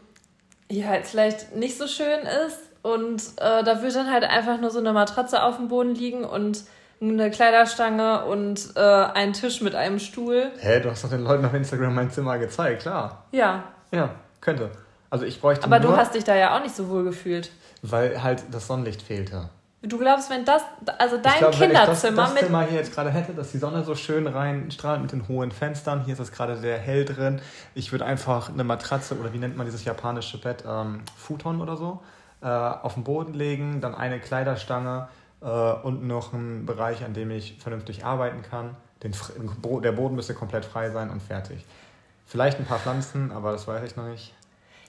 ja 0.68 0.94
jetzt 0.94 1.12
vielleicht 1.12 1.54
nicht 1.54 1.78
so 1.78 1.86
schön 1.86 2.18
ist. 2.48 2.58
Und 2.82 3.22
äh, 3.36 3.62
da 3.62 3.80
wird 3.80 3.94
dann 3.94 4.10
halt 4.10 4.24
einfach 4.24 4.60
nur 4.60 4.70
so 4.70 4.80
eine 4.80 4.92
Matratze 4.92 5.40
auf 5.40 5.58
dem 5.58 5.68
Boden 5.68 5.94
liegen 5.94 6.24
und 6.24 6.64
eine 7.00 7.30
Kleiderstange 7.30 8.24
und 8.24 8.72
äh, 8.74 8.80
ein 8.80 9.34
Tisch 9.34 9.60
mit 9.60 9.76
einem 9.76 10.00
Stuhl. 10.00 10.50
Hä, 10.58 10.80
du 10.80 10.90
hast 10.90 11.04
doch 11.04 11.10
den 11.10 11.22
Leuten 11.22 11.44
auf 11.44 11.54
Instagram 11.54 11.94
mein 11.94 12.10
Zimmer 12.10 12.38
gezeigt, 12.38 12.82
klar. 12.82 13.26
Ja. 13.30 13.62
Ja, 13.92 14.10
könnte. 14.40 14.72
Also 15.10 15.26
ich 15.26 15.40
bräuchte 15.40 15.62
Aber 15.62 15.78
nur, 15.78 15.92
du 15.92 15.96
hast 15.96 16.16
dich 16.16 16.24
da 16.24 16.34
ja 16.34 16.56
auch 16.56 16.62
nicht 16.64 16.74
so 16.74 16.88
wohl 16.88 17.04
gefühlt. 17.04 17.52
Weil 17.82 18.20
halt 18.20 18.42
das 18.50 18.66
Sonnenlicht 18.66 19.02
fehlte. 19.02 19.48
Du 19.84 19.98
glaubst, 19.98 20.30
wenn 20.30 20.44
das, 20.44 20.62
also 20.98 21.16
dein 21.16 21.38
glaub, 21.38 21.50
Kinderzimmer 21.50 21.68
wenn 21.68 21.72
ich 21.72 22.18
das, 22.18 22.34
das 22.34 22.40
Zimmer 22.44 22.62
hier 22.62 22.78
jetzt 22.78 22.94
gerade 22.94 23.10
hätte, 23.10 23.34
dass 23.34 23.50
die 23.50 23.58
Sonne 23.58 23.82
so 23.82 23.96
schön 23.96 24.28
reinstrahlt 24.28 25.02
mit 25.02 25.10
den 25.10 25.26
hohen 25.26 25.50
Fenstern, 25.50 26.04
hier 26.04 26.14
ist 26.14 26.20
es 26.20 26.30
gerade 26.30 26.56
sehr 26.56 26.78
hell 26.78 27.04
drin. 27.04 27.40
Ich 27.74 27.90
würde 27.90 28.04
einfach 28.04 28.48
eine 28.48 28.62
Matratze 28.62 29.18
oder 29.18 29.32
wie 29.32 29.38
nennt 29.38 29.56
man 29.56 29.66
dieses 29.66 29.84
japanische 29.84 30.38
Bett, 30.38 30.62
ähm, 30.68 31.00
Futon 31.16 31.60
oder 31.60 31.76
so, 31.76 32.00
äh, 32.42 32.46
auf 32.46 32.94
den 32.94 33.02
Boden 33.02 33.34
legen, 33.34 33.80
dann 33.80 33.96
eine 33.96 34.20
Kleiderstange 34.20 35.08
äh, 35.40 35.46
und 35.46 36.06
noch 36.06 36.32
einen 36.32 36.64
Bereich, 36.64 37.04
an 37.04 37.12
dem 37.12 37.32
ich 37.32 37.58
vernünftig 37.60 38.04
arbeiten 38.04 38.42
kann. 38.42 38.76
Den, 39.02 39.12
der 39.82 39.92
Boden 39.92 40.14
müsste 40.14 40.34
komplett 40.34 40.64
frei 40.64 40.90
sein 40.90 41.10
und 41.10 41.20
fertig. 41.20 41.66
Vielleicht 42.24 42.60
ein 42.60 42.66
paar 42.66 42.78
Pflanzen, 42.78 43.32
aber 43.32 43.50
das 43.50 43.66
weiß 43.66 43.82
ich 43.82 43.96
noch 43.96 44.06
nicht. 44.06 44.32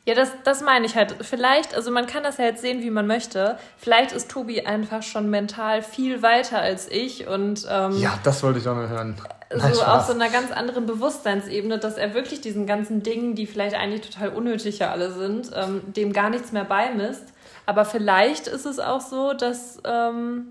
Ja, 0.05 0.15
das, 0.15 0.31
das 0.43 0.61
meine 0.61 0.85
ich 0.85 0.95
halt. 0.95 1.15
Vielleicht, 1.21 1.75
also 1.75 1.89
man 1.89 2.07
kann 2.07 2.23
das 2.23 2.37
ja 2.37 2.45
jetzt 2.45 2.61
sehen, 2.61 2.81
wie 2.81 2.89
man 2.89 3.07
möchte. 3.07 3.57
Vielleicht 3.77 4.11
ist 4.11 4.29
Tobi 4.29 4.61
einfach 4.65 5.01
schon 5.01 5.29
mental 5.29 5.81
viel 5.81 6.21
weiter 6.21 6.59
als 6.59 6.89
ich 6.91 7.27
und. 7.27 7.65
Ähm, 7.69 7.97
ja, 7.99 8.19
das 8.23 8.43
wollte 8.43 8.59
ich 8.59 8.67
auch 8.67 8.75
mal 8.75 8.89
hören. 8.89 9.15
Nein, 9.49 9.73
so 9.73 9.81
Spaß. 9.81 10.01
auf 10.01 10.07
so 10.07 10.13
einer 10.13 10.29
ganz 10.29 10.51
anderen 10.51 10.87
Bewusstseinsebene, 10.87 11.79
dass 11.79 11.95
er 11.95 12.13
wirklich 12.13 12.41
diesen 12.41 12.65
ganzen 12.65 13.01
Dingen, 13.01 13.35
die 13.35 13.45
vielleicht 13.45 13.75
eigentlich 13.75 14.01
total 14.01 14.29
unnötig 14.29 14.79
ja 14.79 14.91
alle 14.91 15.11
sind, 15.13 15.51
ähm, 15.55 15.81
dem 15.93 16.11
gar 16.11 16.29
nichts 16.29 16.51
mehr 16.51 16.65
beimisst. 16.65 17.25
Aber 17.65 17.85
vielleicht 17.85 18.47
ist 18.47 18.65
es 18.65 18.79
auch 18.79 19.01
so, 19.01 19.33
dass. 19.33 19.79
Ähm, 19.85 20.47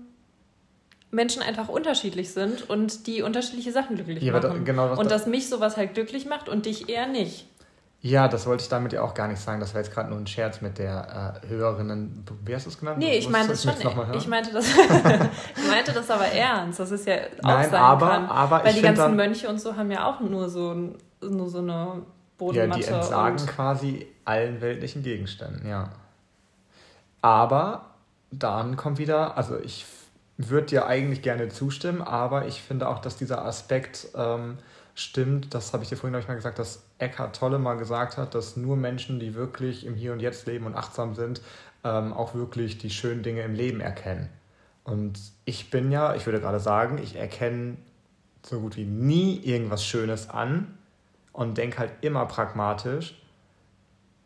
Menschen 1.13 1.43
einfach 1.43 1.69
unterschiedlich 1.69 2.31
sind 2.31 2.67
und 2.67 3.05
die 3.05 3.21
unterschiedliche 3.21 3.71
Sachen 3.71 3.97
glücklich 3.97 4.23
ja, 4.23 4.33
machen. 4.33 4.41
Da, 4.41 4.57
genau, 4.57 4.99
und 4.99 5.11
dass 5.11 5.27
mich 5.27 5.47
sowas 5.47 5.77
halt 5.77 5.93
glücklich 5.93 6.25
macht 6.25 6.49
und 6.49 6.65
dich 6.65 6.89
eher 6.89 7.05
nicht. 7.05 7.45
Ja, 8.05 8.27
das 8.27 8.45
wollte 8.45 8.63
ich 8.63 8.69
damit 8.69 8.91
ja 8.91 9.01
auch 9.01 9.13
gar 9.13 9.29
nicht 9.29 9.39
sagen. 9.39 9.61
Das 9.61 9.73
war 9.73 9.79
jetzt 9.81 9.93
gerade 9.93 10.09
nur 10.09 10.19
ein 10.19 10.27
Scherz 10.27 10.59
mit 10.59 10.77
der 10.77 11.41
äh, 11.41 11.47
Hörerinnen. 11.47 12.25
Wie 12.43 12.53
hast 12.53 12.65
du 12.65 12.69
es 12.69 12.77
genannt? 12.77 12.97
Nee, 12.97 13.17
ich 13.17 13.29
meine 13.29 13.47
das 13.47 13.63
schon. 13.63 13.71
Ich 14.13 14.27
meinte 14.27 14.51
das, 14.51 14.67
ich 15.55 15.67
meinte 15.69 15.93
das 15.93 16.11
aber 16.11 16.25
ernst. 16.25 16.81
Das 16.81 16.91
ist 16.91 17.07
ja 17.07 17.15
auch 17.15 17.43
Nein, 17.43 17.69
sein 17.69 17.81
aber, 17.81 18.07
kann. 18.09 18.25
aber 18.25 18.63
Weil 18.65 18.73
die 18.73 18.81
ganzen 18.81 18.99
dann, 18.99 19.15
Mönche 19.15 19.47
und 19.47 19.61
so 19.61 19.77
haben 19.77 19.89
ja 19.89 20.05
auch 20.05 20.19
nur 20.19 20.49
so, 20.49 20.75
nur 21.21 21.49
so 21.49 21.59
eine 21.59 22.01
Bodenmatte. 22.37 22.81
Ja, 22.81 22.87
die 22.87 22.93
entsagen 22.93 23.37
quasi 23.45 24.07
allen 24.25 24.59
weltlichen 24.59 25.01
Gegenständen, 25.01 25.65
ja. 25.65 25.87
Aber 27.21 27.85
dann 28.31 28.75
kommt 28.75 28.97
wieder, 28.97 29.37
also 29.37 29.57
ich 29.57 29.85
würde 30.37 30.67
dir 30.67 30.87
eigentlich 30.87 31.21
gerne 31.21 31.47
zustimmen, 31.47 32.01
aber 32.01 32.47
ich 32.47 32.61
finde 32.61 32.89
auch, 32.89 32.99
dass 32.99 33.15
dieser 33.15 33.45
Aspekt 33.45 34.07
ähm, 34.13 34.57
stimmt, 34.95 35.53
das 35.53 35.73
habe 35.73 35.83
ich 35.83 35.89
dir 35.89 35.95
vorhin, 35.95 36.17
ich 36.19 36.27
mal 36.27 36.35
gesagt, 36.35 36.59
dass 36.59 36.83
Eckhart 36.97 37.35
Tolle 37.35 37.59
mal 37.59 37.75
gesagt 37.75 38.17
hat, 38.17 38.35
dass 38.35 38.57
nur 38.57 38.75
Menschen, 38.75 39.19
die 39.19 39.33
wirklich 39.33 39.85
im 39.85 39.95
Hier 39.95 40.13
und 40.13 40.19
Jetzt 40.19 40.45
leben 40.45 40.65
und 40.65 40.75
achtsam 40.75 41.15
sind, 41.15 41.41
ähm, 41.83 42.13
auch 42.13 42.35
wirklich 42.35 42.77
die 42.77 42.89
schönen 42.89 43.23
Dinge 43.23 43.41
im 43.41 43.53
Leben 43.53 43.81
erkennen. 43.81 44.29
Und 44.83 45.19
ich 45.45 45.69
bin 45.69 45.91
ja, 45.91 46.15
ich 46.15 46.25
würde 46.25 46.39
gerade 46.39 46.59
sagen, 46.59 46.97
ich 46.97 47.15
erkenne 47.15 47.77
so 48.45 48.59
gut 48.59 48.75
wie 48.75 48.85
nie 48.85 49.39
irgendwas 49.39 49.85
Schönes 49.85 50.29
an 50.29 50.77
und 51.31 51.57
denke 51.57 51.79
halt 51.79 51.91
immer 52.01 52.25
pragmatisch. 52.25 53.19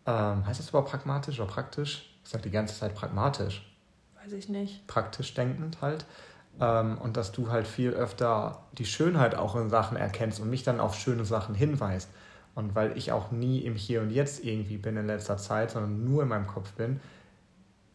Ähm, 0.06 0.46
heißt 0.46 0.60
das 0.60 0.70
überhaupt 0.70 0.90
pragmatisch 0.90 1.40
oder 1.40 1.50
praktisch? 1.50 2.10
Ich 2.24 2.32
sage 2.32 2.44
die 2.44 2.52
ganze 2.52 2.76
Zeit 2.78 2.96
pragmatisch. 2.96 3.64
Weiß 4.22 4.34
ich 4.34 4.50
nicht. 4.50 4.86
Praktisch 4.88 5.34
denkend 5.34 5.82
halt. 5.82 6.06
Ähm, 6.60 6.98
und 6.98 7.18
dass 7.18 7.32
du 7.32 7.52
halt 7.52 7.68
viel 7.68 7.92
öfter 7.92 8.64
die 8.74 8.86
Schönheit 8.86 9.36
auch 9.36 9.56
in 9.56 9.70
Sachen 9.70 9.98
erkennst 9.98 10.40
und 10.40 10.50
mich 10.50 10.64
dann 10.64 10.80
auf 10.80 10.96
schöne 10.96 11.26
Sachen 11.26 11.56
hinweist. 11.56 12.10
Und 12.56 12.74
weil 12.74 12.98
ich 12.98 13.12
auch 13.12 13.32
nie 13.32 13.60
im 13.60 13.76
Hier 13.76 14.02
und 14.02 14.10
Jetzt 14.10 14.44
irgendwie 14.44 14.78
bin 14.78 14.98
in 14.98 15.06
letzter 15.06 15.38
Zeit, 15.38 15.72
sondern 15.72 16.04
nur 16.04 16.24
in 16.24 16.30
meinem 16.30 16.48
Kopf 16.48 16.72
bin, 16.74 17.00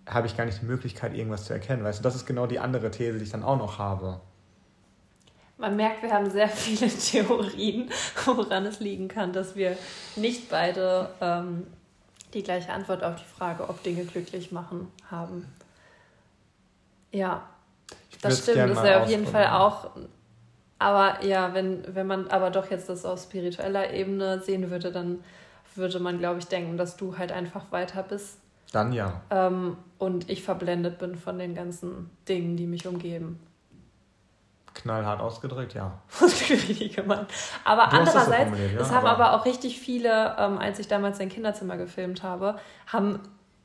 habe 0.09 0.27
ich 0.27 0.37
gar 0.37 0.45
nicht 0.45 0.63
die 0.63 0.67
Möglichkeit, 0.67 1.15
irgendwas 1.15 1.45
zu 1.45 1.53
erkennen. 1.53 1.85
Weißt 1.85 1.99
du, 1.99 2.03
das 2.03 2.15
ist 2.15 2.27
genau 2.27 2.47
die 2.47 2.59
andere 2.59 2.91
These, 2.91 3.19
die 3.19 3.25
ich 3.25 3.31
dann 3.31 3.43
auch 3.43 3.59
noch 3.59 3.79
habe. 3.79 4.21
Man 5.59 5.77
merkt, 5.77 6.03
wir 6.03 6.13
haben 6.13 6.31
sehr 6.31 6.49
viele 6.49 6.91
Theorien, 6.99 7.91
woran 8.25 8.67
es 8.67 8.81
liegen 8.81 9.09
kann, 9.09 9.33
dass 9.33 9.55
wir 9.55 9.77
nicht 10.17 10.49
beide 10.51 11.11
ähm, 11.21 11.67
die 12.35 12.43
gleiche 12.43 12.73
Antwort 12.73 13.05
auf 13.05 13.17
die 13.17 13.39
Frage, 13.39 13.69
ob 13.69 13.83
Dinge 13.83 14.05
glücklich 14.05 14.51
machen, 14.53 14.89
haben. 15.11 15.47
Ja, 17.13 17.49
das 18.23 18.43
stimmt, 18.43 18.71
das 18.71 18.79
ist 18.79 18.85
ja 18.85 19.03
auf 19.03 19.09
jeden 19.09 19.27
Fall 19.27 19.49
auch. 19.49 19.91
Aber 20.79 21.25
ja, 21.25 21.55
wenn, 21.55 21.85
wenn 21.95 22.07
man 22.07 22.29
aber 22.29 22.51
doch 22.51 22.71
jetzt 22.71 22.89
das 22.89 23.05
auf 23.05 23.21
spiritueller 23.21 23.93
Ebene 23.93 24.41
sehen 24.41 24.71
würde, 24.71 24.91
dann 24.91 25.23
würde 25.75 26.01
man, 26.01 26.19
glaube 26.19 26.39
ich, 26.39 26.47
denken, 26.47 26.77
dass 26.77 26.97
du 26.97 27.19
halt 27.19 27.33
einfach 27.33 27.71
weiter 27.71 28.03
bist. 28.03 28.39
Dann 28.73 28.93
ja. 28.93 29.21
Ähm, 29.31 29.77
und 29.99 30.31
ich 30.31 30.43
verblendet 30.43 30.99
bin 30.99 31.17
von 31.17 31.39
den 31.39 31.55
ganzen 31.55 32.11
Dingen, 32.29 32.57
die 32.57 32.67
mich 32.67 32.87
umgeben. 32.87 33.39
Knallhart 34.75 35.21
ausgedrückt, 35.21 35.75
ja. 35.75 35.99
gemacht. 36.95 37.27
Aber 37.65 37.89
du 37.89 37.99
andererseits, 37.99 38.59
ja, 38.59 38.81
es 38.81 38.91
haben 38.91 39.07
aber, 39.07 39.27
aber 39.27 39.41
auch 39.41 39.45
richtig 39.45 39.79
viele, 39.79 40.35
ähm, 40.39 40.59
als 40.59 40.79
ich 40.79 40.89
damals 40.89 41.21
ein 41.21 41.29
Kinderzimmer 41.29 41.77
gefilmt 41.77 42.23
habe, 42.23 42.57
haben 42.87 43.21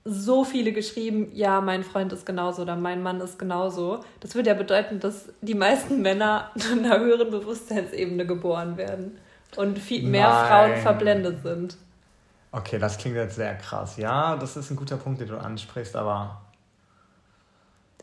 so 0.09 0.45
viele 0.45 0.71
geschrieben, 0.71 1.29
ja, 1.33 1.59
mein 1.59 1.83
Freund 1.83 2.13
ist 2.13 2.25
genauso 2.25 2.61
oder 2.61 2.75
mein 2.75 3.03
Mann 3.03 3.19
ist 3.19 3.37
genauso. 3.37 3.99
Das 4.21 4.35
würde 4.35 4.49
ja 4.49 4.55
bedeuten, 4.55 4.99
dass 4.99 5.25
die 5.41 5.53
meisten 5.53 6.01
Männer 6.01 6.51
in 6.71 6.85
einer 6.85 6.99
höheren 6.99 7.29
Bewusstseinsebene 7.29 8.25
geboren 8.25 8.77
werden. 8.77 9.17
und 9.57 9.77
viel 9.79 10.03
mehr 10.07 10.29
Nein. 10.29 10.47
Frauen 10.47 10.81
verblendet 10.81 11.43
sind. 11.43 11.77
Okay, 12.51 12.79
das 12.79 12.97
klingt 12.97 13.15
jetzt 13.17 13.35
sehr 13.35 13.55
krass. 13.55 13.97
Ja, 13.97 14.35
das 14.37 14.55
ist 14.57 14.71
ein 14.71 14.77
guter 14.77 14.97
Punkt, 14.97 15.19
den 15.21 15.27
du 15.27 15.37
ansprichst, 15.37 15.95
aber. 15.95 16.41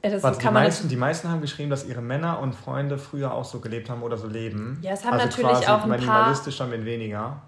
Warte, 0.03 0.37
die, 0.39 0.45
kann 0.45 0.53
man 0.53 0.65
meisten, 0.65 0.89
die 0.89 0.97
meisten 0.97 1.31
haben 1.31 1.41
geschrieben, 1.41 1.71
dass 1.71 1.87
ihre 1.87 2.03
Männer 2.03 2.39
und 2.41 2.55
Freunde 2.55 2.99
früher 2.99 3.33
auch 3.33 3.47
so 3.47 3.61
gelebt 3.61 3.89
haben 3.89 4.03
oder 4.03 4.19
so 4.19 4.27
leben. 4.27 4.79
Ja, 4.83 4.93
es 4.93 5.03
haben 5.03 5.15
also 5.15 5.27
natürlich 5.27 5.51
quasi 5.51 5.67
auch 5.67 5.83
ein 5.83 5.89
paar- 5.89 5.99
minimalistischer 5.99 6.67
mit 6.67 6.85
weniger. 6.85 7.41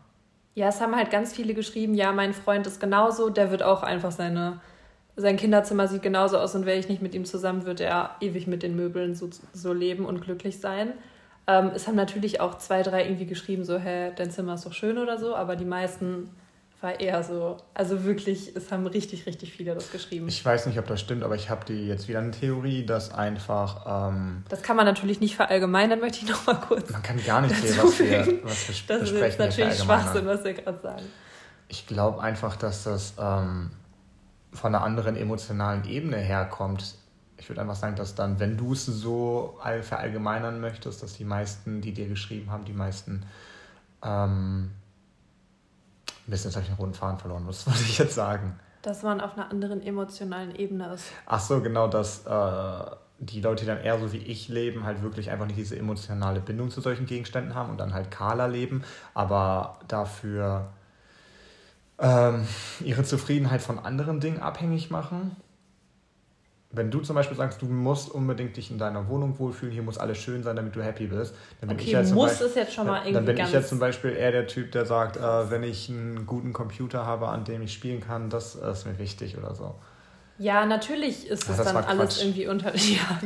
Ja, 0.57 0.69
es 0.69 0.81
haben 0.81 0.97
halt 0.97 1.11
ganz 1.11 1.35
viele 1.35 1.53
geschrieben, 1.53 1.93
ja, 1.93 2.13
mein 2.13 2.33
Freund 2.33 2.67
ist 2.67 2.81
genauso, 2.81 3.29
der 3.29 3.51
wird 3.51 3.63
auch 3.63 3.83
einfach 3.83 4.11
seine, 4.11 4.59
sein 5.15 5.37
Kinderzimmer 5.37 5.87
sieht 5.87 6.03
genauso 6.03 6.39
aus 6.39 6.55
und 6.55 6.65
wäre 6.65 6.79
ich 6.79 6.89
nicht 6.89 7.03
mit 7.03 7.15
ihm 7.15 7.27
zusammen, 7.27 7.67
würde 7.67 7.85
er 7.85 8.17
ewig 8.23 8.47
mit 8.47 8.63
den 8.63 8.75
Möbeln 8.75 9.15
so, 9.15 9.29
so 9.53 9.75
leben 9.75 10.07
und 10.07 10.23
glücklich 10.23 10.59
sein. 10.59 10.95
Ähm, 11.47 11.73
es 11.75 11.87
haben 11.87 11.95
natürlich 11.95 12.41
auch 12.41 12.57
zwei, 12.57 12.83
drei 12.83 13.05
irgendwie 13.05 13.27
geschrieben, 13.27 13.65
so, 13.65 13.77
hä, 13.77 14.13
dein 14.17 14.31
Zimmer 14.31 14.55
ist 14.55 14.65
doch 14.65 14.73
schön 14.73 14.97
oder 14.97 15.19
so, 15.19 15.37
aber 15.37 15.57
die 15.57 15.67
meisten 15.67 16.31
war 16.87 17.01
eher 17.01 17.23
so, 17.25 17.57
also 17.75 18.05
wirklich, 18.05 18.55
es 18.55 18.71
haben 18.71 18.87
richtig, 18.87 19.27
richtig 19.27 19.53
viele 19.53 19.75
das 19.75 19.91
geschrieben. 19.91 20.29
Ich 20.29 20.45
weiß 20.45 20.67
nicht, 20.67 20.79
ob 20.79 20.87
das 20.87 21.01
stimmt, 21.01 21.25
aber 21.25 21.35
ich 21.35 21.51
habe 21.51 21.65
die 21.65 21.89
jetzt 21.89 22.07
wieder 22.07 22.21
eine 22.21 22.31
Theorie, 22.31 22.87
dass 22.87 23.13
einfach. 23.13 24.11
Ähm, 24.13 24.45
das 24.49 24.63
kann 24.63 24.77
man 24.77 24.87
natürlich 24.87 25.19
nicht 25.19 25.35
verallgemeinern, 25.35 25.99
möchte 25.99 26.19
ich 26.19 26.31
noch 26.31 26.47
mal 26.47 26.55
kurz. 26.55 26.91
man 26.91 27.03
kann 27.03 27.23
gar 27.25 27.41
nicht 27.41 27.57
sehen, 27.57 27.77
was 27.83 27.99
wir, 27.99 28.19
was 28.45 28.69
wir 28.69 28.75
Das 28.87 29.03
ist 29.03 29.11
besprechen. 29.11 29.37
hier 29.37 29.47
natürlich. 29.47 29.79
Schwachsinn, 29.83 30.27
was 30.27 30.45
wir 30.45 30.55
gerade 30.55 30.81
sagen. 30.81 31.03
Ich 31.69 31.89
glaube 31.89 32.23
einfach, 32.23 32.55
dass 32.55 32.85
das 32.85 33.15
ähm, 33.19 33.71
von 34.53 34.73
einer 34.73 34.85
anderen 34.85 35.17
emotionalen 35.17 35.85
Ebene 35.89 36.19
herkommt. 36.19 36.95
Ich 37.37 37.49
würde 37.49 37.63
einfach 37.63 37.75
sagen, 37.75 37.97
dass 37.97 38.15
dann, 38.15 38.39
wenn 38.39 38.57
du 38.57 38.75
es 38.75 38.87
so 38.87 39.59
all 39.61 39.83
verallgemeinern 39.83 40.61
möchtest, 40.61 41.03
dass 41.03 41.15
die 41.15 41.25
meisten, 41.25 41.81
die 41.81 41.93
dir 41.93 42.07
geschrieben 42.07 42.53
haben, 42.53 42.65
die 42.65 42.73
meisten. 42.73 43.25
Ähm, 44.05 44.71
Mist, 46.27 46.45
jetzt 46.45 46.57
habe 46.57 46.65
ich 46.65 46.71
den 46.71 46.77
roten 46.77 46.95
Faden 46.95 47.19
verloren. 47.19 47.45
Was 47.47 47.67
wollte 47.67 47.81
ich 47.89 47.99
jetzt 47.99 48.15
sagen? 48.15 48.59
Dass 48.83 49.03
man 49.03 49.21
auf 49.21 49.35
einer 49.35 49.51
anderen 49.51 49.83
emotionalen 49.83 50.55
Ebene 50.55 50.93
ist. 50.95 51.07
Ach 51.27 51.41
so, 51.41 51.61
genau, 51.61 51.89
dass 51.89 52.25
äh, 52.27 52.97
die 53.19 53.41
Leute, 53.41 53.65
die 53.65 53.67
dann 53.67 53.81
eher 53.81 53.99
so 53.99 54.13
wie 54.13 54.19
ich 54.19 54.49
leben, 54.49 54.85
halt 54.85 55.03
wirklich 55.03 55.31
einfach 55.31 55.47
nicht 55.47 55.59
diese 55.59 55.77
emotionale 55.77 56.41
Bindung 56.41 56.71
zu 56.71 56.81
solchen 56.81 57.07
Gegenständen 57.07 57.55
haben 57.55 57.71
und 57.71 57.79
dann 57.79 57.95
halt 57.95 58.11
kahler 58.11 58.49
leben, 58.49 58.85
aber 59.15 59.79
dafür 59.89 60.69
ähm, 61.99 62.47
ihre 62.81 63.05
Zufriedenheit 63.05 63.63
von 63.63 63.79
anderen 63.79 64.21
Dingen 64.21 64.41
abhängig 64.41 64.91
machen. 64.91 65.37
Wenn 66.73 66.91
du 66.91 67.01
zum 67.01 67.15
Beispiel 67.15 67.37
sagst, 67.37 67.63
du 67.63 67.67
musst 67.67 68.11
unbedingt 68.11 68.57
dich 68.57 68.71
in 68.71 68.79
deiner 68.79 69.09
Wohnung 69.09 69.39
wohlfühlen, 69.39 69.73
hier 69.73 69.83
muss 69.83 69.99
alles 69.99 70.19
schön 70.19 70.43
sein, 70.43 70.57
damit 70.57 70.75
du 70.75 70.83
happy 70.83 71.07
bist, 71.07 71.35
dann 71.61 71.69
bin 71.69 71.77
Okay, 71.79 71.87
ich 71.87 71.93
ja 71.93 72.03
muss 72.03 72.31
Beispiel, 72.31 72.47
ist 72.49 72.57
jetzt 72.57 72.75
schon 72.75 72.87
mal 72.87 72.99
dann 72.99 73.07
irgendwie 73.07 73.27
bin 73.27 73.37
ganz... 73.37 73.49
ich 73.51 73.55
jetzt 73.55 73.69
zum 73.69 73.79
Beispiel 73.79 74.11
eher 74.11 74.33
der 74.33 74.47
Typ, 74.47 74.73
der 74.73 74.85
sagt, 74.85 75.17
äh, 75.17 75.51
wenn 75.51 75.63
ich 75.63 75.89
einen 75.89 76.27
guten 76.27 76.53
Computer 76.53 77.07
habe, 77.07 77.29
an 77.29 77.45
dem 77.45 77.63
ich 77.63 77.73
spielen 77.73 78.01
kann, 78.01 78.31
das 78.31 78.57
ist 78.57 78.85
mir 78.85 78.99
wichtig 78.99 79.39
oder 79.39 79.55
so. 79.55 79.75
Ja, 80.39 80.67
natürlich 80.67 81.29
ist 81.29 81.49
es 81.49 81.57
das 81.57 81.73
dann 81.73 81.77
alles 81.85 82.17
Quatsch. 82.17 82.23
irgendwie 82.23 82.47
unter. 82.47 82.73
Ja. 82.77 83.19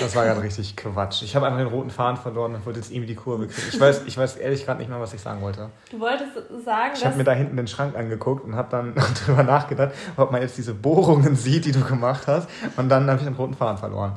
Das 0.00 0.16
war 0.16 0.24
gerade 0.24 0.42
richtig 0.42 0.76
Quatsch. 0.76 1.22
Ich 1.22 1.36
habe 1.36 1.46
einfach 1.46 1.58
den 1.58 1.68
roten 1.68 1.90
Faden 1.90 2.16
verloren 2.16 2.54
und 2.54 2.64
wollte 2.64 2.78
jetzt 2.78 2.90
irgendwie 2.90 3.08
die 3.08 3.14
Kurve 3.14 3.46
kriegen. 3.48 3.68
Ich 3.70 3.78
weiß, 3.78 4.02
ich 4.06 4.16
weiß 4.16 4.36
ehrlich 4.36 4.64
gerade 4.64 4.78
nicht 4.80 4.88
mehr, 4.88 5.00
was 5.00 5.12
ich 5.12 5.20
sagen 5.20 5.42
wollte. 5.42 5.70
Du 5.90 6.00
wolltest 6.00 6.32
sagen, 6.64 6.92
Ich 6.94 7.04
habe 7.04 7.16
mir 7.16 7.24
da 7.24 7.32
hinten 7.32 7.56
den 7.56 7.66
Schrank 7.66 7.96
angeguckt 7.96 8.44
und 8.44 8.56
habe 8.56 8.68
dann 8.70 8.94
darüber 9.26 9.42
nachgedacht, 9.42 9.92
ob 10.16 10.32
man 10.32 10.40
jetzt 10.40 10.56
diese 10.56 10.74
Bohrungen 10.74 11.36
sieht, 11.36 11.66
die 11.66 11.72
du 11.72 11.80
gemacht 11.82 12.26
hast. 12.26 12.48
Und 12.76 12.88
dann 12.88 13.08
habe 13.08 13.18
ich 13.18 13.24
den 13.24 13.34
roten 13.34 13.54
Faden 13.54 13.76
verloren. 13.78 14.14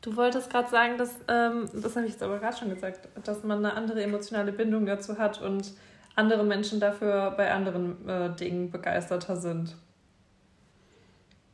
Du 0.00 0.16
wolltest 0.16 0.50
gerade 0.50 0.68
sagen, 0.70 0.96
dass. 0.98 1.10
Ähm, 1.28 1.68
das 1.74 1.94
habe 1.96 2.06
ich 2.06 2.12
jetzt 2.12 2.22
aber 2.22 2.38
gerade 2.38 2.56
schon 2.56 2.70
gesagt, 2.70 3.08
dass 3.24 3.42
man 3.44 3.58
eine 3.58 3.74
andere 3.74 4.02
emotionale 4.02 4.52
Bindung 4.52 4.86
dazu 4.86 5.18
hat 5.18 5.42
und 5.42 5.72
andere 6.14 6.44
Menschen 6.44 6.80
dafür 6.80 7.34
bei 7.36 7.52
anderen 7.52 8.08
äh, 8.08 8.34
Dingen 8.34 8.70
begeisterter 8.70 9.36
sind. 9.36 9.76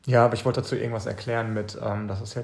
Ja, 0.07 0.25
aber 0.25 0.35
ich 0.35 0.45
wollte 0.45 0.61
dazu 0.61 0.77
irgendwas 0.77 1.07
erklären 1.07 1.55
mit, 1.55 1.79
ähm, 1.83 2.09
dass 2.09 2.21
es 2.21 2.35
ja. 2.35 2.43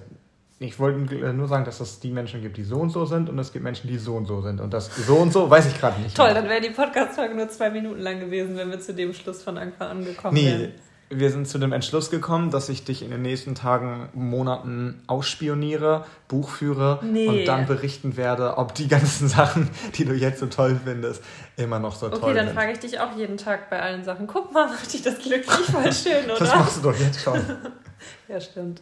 Ich 0.61 0.81
wollte 0.81 0.99
nur 1.33 1.47
sagen, 1.47 1.65
dass 1.65 1.79
es 1.79 2.01
die 2.01 2.11
Menschen 2.11 2.43
gibt, 2.43 2.57
die 2.57 2.65
so 2.65 2.81
und 2.81 2.91
so 2.91 3.05
sind 3.05 3.31
und 3.31 3.39
es 3.39 3.53
gibt 3.53 3.63
Menschen, 3.63 3.87
die 3.87 3.97
so 3.97 4.17
und 4.17 4.27
so 4.27 4.41
sind. 4.41 4.61
Und 4.61 4.75
das 4.75 4.91
so 5.07 5.15
und 5.15 5.33
so 5.33 5.49
weiß 5.49 5.67
ich 5.69 5.79
gerade 5.79 6.01
nicht. 6.01 6.17
Toll, 6.17 6.33
mehr. 6.33 6.35
dann 6.35 6.49
wäre 6.49 6.61
die 6.61 6.71
Podcast-Folge 6.71 7.37
nur 7.37 7.49
zwei 7.49 7.71
Minuten 7.71 8.01
lang 8.01 8.19
gewesen, 8.19 8.57
wenn 8.57 8.69
wir 8.69 8.81
zu 8.81 8.93
dem 8.93 9.13
Schluss 9.13 9.45
von 9.45 9.57
Anfang 9.57 9.89
an 9.89 10.05
gekommen 10.05 10.37
wären. 10.37 10.73
Wir 11.11 11.31
sind 11.31 11.49
zu 11.49 11.59
dem 11.59 11.73
Entschluss 11.73 12.11
gekommen, 12.11 12.51
dass 12.51 12.69
ich 12.69 12.85
dich 12.85 13.03
in 13.03 13.11
den 13.11 13.23
nächsten 13.23 13.55
Tagen, 13.55 14.11
Monaten 14.13 15.03
ausspioniere, 15.07 16.05
Buch 16.29 16.51
führe 16.51 17.01
Nee. 17.03 17.27
und 17.29 17.45
dann 17.47 17.67
berichten 17.67 18.17
werde, 18.19 18.59
ob 18.59 18.75
die 18.75 18.89
ganzen 18.89 19.27
Sachen, 19.29 19.71
die 19.95 20.05
du 20.05 20.13
jetzt 20.13 20.41
so 20.41 20.47
toll 20.47 20.79
findest, 20.85 21.23
immer 21.57 21.79
noch 21.79 21.95
so 21.97 22.07
Okay, 22.09 22.19
toll 22.21 22.35
dann 22.35 22.47
sind. 22.49 22.55
frage 22.57 22.73
ich 22.73 22.79
dich 22.81 23.01
auch 23.01 23.17
jeden 23.17 23.39
Tag 23.39 23.71
bei 23.71 23.81
allen 23.81 24.05
Sachen. 24.05 24.27
Guck 24.27 24.53
mal, 24.53 24.67
macht 24.67 24.93
dich 24.93 25.01
das 25.03 25.19
glücklich 25.19 25.47
voll 25.67 25.91
schön, 25.93 26.25
oder? 26.27 26.39
Das 26.41 26.55
machst 26.55 26.77
du 26.79 26.83
doch 26.91 26.99
jetzt 26.99 27.21
schon. 27.21 27.41
Ja, 28.29 28.41
stimmt. 28.41 28.81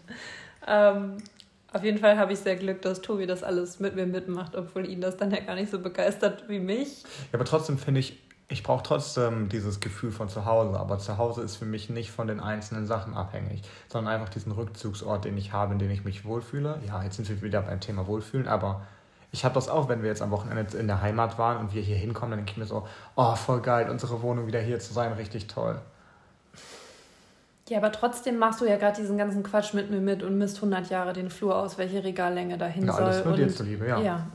Ähm, 0.67 1.17
auf 1.73 1.83
jeden 1.85 1.99
Fall 1.99 2.19
habe 2.19 2.33
ich 2.35 2.39
sehr 2.41 2.57
Glück, 2.57 2.83
dass 2.83 3.01
Tobi 3.01 3.27
das 3.27 3.43
alles 3.43 3.81
mit 3.81 3.95
mir 3.97 4.05
mitmacht, 4.07 4.55
obwohl 4.57 4.87
ihn 4.89 5.01
das 5.01 5.17
dann 5.17 5.31
ja 5.31 5.41
gar 5.41 5.55
nicht 5.55 5.71
so 5.71 5.79
begeistert 5.79 6.45
wie 6.49 6.59
mich. 6.59 7.03
Ja, 7.03 7.35
aber 7.39 7.45
trotzdem 7.45 7.79
finde 7.79 8.01
ich, 8.01 8.19
ich 8.49 8.63
brauche 8.63 8.83
trotzdem 8.83 9.49
dieses 9.49 9.81
Gefühl 9.81 10.13
von 10.13 10.29
zu 10.29 10.45
Hause. 10.45 10.79
Aber 10.79 10.99
zu 10.99 11.19
Hause 11.19 11.43
ist 11.43 11.57
für 11.57 11.65
mich 11.65 11.91
nicht 11.91 12.11
von 12.11 12.27
den 12.29 12.41
einzelnen 12.41 12.87
Sachen 12.87 13.15
abhängig, 13.15 13.63
sondern 13.89 14.15
einfach 14.15 14.29
diesen 14.29 14.53
Rückzugsort, 14.53 15.25
den 15.25 15.37
ich 15.37 15.53
habe, 15.53 15.73
in 15.73 15.79
dem 15.79 15.91
ich 15.91 16.05
mich 16.05 16.25
wohlfühle. 16.25 16.81
Ja, 16.87 17.03
jetzt 17.03 17.17
sind 17.17 17.29
wir 17.29 17.43
wieder 17.43 17.63
beim 17.63 17.81
Thema 17.81 18.07
Wohlfühlen, 18.07 18.47
aber 18.47 18.83
ich 19.33 19.45
habe 19.45 19.55
das 19.55 19.69
auch, 19.69 19.89
wenn 19.89 20.03
wir 20.03 20.09
jetzt 20.09 20.23
am 20.23 20.31
Wochenende 20.31 20.77
in 20.79 20.87
der 20.87 21.03
Heimat 21.03 21.39
waren 21.39 21.59
und 21.59 21.75
wir 21.75 21.83
hier 21.83 21.97
hinkommen, 21.97 22.31
dann 22.31 22.39
denke 22.39 22.53
ich 22.53 22.57
mir 22.57 22.67
so, 22.67 22.87
oh, 23.17 23.35
voll 23.35 23.61
geil, 23.61 23.91
unsere 23.91 24.23
Wohnung 24.23 24.47
wieder 24.47 24.61
hier 24.61 24.79
zu 24.79 24.95
sein, 24.95 25.13
richtig 25.15 25.49
toll. 25.49 25.81
Ja, 27.69 27.79
aber 27.79 27.91
trotzdem 27.91 28.39
machst 28.39 28.61
du 28.61 28.65
ja 28.65 28.77
gerade 28.77 29.01
diesen 29.01 29.19
ganzen 29.19 29.43
Quatsch 29.43 29.75
mit 29.75 29.91
mir 29.91 30.01
mit 30.01 30.23
und 30.23 30.39
misst 30.39 30.57
100 30.59 30.89
Jahre 30.89 31.13
den 31.13 31.31
Flur 31.31 31.57
aus, 31.57 31.79
welche 31.79 32.05
Regallänge 32.05 32.57
dahin 32.59 32.87
Ja, 32.87 32.93
soll. 32.93 33.03
alles 33.03 33.25
nur 33.25 33.35
dir 33.35 33.49
zuliebe, 33.49 33.89
ja. 33.89 34.01
ja, 34.01 34.27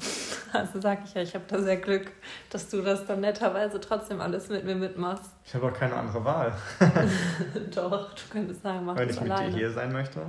also 0.53 0.79
sag 0.81 0.99
ich 1.05 1.13
ja, 1.13 1.21
ich 1.21 1.33
habe 1.33 1.45
da 1.47 1.59
sehr 1.59 1.77
Glück, 1.77 2.11
dass 2.49 2.69
du 2.69 2.81
das 2.81 3.05
dann 3.05 3.21
netterweise 3.21 3.79
trotzdem 3.79 4.21
alles 4.21 4.49
mit 4.49 4.65
mir 4.65 4.75
mitmachst. 4.75 5.31
Ich 5.45 5.53
habe 5.55 5.67
auch 5.67 5.73
keine 5.73 5.95
andere 5.95 6.23
Wahl, 6.23 6.53
Doch, 7.75 8.13
du 8.13 8.21
könntest 8.31 8.61
sagen, 8.63 8.85
mach 8.85 8.95
wenn 8.95 9.07
das 9.07 9.17
ich 9.17 9.23
mit 9.23 9.31
alleine. 9.31 9.51
dir 9.51 9.57
hier 9.57 9.71
sein 9.71 9.91
möchte. 9.91 10.21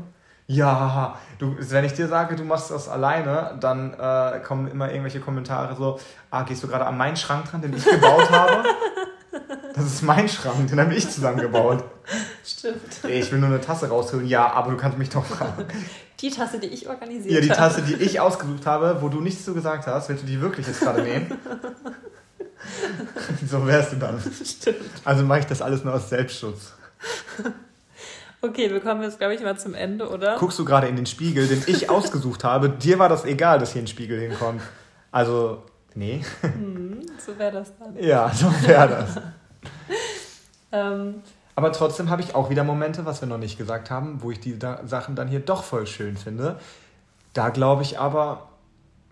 Ja, 0.48 1.16
du, 1.38 1.56
wenn 1.58 1.84
ich 1.84 1.94
dir 1.94 2.08
sage, 2.08 2.36
du 2.36 2.44
machst 2.44 2.70
das 2.70 2.88
alleine, 2.88 3.56
dann 3.60 3.94
äh, 3.94 4.40
kommen 4.40 4.68
immer 4.68 4.90
irgendwelche 4.90 5.20
Kommentare 5.20 5.74
so, 5.76 5.98
ah, 6.30 6.42
gehst 6.42 6.62
du 6.62 6.68
gerade 6.68 6.84
an 6.86 6.96
meinen 6.96 7.16
Schrank 7.16 7.48
dran, 7.50 7.62
den 7.62 7.74
ich 7.74 7.84
gebaut 7.84 8.30
habe? 8.30 8.64
Das 9.74 9.86
ist 9.86 10.02
mein 10.02 10.28
Schrank, 10.28 10.68
den 10.68 10.78
habe 10.78 10.92
ich 10.92 11.08
zusammengebaut. 11.08 11.82
Stimmt. 12.44 13.04
Ich 13.08 13.30
will 13.30 13.38
nur 13.38 13.48
eine 13.48 13.60
Tasse 13.60 13.88
rausholen. 13.88 14.26
Ja, 14.26 14.52
aber 14.52 14.72
du 14.72 14.76
kannst 14.76 14.98
mich 14.98 15.08
doch 15.10 15.24
fragen. 15.24 15.64
Die 16.20 16.30
Tasse, 16.30 16.58
die 16.60 16.68
ich 16.68 16.88
organisiert 16.88 17.34
Ja, 17.34 17.40
die 17.40 17.50
habe. 17.50 17.58
Tasse, 17.58 17.82
die 17.82 17.94
ich 17.94 18.20
ausgesucht 18.20 18.64
habe, 18.64 18.98
wo 19.00 19.08
du 19.08 19.20
nichts 19.20 19.44
zu 19.44 19.54
gesagt 19.54 19.88
hast, 19.88 20.08
willst 20.08 20.22
du 20.22 20.26
die 20.28 20.40
wirklich 20.40 20.68
jetzt 20.68 20.78
gerade 20.80 21.02
nehmen? 21.02 21.36
so 23.50 23.66
wärst 23.66 23.92
du 23.92 23.96
dann. 23.96 24.20
Stimmt. 24.20 24.76
Also 25.04 25.24
mache 25.24 25.40
ich 25.40 25.46
das 25.46 25.60
alles 25.60 25.82
nur 25.82 25.94
aus 25.94 26.08
Selbstschutz. 26.10 26.74
Okay, 28.40 28.70
wir 28.70 28.78
kommen 28.80 29.02
jetzt, 29.02 29.18
glaube 29.18 29.34
ich, 29.34 29.40
mal 29.40 29.58
zum 29.58 29.74
Ende, 29.74 30.08
oder? 30.08 30.36
Guckst 30.38 30.60
du 30.60 30.64
gerade 30.64 30.86
in 30.86 30.94
den 30.94 31.06
Spiegel, 31.06 31.48
den 31.48 31.64
ich 31.66 31.90
ausgesucht 31.90 32.44
habe, 32.44 32.68
dir 32.70 33.00
war 33.00 33.08
das 33.08 33.24
egal, 33.24 33.58
dass 33.58 33.72
hier 33.72 33.82
ein 33.82 33.88
Spiegel 33.88 34.20
hinkommt. 34.20 34.62
Also, 35.10 35.64
nee. 35.94 36.24
Hm, 36.42 37.00
so 37.24 37.36
wäre 37.36 37.50
das 37.52 37.72
dann. 37.78 37.96
Ja, 38.00 38.30
so 38.32 38.46
wäre 38.64 38.88
das. 38.88 39.16
Ähm, 40.74 41.16
Aber 41.54 41.72
trotzdem 41.72 42.08
habe 42.08 42.22
ich 42.22 42.34
auch 42.34 42.50
wieder 42.50 42.64
Momente, 42.64 43.04
was 43.04 43.20
wir 43.20 43.28
noch 43.28 43.38
nicht 43.38 43.58
gesagt 43.58 43.90
haben, 43.90 44.22
wo 44.22 44.30
ich 44.30 44.40
die 44.40 44.58
da 44.58 44.80
Sachen 44.86 45.14
dann 45.14 45.28
hier 45.28 45.40
doch 45.40 45.64
voll 45.64 45.86
schön 45.86 46.16
finde. 46.16 46.58
Da 47.34 47.50
glaube 47.50 47.82
ich 47.82 47.98
aber, 47.98 48.48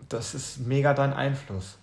das 0.09 0.33
ist 0.33 0.59
mega 0.59 0.93
dein 0.93 1.13
Einfluss. 1.13 1.77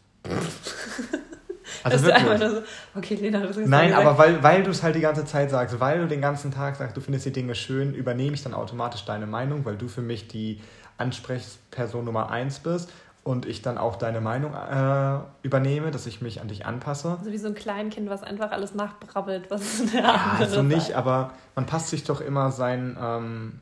Also 1.84 2.06
wirklich. 2.06 2.38
nur 2.38 2.50
so, 2.50 2.62
okay, 2.96 3.14
Lena, 3.14 3.40
das 3.40 3.56
ist 3.56 3.68
Nein, 3.68 3.92
aber 3.92 4.18
weil, 4.18 4.42
weil 4.42 4.62
du 4.62 4.70
es 4.70 4.82
halt 4.82 4.96
die 4.96 5.00
ganze 5.00 5.24
Zeit 5.24 5.50
sagst, 5.50 5.78
weil 5.78 6.00
du 6.00 6.08
den 6.08 6.20
ganzen 6.20 6.50
Tag 6.50 6.76
sagst, 6.76 6.96
du 6.96 7.00
findest 7.00 7.26
die 7.26 7.32
Dinge 7.32 7.54
schön, 7.54 7.94
übernehme 7.94 8.34
ich 8.34 8.42
dann 8.42 8.54
automatisch 8.54 9.04
deine 9.04 9.26
Meinung, 9.26 9.64
weil 9.64 9.76
du 9.76 9.86
für 9.86 10.02
mich 10.02 10.28
die 10.28 10.60
Ansprechperson 10.96 12.04
Nummer 12.04 12.30
eins 12.30 12.58
bist 12.58 12.90
und 13.28 13.44
ich 13.44 13.60
dann 13.60 13.76
auch 13.76 13.96
deine 13.96 14.22
Meinung 14.22 14.54
äh, 14.54 15.18
übernehme, 15.42 15.90
dass 15.90 16.06
ich 16.06 16.22
mich 16.22 16.40
an 16.40 16.48
dich 16.48 16.64
anpasse. 16.64 17.18
So 17.22 17.30
wie 17.30 17.36
so 17.36 17.48
ein 17.48 17.54
Kleinkind, 17.54 18.08
was 18.08 18.22
einfach 18.22 18.52
alles 18.52 18.74
nachbrabbelt, 18.74 19.50
was 19.50 19.84
der 19.92 20.00
Ja, 20.02 20.14
andere 20.32 20.48
so 20.48 20.62
nicht, 20.62 20.86
sagt. 20.86 20.94
aber 20.96 21.32
man 21.54 21.66
passt 21.66 21.90
sich 21.90 22.04
doch 22.04 22.22
immer 22.22 22.50
seinen 22.52 22.96
ähm, 22.98 23.60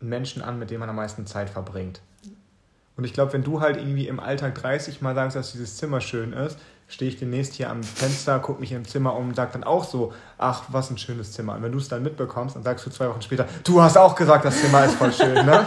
Menschen 0.00 0.42
an, 0.42 0.58
mit 0.58 0.70
dem 0.70 0.80
man 0.80 0.88
am 0.88 0.96
meisten 0.96 1.24
Zeit 1.24 1.48
verbringt. 1.48 2.00
Und 2.96 3.04
ich 3.04 3.12
glaube, 3.12 3.32
wenn 3.32 3.44
du 3.44 3.60
halt 3.60 3.76
irgendwie 3.76 4.08
im 4.08 4.18
Alltag 4.18 4.56
30 4.56 5.02
Mal 5.02 5.14
sagst, 5.14 5.36
dass 5.36 5.52
dieses 5.52 5.76
Zimmer 5.76 6.00
schön 6.00 6.32
ist, 6.32 6.58
stehe 6.88 7.08
ich 7.08 7.16
demnächst 7.16 7.54
hier 7.54 7.70
am 7.70 7.84
Fenster, 7.84 8.40
gucke 8.40 8.58
mich 8.58 8.72
im 8.72 8.86
Zimmer 8.88 9.14
um 9.14 9.28
und 9.28 9.36
sag 9.36 9.52
dann 9.52 9.62
auch 9.62 9.84
so, 9.84 10.14
ach, 10.36 10.64
was 10.70 10.90
ein 10.90 10.98
schönes 10.98 11.30
Zimmer. 11.30 11.54
Und 11.54 11.62
wenn 11.62 11.70
du 11.72 11.78
es 11.78 11.88
dann 11.88 12.02
mitbekommst, 12.02 12.56
dann 12.56 12.64
sagst 12.64 12.84
du 12.86 12.90
zwei 12.90 13.08
Wochen 13.08 13.22
später, 13.22 13.46
du 13.62 13.80
hast 13.80 13.96
auch 13.98 14.16
gesagt, 14.16 14.44
das 14.44 14.60
Zimmer 14.60 14.84
ist 14.84 14.94
voll 14.94 15.12
schön, 15.12 15.46
ne? 15.46 15.64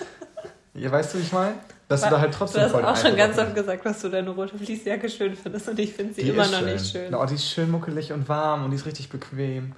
Ihr 0.74 0.92
weißt 0.92 1.14
du, 1.14 1.18
wie 1.18 1.22
ich 1.22 1.32
meine? 1.32 1.54
Dass 1.90 2.02
War- 2.02 2.08
du 2.10 2.14
da 2.14 2.20
halt 2.20 2.32
trotzdem 2.34 2.60
Du 2.60 2.64
hast 2.66 2.72
voll 2.72 2.84
auch 2.84 2.96
schon 2.96 3.16
ganz 3.16 3.36
oft 3.36 3.52
gesagt, 3.54 3.84
dass 3.84 4.00
du 4.00 4.08
deine 4.08 4.30
rote 4.30 4.56
Fließjacke 4.56 5.08
schön 5.10 5.34
findest 5.34 5.68
und 5.68 5.78
ich 5.80 5.92
finde 5.92 6.14
sie 6.14 6.22
Die 6.22 6.28
immer 6.30 6.46
noch 6.46 6.60
nicht 6.62 6.86
schön. 6.92 7.12
Oh, 7.14 7.26
die 7.26 7.34
ist 7.34 7.46
schön 7.50 7.68
muckelig 7.70 8.12
und 8.12 8.28
warm 8.28 8.64
und 8.64 8.70
die 8.70 8.76
ist 8.76 8.86
richtig 8.86 9.08
bequem. 9.08 9.72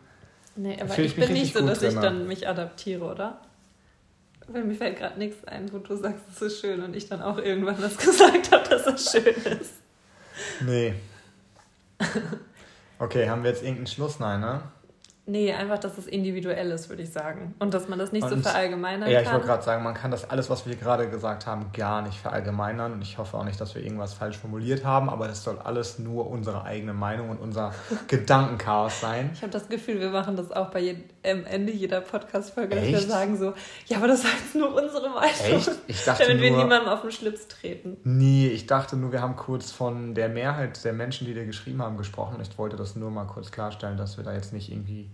Nee, 0.55 0.77
aber 0.79 0.93
ich 0.99 1.07
ich 1.07 1.17
bin 1.17 1.33
nicht 1.33 1.55
so, 1.57 1.67
dass 1.67 1.81
ich 1.83 1.95
drin. 1.95 2.03
dann 2.03 2.27
mich 2.29 2.47
adaptiere, 2.47 3.03
oder? 3.05 3.41
Weil 4.47 4.65
mir 4.65 4.75
fällt 4.75 4.99
gerade 4.99 5.19
nichts 5.19 5.43
ein, 5.47 5.73
wo 5.73 5.79
du 5.79 5.97
sagst, 5.97 6.23
es 6.35 6.43
ist 6.43 6.61
schön 6.61 6.83
und 6.83 6.95
ich 6.95 7.09
dann 7.09 7.23
auch 7.23 7.39
irgendwann 7.39 7.81
das 7.81 7.97
gesagt 8.07 8.53
habe, 8.53 8.69
dass 8.69 8.87
es 8.87 9.11
schön 9.11 9.35
ist. 9.59 9.73
Nee. 10.61 10.93
Okay, 12.99 13.29
haben 13.29 13.43
wir 13.43 13.51
jetzt 13.51 13.63
irgendeinen 13.63 13.87
Schluss? 13.87 14.19
Nein, 14.21 14.41
ne? 14.41 14.61
Nee, 15.25 15.53
einfach, 15.53 15.79
dass 15.79 15.99
es 15.99 16.09
individuell 16.09 16.73
ist, 16.73 16.89
würde 16.89 17.05
ich 17.05 17.11
sagen. 17.13 17.55
Und 17.61 17.73
dass 17.75 17.89
man 17.89 17.97
das 17.99 18.11
nicht 18.11 18.29
so 18.29 18.35
Und- 18.35 18.43
verallgemeinern 18.43 19.09
Ja, 19.09 19.21
ich 19.21 19.25
kann. 19.25 19.35
wollte 19.35 19.47
gerade 19.47 19.63
sagen, 19.63 19.85
man 19.85 19.95
kann 19.95 20.11
das 20.11 20.29
alles, 20.29 20.51
was 20.51 20.67
wir 20.67 20.75
gerade 20.75 21.09
gesagt 21.09 21.47
haben, 21.47 21.67
gar 21.73 22.03
nicht 22.03 22.19
verallgemeinern. 22.19 22.93
Und 22.93 23.03
ich 23.03 23.19
hoffe 23.19 23.37
auch 23.39 23.45
nicht, 23.45 23.61
dass 23.61 23.75
wir 23.77 23.83
irgendwas 23.85 24.15
falsch 24.15 24.37
formuliert 24.39 24.85
haben, 24.85 25.09
aber 25.09 25.29
das 25.29 25.45
soll 25.45 25.59
alles 25.61 26.01
nur 26.01 26.29
unsere 26.29 26.65
eigene 26.65 26.93
Meinung 26.93 27.31
und 27.31 27.39
unser 27.39 27.73
Gedankenchaos 28.09 29.01
sein. 29.01 29.31
Ich 29.33 29.43
habe 29.43 29.53
das 29.53 29.69
Gefühl, 29.69 30.01
wir 30.01 30.11
machen 30.11 30.35
das 30.37 30.51
auch 30.51 30.71
bei 30.71 30.81
jedem, 30.81 31.05
am 31.25 31.45
Ende 31.45 31.73
jeder 31.73 32.01
Podcast-Folge, 32.01 32.75
dass 32.75 32.87
wir 32.87 33.01
sagen 33.01 33.37
so, 33.39 33.55
ja, 33.87 33.99
aber 33.99 34.09
das 34.09 34.25
ist 34.25 34.33
jetzt 34.33 34.55
nur 34.55 34.75
unsere 34.75 35.09
Meinung. 35.09 35.23
Echt? 35.25 35.71
Ich 35.87 36.05
dachte 36.05 36.25
Damit 36.25 36.41
wir 36.41 36.51
nur, 36.51 36.65
niemandem 36.65 36.89
auf 36.89 37.03
den 37.03 37.13
Schlips 37.13 37.47
treten. 37.49 37.97
Nee, 38.05 38.49
ich 38.49 38.67
dachte 38.67 38.97
nur, 38.97 39.13
wir 39.13 39.21
haben 39.21 39.37
kurz 39.37 39.71
von 39.71 40.15
der 40.15 40.29
Mehrheit 40.29 40.85
der 40.85 40.93
Menschen, 40.93 41.27
die 41.27 41.35
dir 41.35 41.47
geschrieben 41.47 41.81
haben, 41.83 41.97
gesprochen. 41.97 42.39
Ich 42.41 42.59
wollte 42.59 42.77
das 42.77 42.97
nur 42.97 43.11
mal 43.11 43.27
kurz 43.27 43.51
klarstellen, 43.53 43.97
dass 43.97 44.17
wir 44.17 44.25
da 44.25 44.33
jetzt 44.33 44.53
nicht 44.53 44.71
irgendwie 44.71 45.11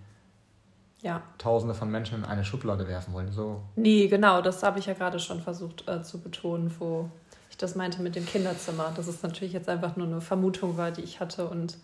Ja. 1.02 1.22
Tausende 1.36 1.74
von 1.74 1.90
Menschen 1.90 2.18
in 2.18 2.24
eine 2.24 2.44
Schublade 2.44 2.88
werfen 2.88 3.12
wollen. 3.12 3.30
So. 3.30 3.62
Nee, 3.76 4.08
genau, 4.08 4.40
das 4.40 4.62
habe 4.62 4.78
ich 4.78 4.86
ja 4.86 4.94
gerade 4.94 5.18
schon 5.20 5.42
versucht 5.42 5.86
äh, 5.88 6.02
zu 6.02 6.20
betonen, 6.20 6.74
wo 6.78 7.10
ich 7.50 7.56
das 7.58 7.74
meinte 7.74 8.00
mit 8.02 8.16
dem 8.16 8.24
Kinderzimmer. 8.26 8.92
Dass 8.96 9.06
es 9.08 9.22
natürlich 9.22 9.52
jetzt 9.52 9.68
einfach 9.68 9.96
nur 9.96 10.06
eine 10.06 10.20
Vermutung 10.20 10.76
war, 10.78 10.90
die 10.90 11.02
ich 11.02 11.20
hatte 11.20 11.46
und, 11.48 11.76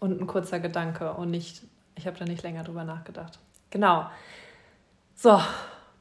und 0.00 0.20
ein 0.20 0.26
kurzer 0.26 0.60
Gedanke 0.60 1.12
und 1.12 1.30
nicht, 1.30 1.62
ich 1.96 2.06
habe 2.06 2.18
da 2.18 2.24
nicht 2.24 2.42
länger 2.42 2.64
drüber 2.64 2.84
nachgedacht. 2.84 3.38
Genau. 3.70 4.06
So, 5.14 5.40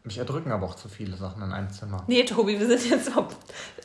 Mich 0.03 0.17
erdrücken 0.17 0.51
aber 0.51 0.65
auch 0.65 0.75
zu 0.75 0.89
viele 0.89 1.15
Sachen 1.15 1.41
in 1.43 1.51
einem 1.53 1.69
Zimmer. 1.69 2.03
nee, 2.07 2.23
Tobi, 2.23 2.59
wir 2.59 2.67
sind 2.67 2.89
jetzt 2.89 3.11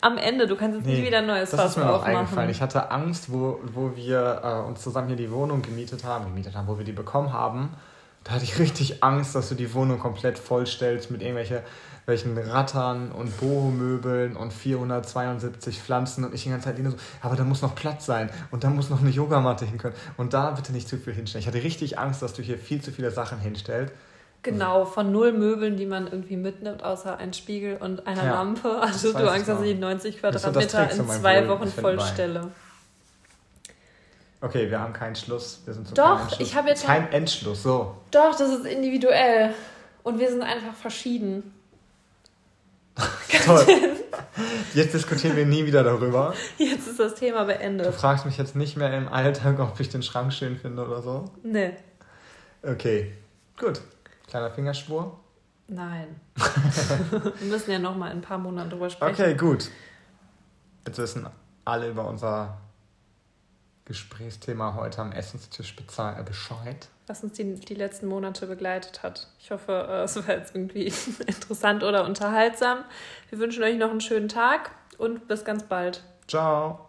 am 0.00 0.18
Ende. 0.18 0.46
Du 0.46 0.56
kannst 0.56 0.76
jetzt 0.78 0.86
nicht 0.86 1.04
wieder 1.06 1.18
ein 1.18 1.26
neues 1.26 1.50
das 1.50 1.61
Fass 1.61 1.70
ist 1.72 1.76
mir 1.76 1.84
noch 1.84 1.96
aufmachen. 1.96 2.16
eingefallen. 2.16 2.50
Ich 2.50 2.61
hatte 2.62 2.90
Angst, 2.90 3.30
wo, 3.32 3.61
wo 3.72 3.94
wir 3.94 4.40
äh, 4.42 4.66
uns 4.68 4.82
zusammen 4.82 5.09
hier 5.09 5.16
die 5.16 5.30
Wohnung 5.30 5.62
gemietet 5.62 6.04
haben, 6.04 6.24
gemietet 6.24 6.56
haben, 6.56 6.66
wo 6.66 6.78
wir 6.78 6.84
die 6.84 6.92
bekommen 6.92 7.32
haben. 7.32 7.70
Da 8.29 8.35
hatte 8.35 8.45
ich 8.45 8.59
richtig 8.59 9.03
Angst, 9.03 9.35
dass 9.35 9.49
du 9.49 9.55
die 9.55 9.72
Wohnung 9.72 9.99
komplett 9.99 10.39
vollstellst 10.39 11.11
mit 11.11 11.22
irgendwelche 11.22 11.62
welchen 12.05 12.37
Rattern 12.37 13.11
und 13.11 13.39
Boho-Möbeln 13.39 14.37
und 14.37 14.53
472 14.53 15.81
Pflanzen 15.81 16.24
und 16.24 16.35
ich 16.35 16.45
die 16.45 16.51
ganze 16.51 16.66
Zeit 16.66 16.79
nur 16.79 16.93
so, 16.93 16.99
aber 17.22 17.37
da 17.37 17.45
muss 17.45 17.62
noch 17.62 17.74
Platz 17.74 18.05
sein 18.05 18.31
und 18.51 18.64
da 18.64 18.70
muss 18.70 18.91
noch 18.91 19.01
eine 19.01 19.11
Yogamatte 19.11 19.64
hin 19.64 19.79
können 19.79 19.95
und 20.18 20.35
da 20.35 20.51
bitte 20.51 20.72
nicht 20.72 20.89
zu 20.89 20.99
viel 20.99 21.14
hinstellen. 21.14 21.41
Ich 21.41 21.47
hatte 21.47 21.62
richtig 21.62 21.99
Angst, 21.99 22.20
dass 22.20 22.35
du 22.35 22.43
hier 22.43 22.59
viel 22.59 22.83
zu 22.83 22.93
viele 22.93 23.11
Sachen 23.11 23.39
hinstellst. 23.39 23.95
Genau, 24.43 24.85
von 24.85 25.11
null 25.11 25.33
Möbeln, 25.33 25.76
die 25.76 25.87
man 25.87 26.07
irgendwie 26.07 26.37
mitnimmt, 26.37 26.83
außer 26.83 27.16
ein 27.16 27.33
Spiegel 27.33 27.76
und 27.76 28.07
einer 28.07 28.24
Ja, 28.24 28.35
Lampe. 28.35 28.79
Also 28.81 29.12
du 29.12 29.31
Angst, 29.31 29.49
dass 29.49 29.62
ich 29.62 29.79
90 29.79 30.20
Das 30.20 30.37
ist 30.37 30.43
so, 30.43 30.51
das 30.51 30.68
Quadratmeter 30.68 31.03
in 31.03 31.20
zwei 31.20 31.49
Wochen 31.49 31.68
vollstelle. 31.68 32.51
Okay, 34.41 34.70
wir 34.70 34.80
haben 34.80 34.93
keinen 34.93 35.16
Schluss. 35.16 35.62
Wir 35.64 35.74
sind 35.74 35.89
zu 35.89 35.95
Doch, 35.95 36.39
ich 36.39 36.55
habe 36.55 36.68
jetzt 36.68 36.84
kein 36.84 37.11
Endschluss. 37.11 37.62
So. 37.62 37.97
Doch, 38.11 38.36
das 38.36 38.51
ist 38.51 38.66
individuell. 38.66 39.53
Und 40.05 40.20
wir 40.20 40.30
sind 40.30 40.43
einfach 40.43 40.74
verschieden. 40.74 41.55
Toll. 43.45 43.66
Jetzt 44.74 44.95
diskutieren 44.95 45.36
wir 45.36 45.47
nie 45.47 45.66
wieder 45.66 45.82
darüber. 45.82 46.34
Jetzt 46.59 46.86
ist 46.86 47.01
das 47.01 47.14
Thema 47.14 47.41
Du 47.41 47.47
beendet. 47.47 47.95
fragst 47.95 48.24
mich 48.24 48.36
jetzt 48.39 48.55
nicht 48.55 48.76
mehr 48.76 48.97
im 48.97 49.09
Alltag, 49.09 49.59
ob 49.59 49.78
ich 49.80 49.89
den 49.89 50.03
Schrank 50.03 50.32
schön 50.32 50.57
finde 50.57 50.84
oder 50.86 51.03
so. 51.03 51.24
Nee. 51.43 51.76
Okay, 52.62 53.12
gut. 53.59 53.80
Kleiner 54.28 54.51
Fingerschwur. 54.51 55.18
Nein. 55.66 56.20
wir 57.39 57.47
müssen 57.49 57.70
ja 57.70 57.78
noch 57.78 57.97
mal 57.97 58.11
in 58.11 58.18
ein 58.18 58.22
paar 58.22 58.39
Monaten 58.39 58.70
drüber 58.70 58.91
sprechen. 58.91 59.14
Okay, 59.14 59.34
gut. 59.34 59.70
Jetzt 60.86 60.99
wissen 60.99 61.26
alle 61.64 61.91
über 61.91 62.07
unser 62.07 62.59
Gesprächsthema 63.89 64.74
heute 64.74 65.01
am 65.01 65.12
Essenstisch 65.12 65.74
äh, 65.76 66.22
Bescheid. 66.22 66.89
Was 67.07 67.24
uns 67.24 67.32
die, 67.32 67.55
die 67.55 67.74
letzten 67.74 68.07
Monate 68.07 68.47
begleitet 68.47 69.03
hat. 69.03 69.28
Ich 69.41 69.51
hoffe, 69.51 69.72
äh, 69.89 70.03
es 70.03 70.16
war 70.16 70.36
jetzt 70.36 70.55
irgendwie 70.55 70.93
interessant 71.26 71.82
oder 71.82 72.05
unterhaltsam. 72.05 72.84
Wir 73.30 73.39
wünschen 73.39 73.64
euch 73.64 73.76
noch 73.76 73.91
einen 73.91 74.03
schönen 74.03 74.28
Tag 74.28 74.70
und 74.99 75.26
bis 75.26 75.45
ganz 75.45 75.64
bald. 75.64 76.05
Ciao. 76.28 76.88